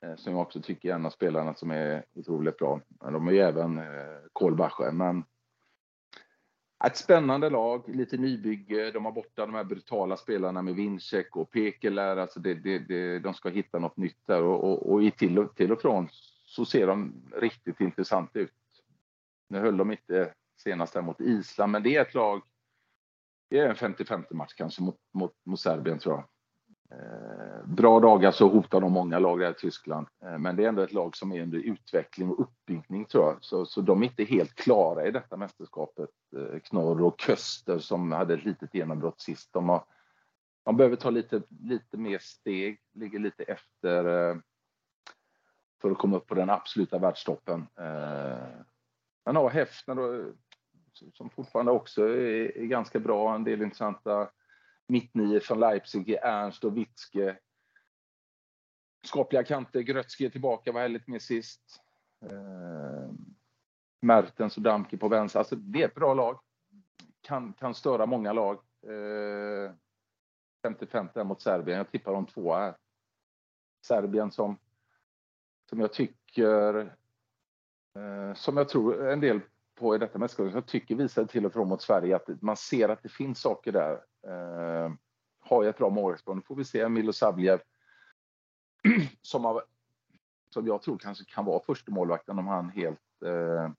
[0.05, 2.81] Eh, som jag också tycker är en av spelarna som är otroligt bra.
[2.99, 3.81] De är ju även
[4.33, 4.91] Kolbacher.
[4.91, 5.23] Men
[6.83, 8.91] ett spännande lag, lite nybygge.
[8.91, 12.17] De har borta de här brutala spelarna med Wincheck och Pekeler.
[12.17, 15.55] Alltså det, det, det, de ska hitta något nytt där och, och, och till, och,
[15.55, 16.07] till och från
[16.45, 18.51] så ser de riktigt intressant ut.
[19.49, 22.41] Nu höll de inte senast mot Island, men det är ett lag
[23.49, 26.23] det är en 50-50 match kanske mot, mot, mot Serbien tror jag.
[26.91, 30.07] Eh, bra dagar så hotar de många lag där i Tyskland.
[30.23, 33.37] Eh, men det är ändå ett lag som är under utveckling och uppbyggning tror jag.
[33.41, 36.09] Så, så de är inte helt klara i detta mästerskapet.
[36.37, 39.53] Eh, Knorr och Köster som hade ett litet genombrott sist.
[39.53, 39.85] De, har,
[40.65, 44.03] de behöver ta lite, lite mer steg, ligger lite efter
[45.81, 47.67] för att komma upp på den absoluta världstoppen.
[49.25, 50.25] Men ja, Häfner
[51.13, 53.35] som fortfarande också är, är ganska bra.
[53.35, 54.29] En del intressanta
[54.87, 57.37] mittnior från Leipzig, Ernst och Witzke.
[59.05, 61.61] Skapliga kanter, Grötzky är tillbaka, var här lite mer sist.
[62.21, 63.11] Eh,
[64.01, 65.39] Mertens och Damki på vänster.
[65.39, 66.39] Alltså, det är ett bra lag.
[67.21, 68.59] Kan, kan störa många lag.
[68.83, 69.73] Eh,
[70.63, 71.77] 50-50 mot Serbien.
[71.77, 72.75] Jag tippar de två här.
[73.85, 74.57] Serbien som,
[75.69, 76.75] som jag tycker,
[77.95, 79.41] eh, som jag tror en del
[79.75, 80.53] på i detta mästerskap.
[80.53, 83.71] Jag tycker visar till och från mot Sverige att man ser att det finns saker
[83.71, 84.01] där.
[84.25, 84.91] Eh,
[85.39, 86.35] har jag ett bra målvaktspar.
[86.35, 87.61] Nu får vi se Milo Sabljev
[89.21, 89.61] som,
[90.49, 93.69] som jag tror kanske kan vara första målvakten om han helt eh,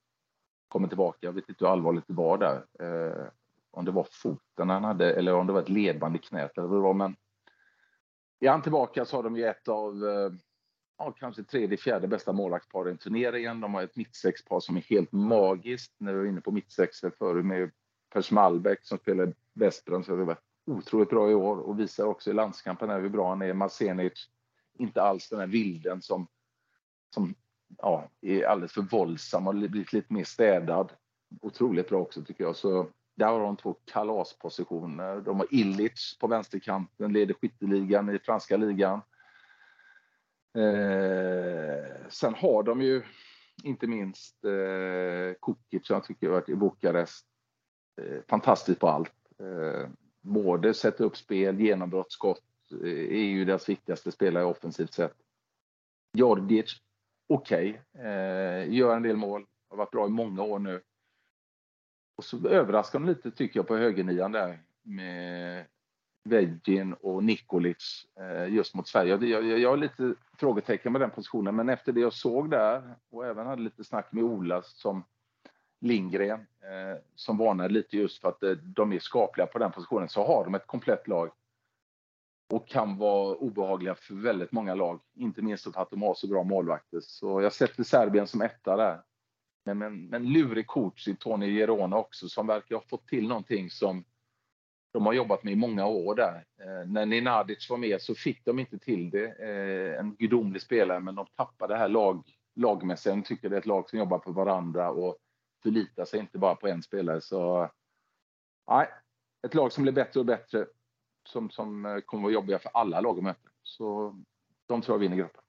[0.69, 1.19] kommer tillbaka.
[1.21, 2.65] Jag vet inte hur allvarligt det var där.
[2.81, 3.27] Eh,
[3.71, 6.69] om det var foten han hade eller om det var ett ledband i knät eller
[6.69, 6.95] vad det var.
[6.95, 7.17] Men
[8.41, 10.33] är han tillbaka så har de ju ett av eh,
[10.99, 13.61] ja, kanske tredje, fjärde bästa målvaktspar i turneringen.
[13.61, 15.93] De har ett mittsexpar som är helt magiskt.
[15.99, 17.71] När vi var inne på mittsexet förut med
[18.13, 22.31] Pers Malbäck som spelade Westbrand så har varit otroligt bra i år och visar också
[22.31, 23.53] i landskampen hur bra han är.
[23.53, 24.29] Masenic,
[24.79, 26.29] inte alls den här vilden som,
[27.15, 27.35] som
[27.79, 30.93] ja, är alldeles för våldsam och blivit lite mer städad.
[31.41, 32.57] Otroligt bra också tycker jag.
[32.57, 35.21] Så där har de två kalaspositioner.
[35.21, 39.01] De har Illich på vänsterkanten, leder skytteligan i franska ligan.
[40.57, 43.03] Eh, sen har de ju
[43.63, 47.27] inte minst eh, Kukic som jag tycker har varit i Bukarest.
[48.01, 49.13] Eh, fantastiskt på allt.
[49.41, 49.89] Eh,
[50.21, 52.43] både sätta upp spel, genombrottsskott
[52.83, 55.15] eh, är ju deras viktigaste spelare offensivt sett.
[56.13, 56.83] Jordic,
[57.29, 58.77] okej, okay.
[58.77, 60.83] gör en del mål, har varit bra i många år nu.
[62.17, 65.67] Och så överraskar de lite tycker jag på högernian där med
[66.27, 69.11] Vegin och Nikolic eh, just mot Sverige.
[69.11, 72.95] Jag, jag, jag har lite frågetecken med den positionen, men efter det jag såg där
[73.11, 75.05] och även hade lite snack med Ola som
[75.87, 80.09] Lindgren eh, som varnade lite just för att eh, de är skapliga på den positionen
[80.09, 81.31] så har de ett komplett lag
[82.49, 85.01] och kan vara obehagliga för väldigt många lag.
[85.15, 87.01] Inte minst för att de har så bra målvakter.
[87.03, 89.03] Så jag sätter Serbien som etta där.
[89.65, 93.71] Men, men, men lurig coach i Tony Gerona också som verkar ha fått till någonting
[93.71, 94.05] som
[94.93, 96.45] de har jobbat med i många år där.
[96.61, 99.27] Eh, när Ninadic var med så fick de inte till det.
[99.27, 103.15] Eh, en gudomlig spelare, men de tappade det här lag, lagmässiga.
[103.15, 105.17] De tycker det är ett lag som jobbar på varandra och
[105.63, 107.21] förlitar sig inte bara på en spelare.
[107.21, 107.71] Så
[108.71, 108.89] nej,
[109.47, 110.67] ett lag som blir bättre och bättre
[111.29, 113.51] som, som eh, kommer att vara jobbiga för alla lag att möta.
[113.63, 114.17] Så
[114.67, 115.43] de tror jag vinner gruppen.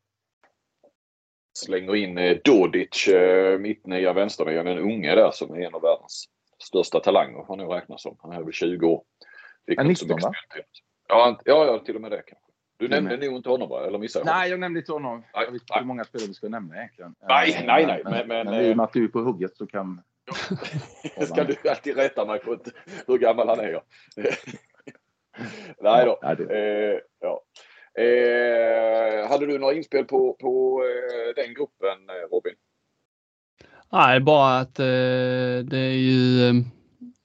[1.57, 6.29] Slänger in eh, Dodic, eh, mittnia, vänsternia, den unge där som är en av världens
[6.57, 8.17] största talanger har nog räknats som.
[8.19, 9.03] Han är väl 20 år.
[9.65, 10.31] Fick 19 va?
[11.07, 12.46] Ja, ja, ja, till och med det kanske.
[12.77, 13.87] Du nämnde nog inte honom va?
[13.87, 15.23] Eller missade jag Nej, jag nämnde inte honom.
[15.33, 17.15] Nej, jag vet inte hur många spelare vi ska nämna egentligen.
[17.27, 18.01] Nej, nej, nej.
[18.03, 20.01] Men, men, men i och med att du är på hugget så kan...
[21.27, 22.57] ska du alltid rätta mig på
[23.07, 23.71] hur gammal han är.
[25.81, 26.19] Nej då.
[26.21, 27.41] Ja, eh, ja.
[28.01, 32.53] Eh, hade du några inspel på, på eh, den gruppen eh, Robin?
[33.91, 34.85] Nej, bara att eh,
[35.63, 36.49] det är ju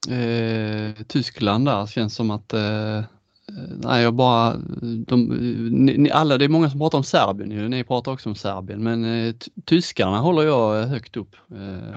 [0.09, 2.53] eh, Tyskland där känns som att
[3.83, 4.55] Nej, jag bara,
[5.07, 5.23] de,
[5.71, 8.83] ni, alla, det är många som pratar om Serbien ju, ni pratar också om Serbien,
[8.83, 9.35] men eh,
[9.65, 11.35] tyskarna håller jag högt upp.
[11.51, 11.95] Eh,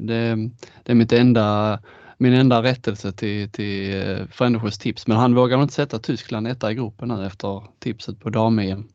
[0.00, 0.50] det,
[0.84, 1.78] det, är mitt enda
[2.18, 5.06] min enda rättelse till, till eh, Frändesjös tips.
[5.06, 8.88] Men han vågar inte sätta Tyskland etta i gruppen nu efter tipset på dam-EM.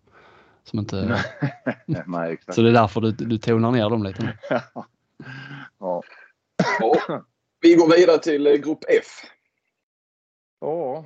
[0.64, 0.96] Som inte...
[2.06, 2.56] Nej, exakt.
[2.56, 4.38] Så det är därför du, du tonar ner dem lite nu.
[5.80, 6.04] ja.
[6.80, 7.24] ja.
[7.62, 9.30] Vi går vidare till eh, grupp F.
[10.62, 11.06] Ja.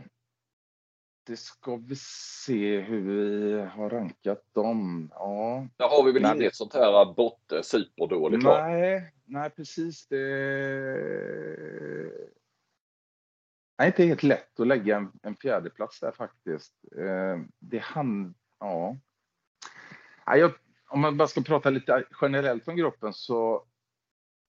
[1.28, 5.10] Det ska vi se hur vi har rankat dem.
[5.14, 5.68] Ja.
[5.78, 10.08] Där har vi väl inget sånt här botte superdåligt Nej, nej precis.
[10.08, 10.18] Det
[13.78, 16.74] är inte helt lätt att lägga en, en fjärdeplats där faktiskt.
[16.98, 18.98] Eh, det han, ja.
[20.26, 20.52] Jag,
[20.90, 23.66] om man bara ska prata lite generellt om gruppen så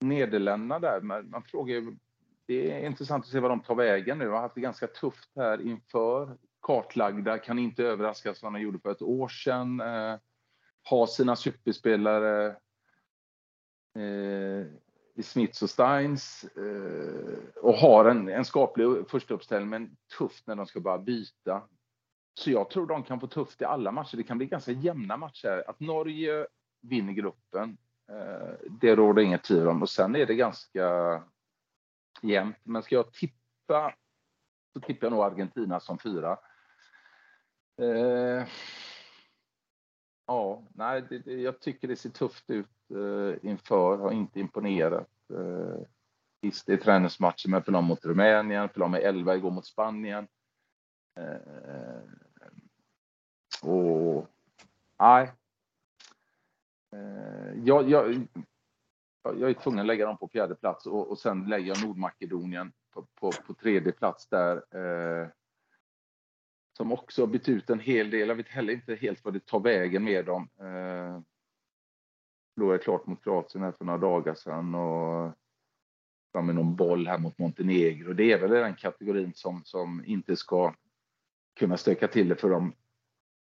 [0.00, 1.96] Nederländerna där, man frågar ju,
[2.46, 4.24] det är intressant att se vad de tar vägen nu.
[4.24, 6.36] De har haft det ganska tufft här inför.
[6.68, 9.80] Kartlagda, kan inte överraska som de gjorde för ett år sedan.
[9.80, 10.16] Eh,
[10.82, 12.46] har sina superspelare
[13.96, 14.66] eh,
[15.14, 20.56] i Smiths och Steins eh, och har en, en skaplig första uppställning men tufft när
[20.56, 21.62] de ska bara byta.
[22.34, 24.16] Så jag tror de kan få tufft i alla matcher.
[24.16, 25.64] Det kan bli ganska jämna matcher.
[25.66, 26.46] Att Norge
[26.80, 27.78] vinner gruppen,
[28.10, 29.82] eh, det råder inget tvivel om.
[29.82, 31.22] Och sen är det ganska
[32.22, 32.56] jämnt.
[32.62, 33.94] Men ska jag tippa
[34.72, 36.38] så tippar jag nog Argentina som fyra.
[37.78, 38.46] Eh,
[40.26, 45.08] ja, nej, det, det, jag tycker det ser tufft ut eh, inför, har inte imponerat.
[45.32, 45.80] Eh,
[46.40, 50.28] visst, det är träningsmatcher men förlorade mot Rumänien, förlorade med 11 igår mot Spanien.
[51.18, 52.00] Eh,
[53.62, 54.26] och
[54.98, 55.32] nej.
[56.92, 58.26] Eh, jag, jag,
[59.22, 62.72] jag är tvungen att lägga dem på fjärde plats och, och sen lägger jag Nordmakedonien
[62.90, 64.56] på, på, på tredje plats där.
[64.56, 65.28] Eh,
[66.78, 68.28] som också har bytt ut en hel del.
[68.28, 70.48] Jag vet heller inte helt vad det tar vägen med dem.
[70.58, 71.20] Eh,
[72.54, 75.32] förlorade klart mot Kroatien här för några dagar sedan och
[76.32, 78.12] fram med någon boll här mot Montenegro.
[78.12, 80.74] Det är väl den kategorin som, som inte ska
[81.58, 82.72] kunna stöka till det för de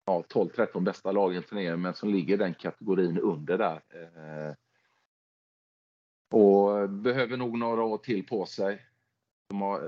[0.05, 3.81] ja, 12-13 bästa lagen i turneringen, men som ligger den kategorin under där.
[3.89, 4.55] Eh,
[6.31, 8.85] och behöver nog några år till på sig.
[9.49, 9.83] De har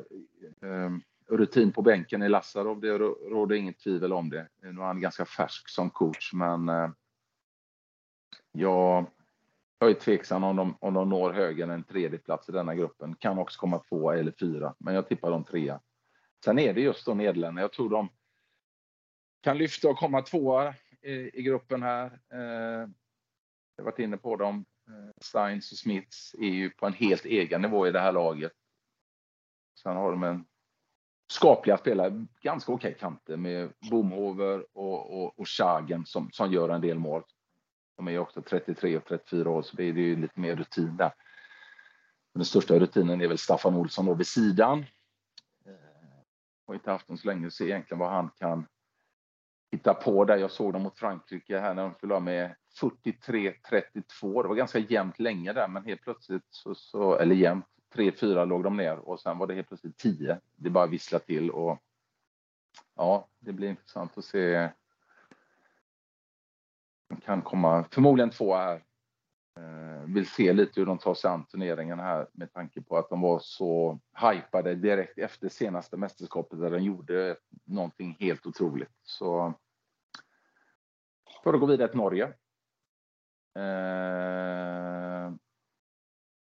[0.61, 0.91] eh,
[1.37, 4.49] rutin på bänken i Lassarov, det råder inget tvivel om det.
[4.61, 6.89] Nu är han ganska färsk som coach, men eh,
[8.51, 9.05] jag,
[9.79, 12.75] jag är tveksam om de, om de når högre än en tredje plats i denna
[12.75, 13.15] gruppen.
[13.15, 15.81] Kan också komma två eller fyra, men jag tippar de trea.
[16.45, 17.61] Sen är det just då Nederländerna.
[17.61, 18.09] Jag tror de
[19.41, 22.19] kan lyfta och komma tvåa i, i gruppen här.
[22.33, 22.89] Eh,
[23.75, 24.65] jag har varit inne på dem.
[24.87, 28.51] Eh, Steins och Smiths är ju på en helt egen nivå i det här laget.
[29.83, 30.45] Sen har de en
[31.27, 36.69] skapliga spelare, ganska okej okay kanter med Bomhover och, och, och Schagen som, som gör
[36.69, 37.23] en del mål.
[37.97, 41.13] De är också 33 och 34 år så det är ju lite mer rutin där.
[42.33, 44.79] Den största rutinen är väl Staffan Olsson då vid sidan.
[45.65, 45.73] Eh,
[46.67, 48.67] har inte haft den så länge, så egentligen vad han kan
[49.71, 50.37] hitta på där.
[50.37, 54.41] Jag såg dem mot Frankrike här när de förlorade med 43-32.
[54.41, 58.63] Det var ganska jämnt länge där, men helt plötsligt så, så eller jämnt, 3-4 låg
[58.63, 60.39] de ner och sen var det helt plötsligt 10.
[60.55, 61.79] Det bara visslade till och
[62.95, 64.69] ja, det blir intressant att se.
[67.09, 68.83] De kan komma förmodligen två här.
[69.59, 73.09] Eh, vill se lite hur de tar sig an turneringen här med tanke på att
[73.09, 73.99] de var så
[74.31, 78.93] hypade direkt efter senaste mästerskapet där de gjorde någonting helt otroligt.
[79.03, 79.53] Så
[81.43, 82.33] för att gå vidare till Norge.
[83.55, 85.33] Eh,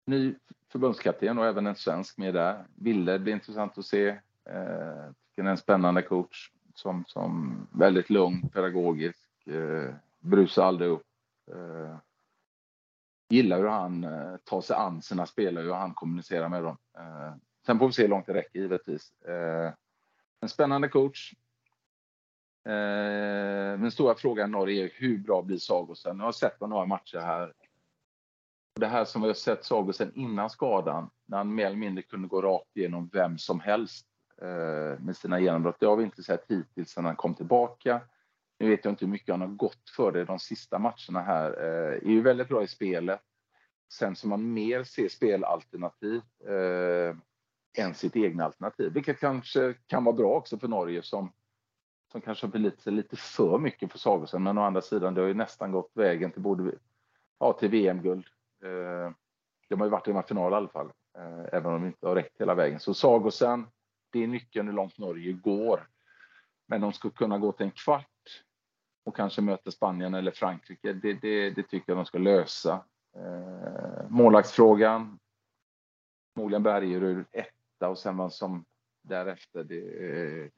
[0.06, 0.34] ny
[0.74, 2.64] förbundskapten och även en svensk med där.
[2.74, 4.08] Ville blir intressant att se.
[4.08, 11.06] Eh, tycker är en spännande coach som, som väldigt lugn, pedagogisk, eh, brusar aldrig upp.
[11.52, 11.96] Eh,
[13.28, 16.76] gillar hur han eh, tar sig an sina spelare, hur han kommunicerar med dem.
[16.98, 17.34] Eh,
[17.66, 19.22] sen får vi se hur långt det räcker givetvis.
[19.22, 19.72] Eh,
[20.40, 21.34] en spännande coach.
[22.64, 26.18] Eh, den stora frågan i Norge är hur bra blir Sagosen?
[26.18, 27.52] Jag har sett på några matcher här.
[28.80, 32.28] Det här som vi har sett Sagosen innan skadan, när han mer eller mindre kunde
[32.28, 34.06] gå rakt igenom vem som helst
[34.42, 35.80] eh, med sina genombrott.
[35.80, 38.00] Det har vi inte sett hittills sedan han kom tillbaka.
[38.58, 41.50] Nu vet jag inte hur mycket han har gått för det de sista matcherna här.
[41.50, 43.20] Eh, är ju väldigt bra i spelet.
[43.92, 47.16] Sen som man mer ser spelalternativ eh,
[47.84, 51.32] än sitt egna alternativ, vilket kanske kan vara bra också för Norge som
[52.12, 54.42] som kanske har blivit lite, lite för mycket för Sagosen.
[54.42, 56.72] Men å andra sidan, det har ju nästan gått vägen till både
[57.38, 58.26] ja, till VM-guld.
[58.64, 59.12] Eh,
[59.68, 61.86] de har ju varit i de här finalerna i alla fall, eh, även om de
[61.86, 62.80] inte har räckt hela vägen.
[62.80, 63.66] Så Sagosen,
[64.12, 65.88] det är nyckeln hur långt Norge går.
[66.66, 68.06] Men de ska kunna gå till en kvart
[69.04, 70.92] och kanske möta Spanien eller Frankrike.
[70.92, 72.84] Det, det, det tycker jag de ska lösa.
[73.16, 75.18] Eh, målvaktsfrågan.
[76.34, 78.64] Förmodligen Bergerud etta och sen vad som
[79.02, 79.64] därefter.
[79.64, 80.50] Det,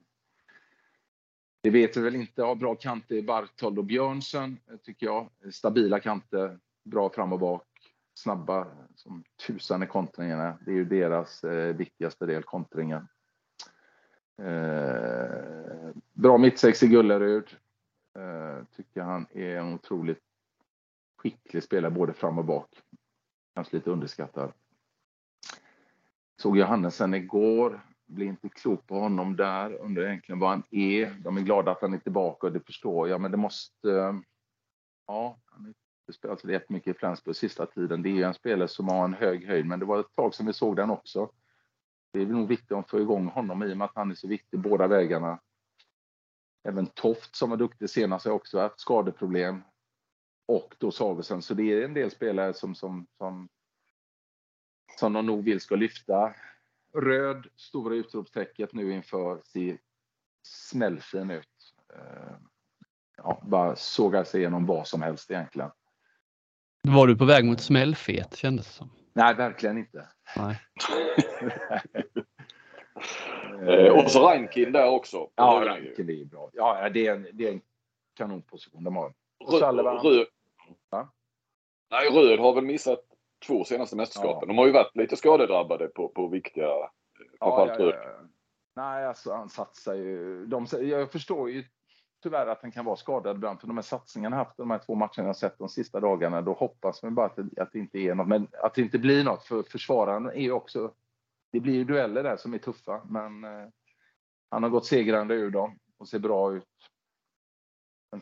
[1.62, 2.40] det vet vi väl inte.
[2.40, 5.30] Ja, bra kanter i Barthold och Björnsen tycker jag.
[5.52, 7.75] Stabila kanter, bra fram och bak,
[8.18, 10.58] snabba som tusan i kontringarna.
[10.64, 13.08] Det är ju deras eh, viktigaste del, kontringen.
[14.38, 17.56] Eh, bra mittsex i Gullerud.
[18.14, 20.22] Eh, tycker han är en otroligt
[21.16, 22.68] skicklig spelare både fram och bak.
[23.54, 24.52] Kanske lite underskattad.
[26.36, 31.10] Såg Johannesen igår blir inte klok på honom där, undrar egentligen vad han är.
[31.10, 34.20] De är glada att han är tillbaka och det förstår jag, men det måste...
[35.06, 35.38] Ja,
[36.12, 38.02] spelat så jättemycket i Flensburg sista tiden.
[38.02, 40.34] Det är ju en spelare som har en hög höjd, men det var ett tag
[40.34, 41.30] sedan vi såg den också.
[42.12, 44.28] Det är nog viktigt att få igång honom i och med att han är så
[44.28, 45.40] viktig båda vägarna.
[46.68, 49.62] Även Toft som var duktig senast har också haft skadeproblem.
[50.48, 53.48] Och då Sagosen, så det är en del spelare som, som, som,
[54.98, 56.34] som de nog vill ska lyfta
[56.94, 59.78] röd, stora utropstecket nu inför ser
[60.42, 61.74] smällfin ut.
[61.94, 62.36] Eh,
[63.16, 65.70] ja, bara sågar sig igenom vad som helst egentligen.
[66.88, 68.90] Var du på väg mot smällfet kändes det som?
[69.12, 70.08] Nej, verkligen inte.
[70.36, 70.60] Nej.
[73.68, 75.30] Eh, och så Rankin där också.
[75.34, 76.50] Ja, Rankin är bra.
[76.52, 77.60] Ja, det är en, det är en
[78.16, 79.14] kanonposition de har.
[79.50, 80.26] Röd,
[80.90, 81.12] ja?
[81.90, 83.00] Nej, Röd har väl missat
[83.46, 84.38] två senaste mästerskapen.
[84.40, 84.46] Ja.
[84.46, 86.92] De har ju varit lite skadedrabbade på, på viktiga, ja,
[87.40, 87.92] ja, ja,
[88.76, 90.46] Nej, alltså han satsar ju.
[90.46, 91.64] De, jag förstår ju
[92.22, 94.94] tyvärr att han kan vara skadad ibland för de här satsningarna haft de här två
[94.94, 96.42] matcherna jag sett de sista dagarna.
[96.42, 98.98] Då hoppas man bara att det, att det inte är något, men att det inte
[98.98, 100.92] blir något för försvararen är ju också.
[101.52, 103.68] Det blir ju dueller där som är tuffa, men eh,
[104.50, 106.64] han har gått segrande ur dem och ser bra ut.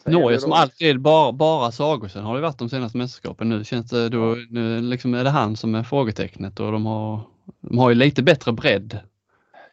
[0.04, 3.48] Norge som alltid bara, bara Sagosen har det varit de senaste mästerskapen.
[3.48, 7.20] Nu känns det då, nu liksom är det han som är frågetecknet och de har,
[7.60, 9.00] de har ju lite bättre bredd.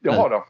[0.02, 0.43] Det har de.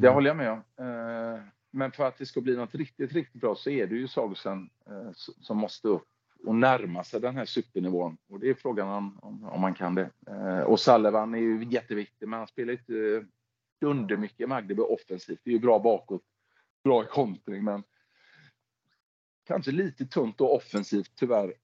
[0.00, 0.58] Det håller jag med om.
[0.58, 4.08] Eh, men för att det ska bli något riktigt, riktigt bra så är det ju
[4.08, 6.08] Sagosen eh, som måste upp
[6.46, 8.16] och närma sig den här supernivån.
[8.28, 10.10] Och det är frågan om, om, om man kan det.
[10.26, 13.26] Eh, och Sallevan är ju jätteviktig, men han spelar inte
[13.80, 15.40] undermycket Magdeburg offensivt.
[15.44, 16.22] Det är ju bra bakåt,
[16.84, 17.82] bra i kontring, men
[19.46, 21.54] kanske lite tunt och offensivt tyvärr.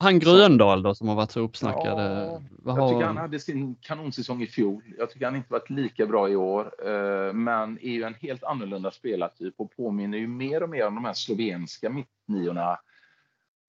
[0.00, 1.98] Han Gröndal då som har varit så uppsnackad?
[1.98, 4.82] Ja, jag tycker han hade sin kanonsäsong i fjol.
[4.98, 6.88] Jag tycker han inte varit lika bra i år.
[6.88, 10.94] Eh, men är ju en helt annorlunda spelartyp och påminner ju mer och mer om
[10.94, 12.78] de här slovenska mittniorna.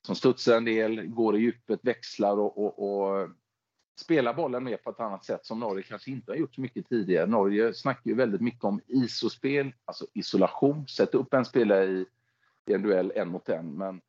[0.05, 3.29] Som studsar en del, går i djupet, växlar och, och, och
[4.01, 6.89] spelar bollen mer på ett annat sätt som Norge kanske inte har gjort så mycket
[6.89, 7.25] tidigare.
[7.25, 10.87] Norge snackar ju väldigt mycket om isospel, alltså isolation.
[10.87, 12.05] Sätta upp en spelare i
[12.69, 13.77] i en duell en mot en.
[13.77, 14.01] Men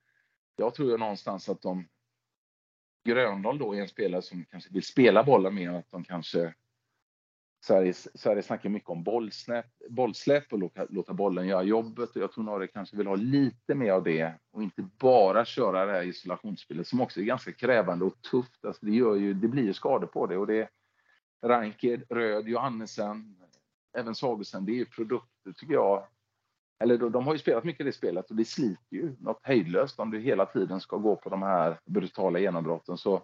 [0.56, 1.88] jag tror ju någonstans att de
[3.04, 6.54] Gröndal då är en spelare som kanske vill spela bollen mer, att de kanske
[7.64, 12.16] Sverige, Sverige snackar mycket om bollsläpp, bollsläpp och låta, låta bollen göra jobbet.
[12.16, 15.86] Och jag tror Norge kanske vill ha lite mer av det och inte bara köra
[15.86, 18.64] det här isolationsspelet som också är ganska krävande och tufft.
[18.64, 20.36] Alltså det, gör ju, det blir ju skador på det.
[20.36, 20.68] Och det
[21.42, 23.36] är Röd, Johannesen,
[23.98, 26.06] även Sagosen, det är ju produkter tycker jag
[26.80, 30.10] eller de, har ju spelat mycket det spelet och det sliter ju något hejdlöst om
[30.10, 32.98] du hela tiden ska gå på de här brutala genombrotten.
[32.98, 33.22] Så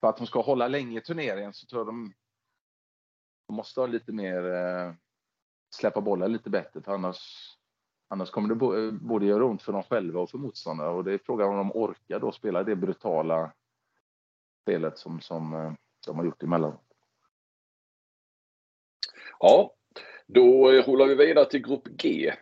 [0.00, 2.12] för att de ska hålla länge i turneringen så tror jag de,
[3.46, 4.92] de måste ha lite mer eh,
[5.74, 7.52] släppa bollen lite bättre för annars
[8.12, 11.12] Annars kommer det eh, både göra ont för dem själva och för motståndare och det
[11.12, 13.52] är frågan om de orkar då spela det brutala
[14.62, 15.72] spelet som, som eh,
[16.06, 16.78] de har gjort emellan.
[19.38, 19.74] Ja,
[20.26, 22.32] då rullar vi vidare till Grupp G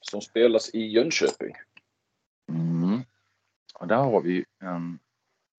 [0.00, 1.54] som spelas i Jönköping.
[2.48, 3.00] Mm.
[3.74, 4.98] Och där har vi en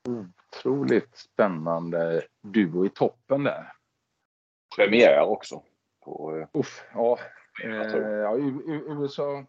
[0.07, 3.73] otroligt spännande duo i toppen där.
[4.76, 5.64] Premiär också.
[6.03, 7.19] På, eh, Uff, ja,
[7.64, 9.45] eh, ja, USA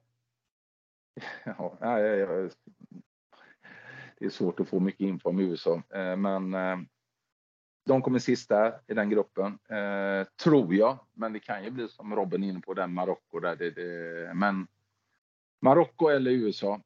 [1.45, 1.77] Ja,
[4.19, 6.79] det är svårt att få mycket info om USA, eh, men eh,
[7.85, 10.99] de kommer sist där i den gruppen, eh, tror jag.
[11.13, 13.57] Men det kan ju bli som Robin inne på, den Marocko där.
[13.57, 14.67] Det, det, men
[15.61, 16.81] Marocko eller USA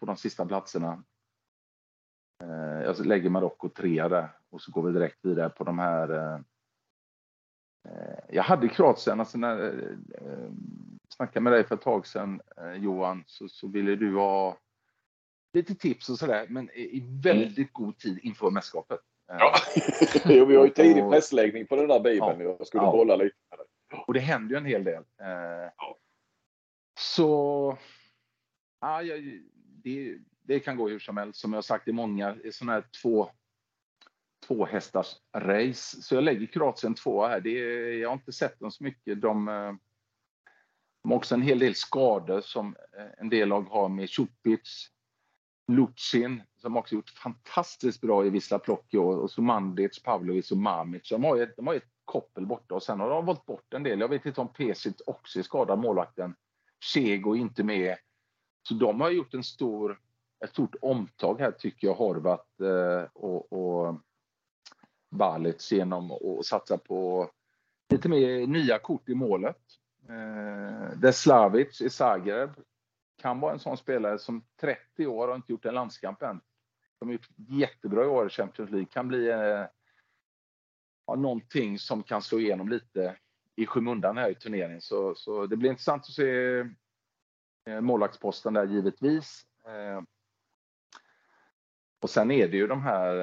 [0.00, 1.04] på de sista platserna.
[2.84, 6.42] Jag lägger Marocko trea där och så går vi direkt vidare på de här.
[8.28, 9.74] Jag hade Kroatien, alltså när,
[11.14, 14.58] snackade med dig för ett tag sedan eh, Johan så, så ville du ha
[15.52, 19.00] lite tips och sådär men i väldigt god tid inför mästerskapet.
[19.28, 19.54] Ja.
[20.24, 22.40] jo, vi har ju tidig pressläggning på den där bibeln.
[22.40, 22.56] Ja.
[22.58, 22.92] Jag skulle ja.
[22.92, 23.36] bolla lite.
[24.06, 25.02] Och det händer ju en hel del.
[25.20, 25.96] Eh, ja.
[27.00, 27.78] Så
[28.80, 29.02] ja,
[29.84, 31.40] det, det kan gå hur som helst.
[31.40, 33.30] Som jag sagt i många sådana här två
[34.46, 36.02] två hästars race.
[36.02, 37.40] Så jag lägger Kroatien tvåa här.
[37.40, 37.50] Det,
[37.98, 39.20] jag har inte sett dem så mycket.
[39.20, 39.72] De, eh,
[41.02, 44.90] de har också en hel del skador som eh, en del lag har med Cupic,
[45.72, 51.08] Lucin som också gjort fantastiskt bra i Wisla Plock och så Mandic, Pavlovic och Mamic.
[51.08, 53.82] De har, ju, de har ett koppel borta och sen har de valt bort en
[53.82, 54.00] del.
[54.00, 56.34] Jag vet inte om Pesic också är skadad, målvakten.
[56.80, 57.96] Chego är inte med.
[58.68, 60.00] Så de har gjort en stor,
[60.44, 64.00] ett stort omtag här tycker jag, Horvat eh, och, och
[65.10, 67.30] Balic genom att satsa på
[67.88, 69.60] lite mer nya kort i målet.
[70.08, 72.50] Eh, Deslavic i Zagreb
[73.22, 76.40] kan vara en sån spelare som 30 år och inte gjort en landskamp än.
[76.98, 78.88] De har gjort jättebra i år i Champions League.
[78.90, 79.66] Kan bli eh,
[81.06, 83.16] ja, någonting som kan slå igenom lite
[83.60, 84.80] i skymundan här i turneringen.
[84.80, 86.58] Så, så det blir intressant att se
[87.66, 89.46] eh, målvaktsposten där givetvis.
[89.66, 90.02] Eh,
[92.02, 93.16] och sen är det ju de här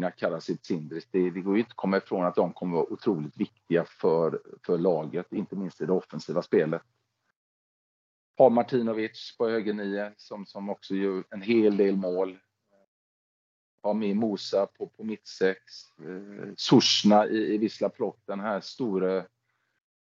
[0.00, 1.08] eh, Karasic, Sindris.
[1.10, 4.40] Det, det går ju inte att komma ifrån att de kommer vara otroligt viktiga för,
[4.66, 6.82] för laget, inte minst i det offensiva spelet.
[8.38, 12.38] Har Martinovic på högernie, som, som också gör en hel del mål.
[13.84, 15.60] Ha med Mosa på, på mittsex.
[15.98, 19.24] Eh, Sushna i, i Wisla Plock, den här stora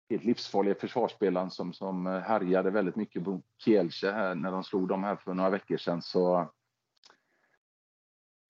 [0.09, 4.87] helt livsfarliga försvarsspelaren som, som eh, härjade väldigt mycket på Kielce här när de slog
[4.87, 6.01] dem här för några veckor sedan.
[6.01, 6.51] Så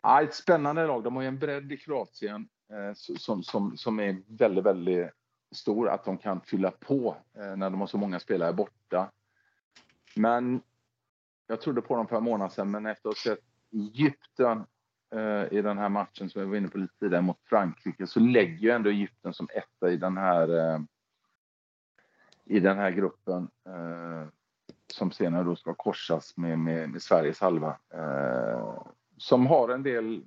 [0.06, 1.04] Ja, ett spännande lag.
[1.04, 5.10] De har ju en bredd i Kroatien eh, som, som, som är väldigt, väldigt
[5.56, 5.90] stor.
[5.90, 9.12] Att de kan fylla på eh, när de har så många spelare borta.
[10.16, 10.62] Men
[11.48, 14.66] jag trodde på dem för en månad sedan, men efter att ha sett Egypten
[15.14, 18.20] Eh, i den här matchen som jag var inne på lite tidigare mot Frankrike så
[18.20, 20.80] lägger ju ändå Egypten som etta i den här eh,
[22.46, 24.28] i den här gruppen eh,
[24.94, 27.78] som senare då ska korsas med, med, med Sveriges halva.
[29.18, 30.26] Som har en del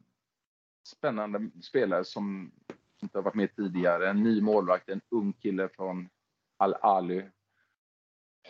[0.87, 2.53] spännande spelare som
[3.03, 4.11] inte har varit med tidigare.
[4.11, 6.09] En ny målvakt, en ung kille från
[6.57, 7.25] Al-Ali.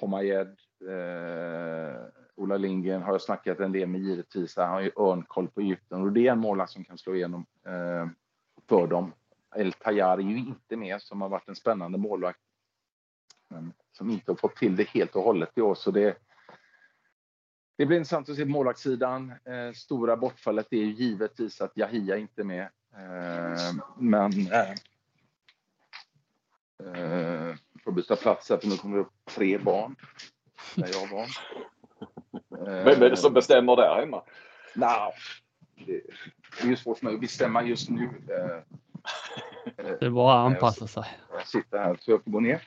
[0.01, 4.57] Homayed, eh, Ola Lindgren har jag snackat en del med givetvis.
[4.57, 7.47] Han har ju örnkoll på Egypten och det är en målvakt som kan slå igenom
[7.67, 8.09] eh,
[8.69, 9.13] för dem.
[9.57, 12.41] El Tayyar är ju inte med som har varit en spännande målvakt.
[13.49, 16.19] Men som inte har fått till det helt och hållet i år så det
[17.77, 19.31] det blir intressant att se på målvaktssidan.
[19.31, 22.69] Eh, stora bortfallet är ju givetvis att Yahia inte är med.
[22.97, 24.71] Eh, men eh,
[26.79, 27.55] eh,
[27.85, 29.97] får byta plats här för nu kommer det upp tre barn.
[30.75, 31.27] Där jag var.
[32.65, 34.23] Vem är det som bestämmer där hemma?
[34.75, 35.11] Nah,
[35.87, 36.03] det,
[36.63, 38.05] är ju svårt att bestämma just nu.
[38.05, 38.77] Eh,
[39.77, 41.05] det är bara att anpassa sig.
[41.33, 42.63] Jag sitter här så jag får gå ner.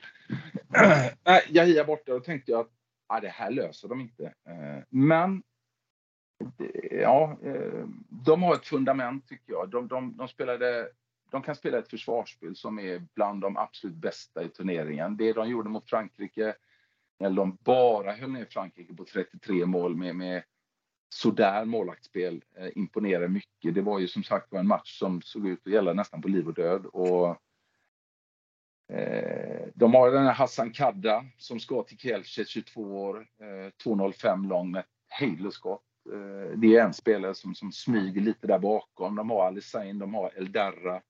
[1.48, 2.70] Jahia borta, då tänkte jag att
[3.08, 4.24] ja, det här löser de inte.
[4.24, 5.42] Eh, men
[6.90, 9.70] ja, eh, de har ett fundament tycker jag.
[9.70, 10.88] De, de, de, spelade,
[11.30, 15.16] de kan spela ett försvarsspel som är bland de absolut bästa i turneringen.
[15.16, 16.54] Det de gjorde mot Frankrike,
[17.20, 20.42] eller de bara höll ner Frankrike på 33 mål med, med
[21.08, 23.74] sådär målvaktsspel eh, imponerar mycket.
[23.74, 26.28] Det var ju som sagt var en match som såg ut att gälla nästan på
[26.28, 26.86] liv och död.
[26.86, 27.28] Och,
[28.96, 34.48] eh, de har den här Hassan Kadda som ska till Kielce, 22 år, eh, 2,05
[34.48, 35.84] lång med hejdlösskott.
[36.12, 39.16] Eh, det är en spelare som, som smyger lite där bakom.
[39.16, 41.02] De har Alisain, de har Eldarra.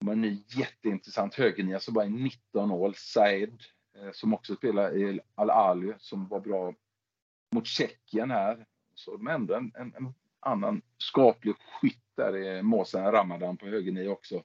[0.00, 4.34] De har en ny jätteintressant högernia som bara är 19 år, Said, eh, Eh, som
[4.34, 6.74] också spelar i Al-Ali, som var bra
[7.54, 8.66] mot Tjeckien här.
[8.94, 14.08] Så de ändå en, en, en annan skaplig skytt där i Måsen Ramadan på högernie
[14.08, 14.42] också.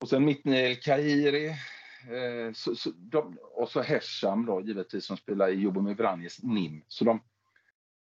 [0.00, 1.48] Och sen Mitnil Kahiri.
[2.10, 6.84] Eh, så, så de, och så Hesham då givetvis som spelar i Jobomir Vranjes NIM.
[6.88, 7.22] Så de,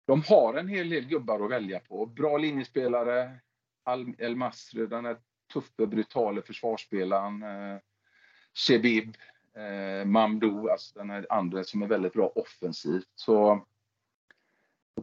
[0.06, 2.06] de har en hel del gubbar att välja på.
[2.06, 3.40] Bra linjespelare.
[3.84, 5.16] Al El Masri, den här
[5.52, 7.42] tuffe, brutale försvarsspelaren.
[7.42, 7.78] Eh,
[8.55, 9.16] Shebib,
[9.56, 13.09] eh, Mamdou, alltså den här andra som är väldigt bra offensivt.
[13.14, 13.66] Så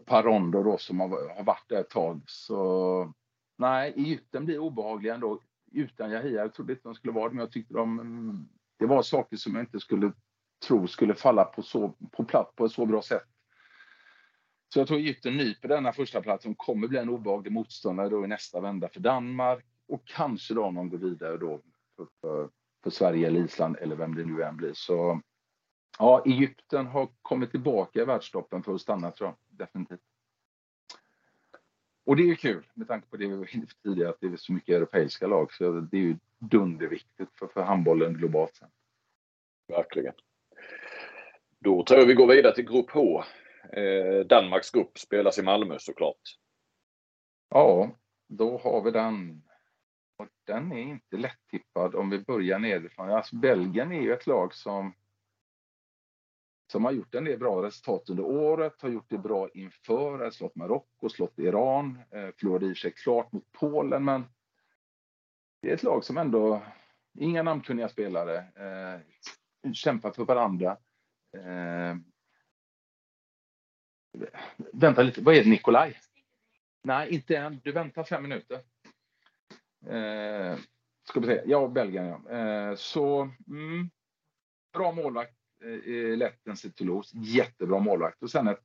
[0.05, 2.21] Parondo då som har, har varit där ett tag.
[2.25, 3.13] Så
[3.57, 5.41] nej, Egypten blir obehagliga ändå
[5.71, 6.41] utan Yahya.
[6.41, 8.49] Jag trodde inte de skulle vara det, men jag tyckte de...
[8.79, 10.11] Det var saker som jag inte skulle
[10.67, 13.27] tro skulle falla på, så, på plats på ett så bra sätt.
[14.73, 18.27] Så jag tror Egypten nyper denna första plats kommer bli en obehaglig motståndare då i
[18.27, 21.61] nästa vända för Danmark och kanske då om de går vidare då
[21.95, 22.49] för, för,
[22.83, 24.73] för Sverige eller Island eller vem det nu än blir.
[24.73, 25.21] Så
[25.99, 29.99] ja, Egypten har kommit tillbaka i världstoppen för att stanna tror jag definitivt.
[32.05, 34.19] Och det är ju kul med tanke på det vi var inne på tidigare att
[34.19, 38.55] det är så mycket europeiska lag så det är ju dunderviktigt för, för handbollen globalt
[38.55, 38.69] sett.
[39.67, 40.13] Verkligen.
[41.59, 43.23] Då tror jag vi går vidare till grupp H.
[43.73, 46.37] Eh, Danmarks grupp spelas i Malmö såklart.
[47.49, 47.91] Ja,
[48.27, 49.43] då har vi den.
[50.43, 53.09] Den är inte lättippad om vi börjar nerifrån.
[53.09, 54.93] Alltså Belgien är ju ett lag som
[56.71, 60.31] som har gjort en del bra resultat under året, har gjort det bra inför, har
[60.31, 64.25] slått Marocko, slått Iran, eh, förlorade i och för sig klart mot Polen, men
[65.61, 66.61] det är ett lag som ändå,
[67.19, 70.77] inga namnkunniga spelare, eh, kämpar för varandra.
[71.37, 71.95] Eh,
[74.73, 75.99] vänta lite, vad är det Nikolaj?
[76.83, 77.59] Nej, inte än.
[77.63, 78.61] Du väntar fem minuter.
[79.85, 80.57] Eh,
[81.09, 81.41] ska vi se.
[81.45, 82.31] Ja, Belgien ja.
[82.31, 83.89] Eh, så, mm,
[84.73, 87.17] bra målvakt eh, Lettens i Toulouse.
[87.17, 88.23] Jättebra målvakt.
[88.23, 88.63] Och sen ett,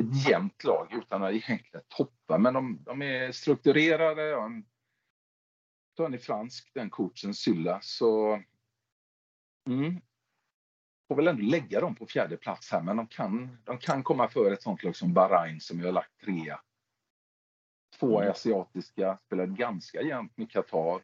[0.00, 2.38] ett jämnt lag utan att egentligen toppa.
[2.38, 4.22] Men de, de är strukturerade.
[4.22, 4.64] Ja, en,
[5.96, 7.80] så är fransk, den coachen Sylla.
[7.82, 8.42] Så
[9.66, 10.00] mm,
[11.08, 12.82] får väl ändå lägga dem på fjärde plats här.
[12.82, 15.92] Men de kan, de kan komma för ett sånt lag som Bahrain som jag har
[15.92, 16.60] lagt trea.
[18.00, 18.30] Två mm.
[18.30, 21.02] asiatiska, spelat ganska jämnt med Qatar.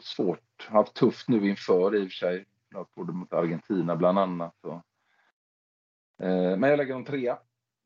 [0.00, 2.46] Svårt, haft tufft nu inför i och för sig
[2.94, 4.64] både mot Argentina bland annat.
[4.64, 4.82] Och,
[6.26, 7.38] eh, men jag lägger dem trea.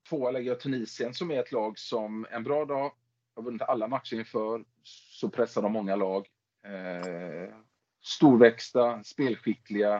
[0.08, 2.92] Tvåa lägger jag Tunisien som är ett lag som en bra dag,
[3.34, 6.28] har vunnit alla matcher inför, så pressar de många lag.
[6.64, 7.54] Eh,
[8.02, 9.94] storväxta, spelskickliga.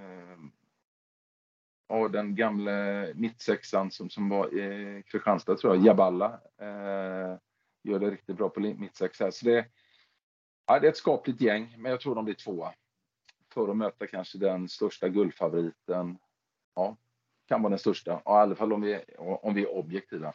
[0.00, 0.38] Eh,
[1.86, 7.38] och den gamle mittsexan som, som var i Kristianstad, tror jag, Jaballa, eh,
[7.82, 9.32] gör det riktigt bra på mittsexa.
[9.32, 9.66] Så det,
[10.66, 12.74] ja, det är ett skapligt gäng, men jag tror de blir tvåa
[13.54, 16.18] för att möta kanske den största guldfavoriten.
[16.74, 16.96] Ja,
[17.48, 20.34] kan vara den största, i alla fall om vi, om vi är objektiva.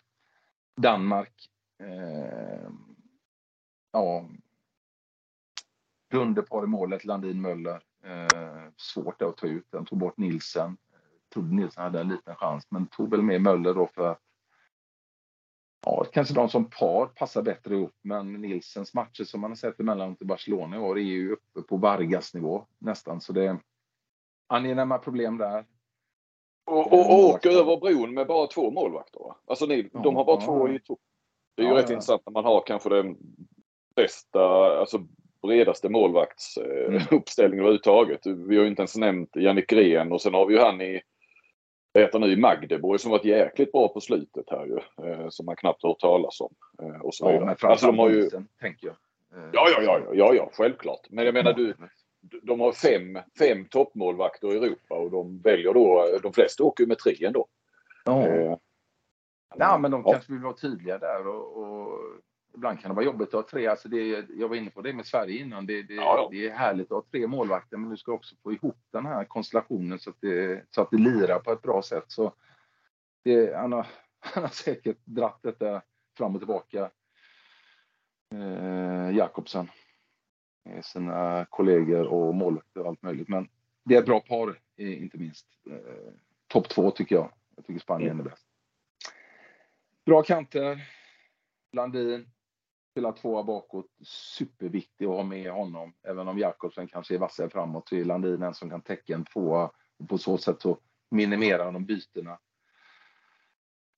[0.76, 1.49] Danmark.
[1.80, 2.69] Eh,
[3.91, 4.30] ja.
[6.11, 7.84] Dunderpar i målet, Landin Möller.
[8.03, 10.78] Eh, svårt att ta ut den, tog bort Nilsen.
[11.34, 14.20] Trodde Nilsen hade en liten chans, men tog väl med Möller då för att
[15.86, 19.80] Ja, kanske de som par passar bättre ihop, men Nilsens matcher som man har sett
[19.80, 23.60] emellanåt i Barcelona i år är ju uppe på Vargas nivå nästan, så det är
[24.48, 25.66] angenäma problem där.
[26.66, 29.20] Och, och åker över bron med bara två målvakter.
[29.20, 29.36] Va?
[29.45, 30.45] Alltså ni, ja, de har bara ja.
[30.45, 30.98] två i två.
[31.56, 33.18] Det är ju ja, rätt intressant när man har kanske den
[33.95, 34.44] bästa,
[34.80, 34.99] alltså
[35.41, 37.66] bredaste målvaktsuppställningen mm.
[37.66, 38.26] överhuvudtaget.
[38.26, 41.02] Vi har ju inte ens nämnt Jannik Gren och sen har vi ju han i
[41.93, 45.07] heter nu Magdeborg som varit jäkligt bra på slutet här ju.
[45.07, 46.53] Eh, som man knappt hört talas om.
[46.81, 48.30] Eh, och så ja, men alltså, de har ju...
[48.59, 48.95] tänker jag.
[49.34, 51.07] Eh, ja, ja, ja, ja, ja, självklart.
[51.09, 51.73] Men jag menar du,
[52.22, 56.88] de har fem, fem toppmålvakter i Europa och de väljer då, de flesta åker ju
[56.88, 57.47] med tre ändå.
[58.05, 58.27] Ja.
[58.27, 58.57] Eh,
[59.57, 61.99] ja, men de kanske vill vara tydliga där och, och
[62.53, 63.68] ibland kan det vara jobbigt att ha tre.
[63.68, 65.65] Alltså det, jag var inne på det med Sverige innan.
[65.65, 68.53] Det, det, ja, det är härligt att ha tre målvakter, men du ska också få
[68.53, 72.06] ihop den här konstellationen så att det, så att det lirar på ett bra sätt.
[72.07, 72.34] Så
[73.23, 73.88] det, han, har,
[74.19, 75.82] han har säkert dratt detta
[76.18, 76.91] fram och tillbaka,
[78.34, 79.72] eh, Jakobsen,
[80.65, 83.28] med sina kollegor och målvakter och allt möjligt.
[83.28, 83.49] Men
[83.86, 85.48] det är ett bra par, inte minst.
[85.69, 86.14] Eh,
[86.48, 87.32] Topp två tycker jag.
[87.56, 88.45] Jag tycker Spanien är bäst.
[90.06, 90.88] Bra kanter.
[91.73, 92.32] Landin,
[92.91, 95.93] Spelar tvåa bakåt, superviktig att ha med honom.
[96.03, 99.26] Även om Jakobsen kanske är vassare framåt så är Landin en som kan täcka en
[99.26, 100.80] tvåa och på så sätt så
[101.11, 102.39] minimerar de bytena.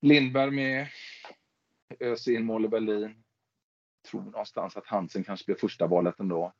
[0.00, 0.88] Lindberg med.
[2.00, 3.24] Ös in mål i Berlin.
[4.10, 6.52] Tror någonstans att Hansen kanske blir första valet ändå.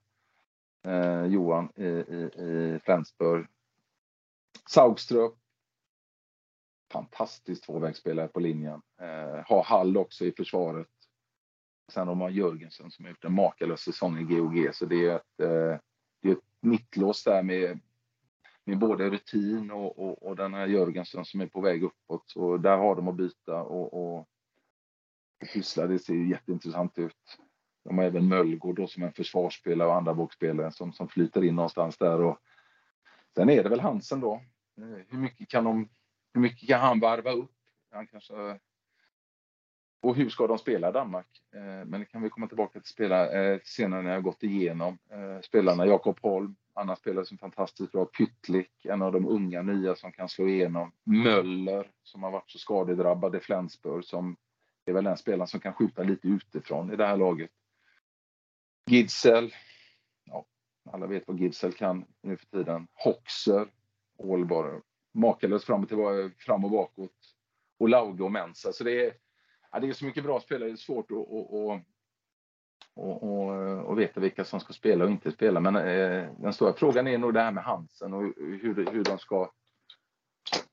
[0.87, 3.47] Eh, Johan i, i, i Flensburg.
[4.71, 5.33] Saugström.
[6.93, 8.83] Fantastisk tvåvägsspelare på linjen.
[9.01, 10.89] Eh, har Hall också i försvaret.
[11.89, 14.71] Sen har man Jörgensen som har gjort en makalös säsong i GOG.
[14.73, 15.81] Så det är ett, eh,
[16.23, 17.81] det är ett mittlås där med,
[18.65, 22.23] med både rutin och, och, och den här Jörgensen som är på väg uppåt.
[22.27, 24.29] Så där har de att byta och, och
[25.53, 27.39] Hyssla, det ser ju jätteintressant ut.
[27.85, 31.57] De har även Möllgård då som en försvarsspelare och andra boxspelare som, som flyter in
[31.57, 32.21] någonstans där.
[32.21, 32.39] Och
[33.35, 34.35] sen är det väl Hansen då.
[34.79, 35.89] Eh, hur mycket kan, de,
[36.35, 37.51] hur mycket kan han varva upp?
[37.91, 38.59] Han kanske
[40.05, 41.27] och hur ska de spela Danmark?
[41.55, 44.99] Eh, men det kan vi komma tillbaka till spela, eh, senare när jag gått igenom
[45.11, 45.87] eh, spelarna.
[45.87, 48.05] Jakob Holm, annan spelare som fantastiskt bra.
[48.05, 50.93] Pyttlik, en av de unga nya som kan slå igenom.
[51.05, 54.37] Möller, som har varit så skadedrabbad i Flensburg, som
[54.85, 57.51] är väl den spelaren som kan skjuta lite utifrån i det här laget.
[58.91, 59.55] Gidsel,
[60.25, 60.47] ja,
[60.91, 62.87] alla vet vad Gidsel kan nu för tiden.
[62.93, 63.67] Hoxer,
[64.19, 64.81] Ålborg,
[65.15, 67.11] makalöst fram och, tillbaka, fram och bakåt.
[67.79, 68.73] Och Lauge och Mensa.
[68.73, 69.24] Så det är
[69.75, 71.81] ja, det är så mycket bra spelare, det är svårt att och, och,
[72.95, 75.61] och, och, veta vilka som ska spela och inte spela.
[75.61, 79.19] Men eh, den stora frågan är nog det här med Hansen och hur, hur de
[79.19, 79.53] ska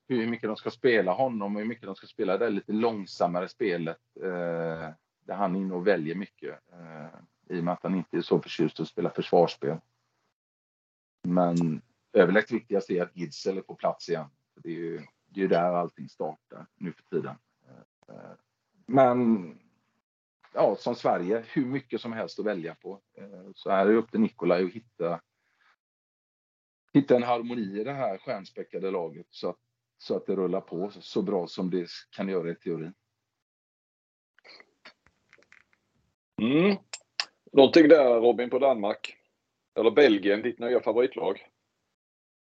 [0.08, 3.48] hur mycket de ska spela honom och hur mycket de ska spela det lite långsammare
[3.48, 4.00] spelet.
[4.20, 4.90] Eh,
[5.24, 6.58] där han är inne och väljer mycket.
[6.72, 9.76] Eh, I och med att han inte är så förtjust att spela försvarsspel.
[11.28, 14.26] Men överlägset viktigast är att Gidsel är på plats igen.
[14.54, 15.02] Det är ju
[15.34, 17.36] det är där allting startar nu för tiden.
[18.08, 18.32] Eh,
[18.86, 19.50] men
[20.52, 23.00] ja, som Sverige, hur mycket som helst att välja på.
[23.18, 25.20] Eh, så här är det upp till Nikolaj att hitta,
[26.92, 29.58] hitta en harmoni i det här stjärnspäckade laget så att,
[29.98, 32.94] så att det rullar på så bra som det kan göra i teorin.
[36.42, 36.76] Mm.
[37.52, 39.16] Någonting där Robin på Danmark?
[39.74, 41.51] Eller Belgien, ditt nya favoritlag?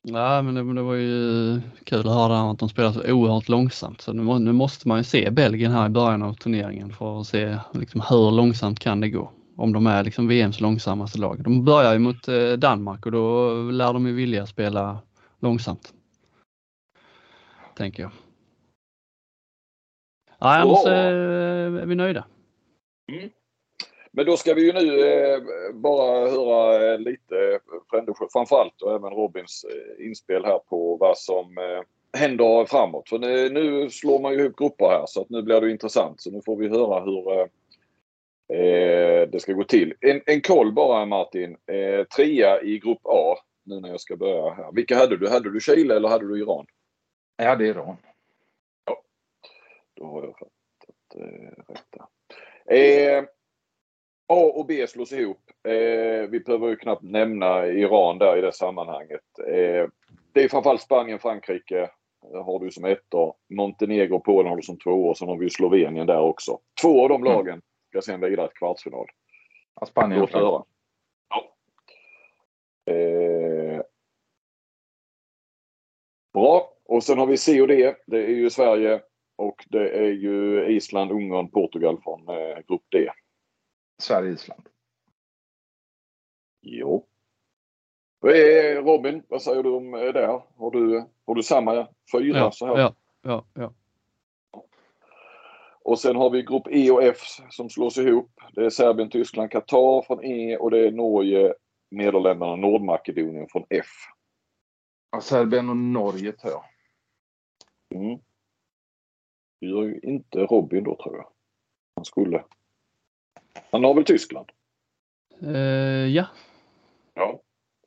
[0.04, 4.02] Nej, men det, det, var ju kul att höra att de spelar så oerhört långsamt.
[4.02, 7.28] Så nu, nu, måste man ju se Belgien här i början av turneringen för att
[7.28, 9.32] se liksom, hur långsamt kan det gå.
[9.56, 11.44] Om de är liksom VMs långsammaste lag.
[11.44, 15.00] De börjar ju mot eh, Danmark och då lär de ju vilja spela
[15.40, 15.94] långsamt.
[17.76, 18.12] Tänker jag.
[20.42, 22.26] Nej, annars eh, är vi nöjda.
[23.12, 23.30] Mm.
[24.14, 25.42] Men då ska vi ju nu eh,
[25.74, 27.60] bara höra eh, lite
[27.90, 33.10] Frändesjö framförallt och även Robins eh, inspel här på vad som eh, händer framåt.
[33.10, 36.22] För nu, nu, slår man ju ihop grupper här så att nu blir det intressant.
[36.22, 37.48] Så nu får vi höra hur eh,
[39.30, 39.94] det ska gå till.
[40.00, 41.58] En, en koll bara Martin.
[41.66, 44.72] Eh, trea i grupp A nu när jag ska börja här.
[44.72, 45.30] Vilka hade du?
[45.30, 46.66] Hade du Chile eller hade du Iran?
[47.38, 47.98] Jag hade Iran.
[48.86, 49.02] Ja,
[49.94, 53.28] då har jag fattat eh, rätt där.
[54.32, 55.52] A och B slås ihop.
[55.64, 59.22] Eh, vi behöver ju knappt nämna Iran där i det sammanhanget.
[59.48, 59.88] Eh,
[60.34, 61.90] det är framförallt Spanien, Frankrike
[62.34, 63.34] har du som ettor.
[63.50, 66.60] Montenegro och Polen har du som två och sen har vi Slovenien där också.
[66.82, 67.34] Två av de mm.
[67.34, 69.08] lagen ska sen vidare till kvartsfinal.
[69.80, 70.64] Ja, Spanien Låt höra.
[71.30, 71.54] Ja.
[72.94, 73.82] Eh,
[76.34, 76.74] bra.
[76.86, 77.96] Och sen har vi C och D.
[78.06, 79.02] Det är ju Sverige
[79.36, 83.10] och det är ju Island, Ungern, Portugal från eh, grupp D.
[84.02, 84.70] Sverige-Island.
[86.62, 87.08] Jo.
[88.84, 90.42] Robin, vad säger du om det?
[90.58, 92.78] Har du, har du samma fyra ja, så här?
[92.78, 93.74] Ja, ja, ja.
[95.84, 97.18] Och sen har vi grupp E och F
[97.50, 98.42] som slås ihop.
[98.54, 101.54] Det är Serbien, Tyskland, Qatar från E och det är Norge,
[101.92, 103.88] Nederländerna och Nordmakedonien från F.
[105.12, 106.64] Ja, Serbien och Norge tar jag.
[107.96, 108.20] Mm.
[109.60, 111.28] Det gör ju inte Robin då tror jag.
[111.96, 112.44] Han skulle.
[113.72, 114.50] Han har väl Tyskland?
[115.44, 116.26] Uh, ja.
[117.14, 117.42] Ja.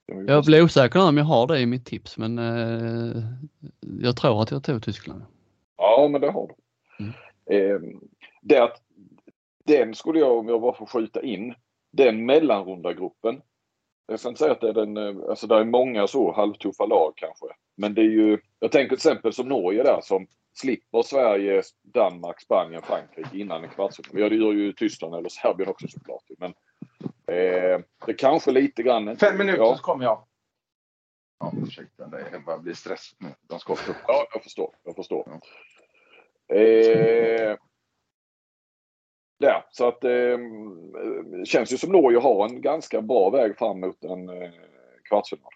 [0.07, 3.23] Jag blir osäker om jag har det i mitt tips men uh,
[4.01, 5.23] jag tror att jag tog Tyskland.
[5.77, 6.55] Ja men det har du.
[7.05, 7.13] Mm.
[7.53, 7.99] Uh,
[8.43, 8.83] det att,
[9.65, 11.55] den skulle jag, om jag bara får skjuta in,
[11.93, 13.43] den mellanrundagruppen.
[14.07, 16.87] Jag ska inte säga att det är den, eh, alltså det är många så halvtuffa
[16.87, 17.47] lag kanske.
[17.77, 22.41] Men det är ju, jag tänker till exempel som Norge där som slipper Sverige, Danmark,
[22.41, 24.23] Spanien, Frankrike innan en kvartsfinal.
[24.23, 26.25] Ja, det gör ju Tyskland eller Serbien också såklart.
[26.39, 26.55] Men
[27.27, 29.17] eh, det kanske lite grann...
[29.17, 29.77] Fem minuter ja.
[29.77, 30.27] så kommer jag.
[31.39, 33.29] Ja, ursäkta, det bara blir stress nu.
[33.43, 33.97] De ska upp.
[34.07, 34.75] Ja, jag förstår.
[34.85, 35.25] Jag förstår.
[35.27, 36.57] Ja.
[36.57, 37.57] Eh,
[39.41, 39.65] där.
[39.71, 40.39] Så att det eh,
[41.45, 44.51] känns ju som Norge har en ganska bra väg fram mot en eh,
[45.09, 45.53] kvartsfinal.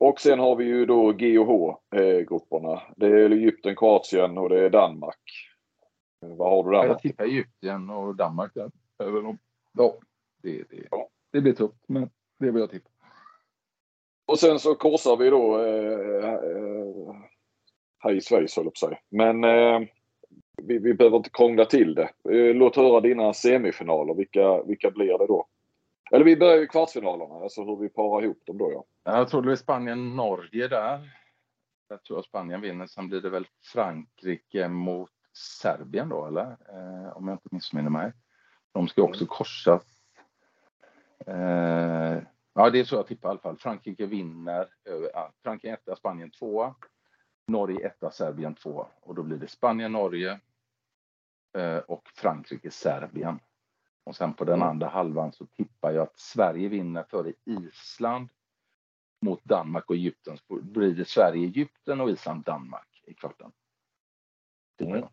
[0.00, 2.82] Och sen har vi ju då G och H-grupperna.
[2.96, 5.50] Det är Egypten, Kroatien och det är Danmark.
[6.20, 6.86] Vad har du där?
[6.86, 8.70] Jag tippar Egypten och Danmark där.
[9.02, 9.38] Även om,
[9.72, 9.94] ja,
[10.42, 11.08] det, det, ja.
[11.32, 12.90] det blir tufft, men det vill jag tippa.
[14.26, 17.14] Och sen så korsar vi då eh, eh,
[17.98, 18.98] här i Schweiz höll jag på säga.
[19.08, 19.80] Men eh,
[20.62, 22.10] vi, vi behöver inte krångla till det.
[22.30, 24.14] Eh, låt höra dina semifinaler.
[24.14, 25.46] Vilka, vilka blir det då?
[26.10, 28.84] Eller vi börjar i kvartsfinalerna, alltså hur vi parar ihop dem då ja.
[29.12, 31.10] Jag tror det blir Spanien-Norge där.
[31.88, 32.86] Jag tror att Spanien vinner.
[32.86, 36.56] Sen blir det väl Frankrike mot Serbien då, eller?
[36.68, 38.12] Eh, om jag inte missminner mig.
[38.72, 39.82] De ska också korsas.
[41.26, 42.18] Eh,
[42.54, 43.58] ja, det är så jag tippar i alla fall.
[43.58, 44.68] Frankrike vinner.
[45.12, 46.74] Ja, Frankrike etta, Spanien tvåa.
[47.46, 48.86] Norge etta, Serbien tvåa.
[49.00, 50.40] Och då blir det Spanien, Norge
[51.56, 53.40] eh, och Frankrike, Serbien.
[54.10, 54.68] Och sen på den mm.
[54.68, 58.28] andra halvan så tippar jag att Sverige vinner före Island
[59.20, 60.36] mot Danmark och Egypten.
[60.36, 63.52] Så blir det Sverige, Egypten och Island, Danmark i kvarten.
[64.80, 65.04] Mm.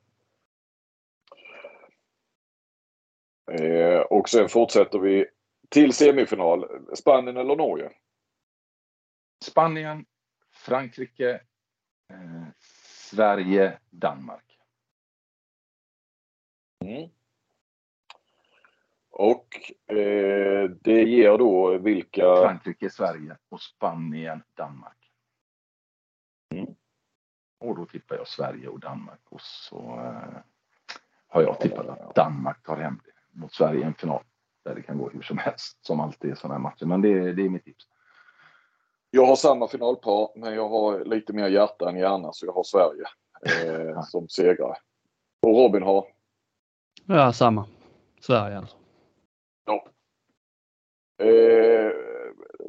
[3.52, 5.26] Eh, och sen fortsätter vi
[5.70, 6.66] till semifinal.
[6.96, 7.92] Spanien eller Norge?
[9.44, 10.06] Spanien,
[10.52, 11.42] Frankrike,
[12.10, 12.48] eh,
[13.10, 14.60] Sverige, Danmark.
[16.86, 17.10] Mm.
[19.20, 22.36] Och eh, det ger då vilka?
[22.36, 25.12] Frankrike, Sverige och Spanien, Danmark.
[26.54, 26.76] Mm.
[27.60, 30.40] Och då tippar jag Sverige och Danmark och så eh,
[31.28, 34.24] har jag tippat att Danmark tar hem det mot Sverige i en final.
[34.66, 36.86] Där det kan gå hur som helst, som alltid i sådana här matcher.
[36.86, 37.86] Men det, det är mitt tips.
[39.10, 42.64] Jag har samma finalpar, men jag har lite mer hjärta än hjärna, så jag har
[42.64, 43.06] Sverige
[43.46, 44.78] eh, som segrare.
[45.42, 46.06] Och Robin har?
[47.06, 47.66] Ja, samma.
[48.22, 48.78] Sverige alltså.
[51.20, 51.92] Eh,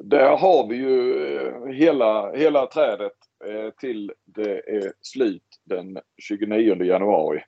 [0.03, 3.13] där har vi ju eh, hela, hela trädet
[3.45, 7.43] eh, till det är slut den 29 januari.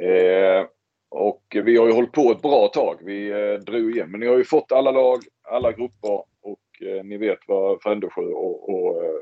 [0.00, 0.66] Eh,
[1.10, 2.98] och vi har ju hållit på ett bra tag.
[3.04, 4.10] Vi eh, drog igen.
[4.10, 8.22] Men ni har ju fått alla lag, alla grupper och eh, ni vet vad Frändesjö
[8.22, 9.20] och, och eh,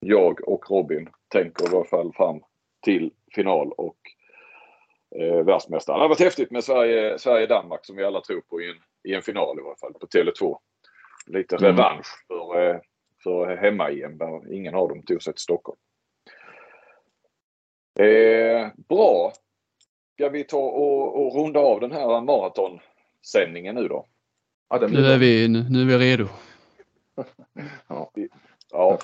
[0.00, 2.40] jag och Robin tänker i alla fall fram
[2.84, 3.96] till final och
[5.18, 5.98] eh, världsmästaren.
[5.98, 9.14] Det hade varit häftigt med Sverige-Danmark Sverige som vi alla tror på i en, i
[9.14, 10.56] en final i alla fall på Tele2.
[11.26, 11.66] Lite mm.
[11.66, 12.76] revansch för, eh,
[13.22, 15.78] för hemma-EM där ingen av dem tog sig till Stockholm.
[17.98, 19.32] Eh, bra.
[20.14, 24.06] Ska vi ta och, och runda av den här maratonsändningen nu då?
[24.68, 26.28] Ja, nu, är vi, nu, nu är vi redo.
[27.88, 28.10] ja.
[28.70, 28.98] Ja.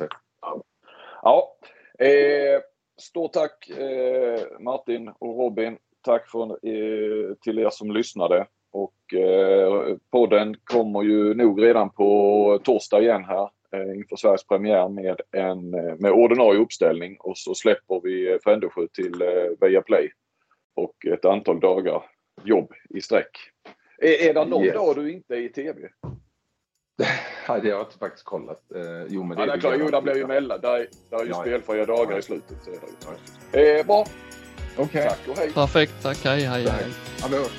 [1.23, 1.57] ja.
[1.99, 2.61] Eh,
[2.97, 5.79] stort tack eh, Martin och Robin.
[6.03, 8.47] Tack för, eh, till er som lyssnade.
[8.73, 14.89] Och eh, podden kommer ju nog redan på torsdag igen här eh, inför Sveriges premiär
[14.89, 19.29] med en med ordinarie uppställning och så släpper vi Frändesjö till eh,
[19.61, 20.11] Viaplay
[20.77, 22.03] och ett antal dagar
[22.45, 23.31] jobb i sträck.
[23.99, 24.75] Är, är det någon yes.
[24.75, 25.89] dag du inte är i TV?
[27.49, 28.73] Nej, det har jag inte faktiskt kollat.
[28.75, 29.77] Eh, jo, men det, ja, det är klart.
[29.79, 30.61] Jo, det blir ju mellan.
[30.61, 32.19] Det är, det är ju ja, spelfria dagar ja.
[32.19, 32.57] i slutet.
[32.65, 32.77] Så är
[33.53, 33.79] det ju.
[33.79, 34.05] Eh, bra.
[34.77, 34.85] Okej.
[34.85, 35.09] Okay.
[35.09, 35.53] Tack och hej.
[35.53, 36.03] Perfekt.
[36.03, 36.25] Tack.
[36.25, 36.93] Hej, hej, hej.
[37.23, 37.51] hej.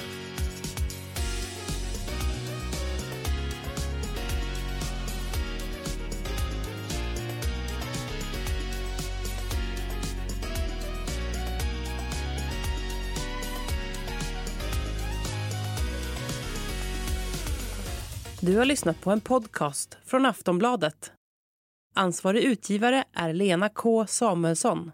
[18.44, 21.12] Du har lyssnat på en podcast från Aftonbladet.
[21.96, 24.92] Ansvarig utgivare är Lena K Samuelsson.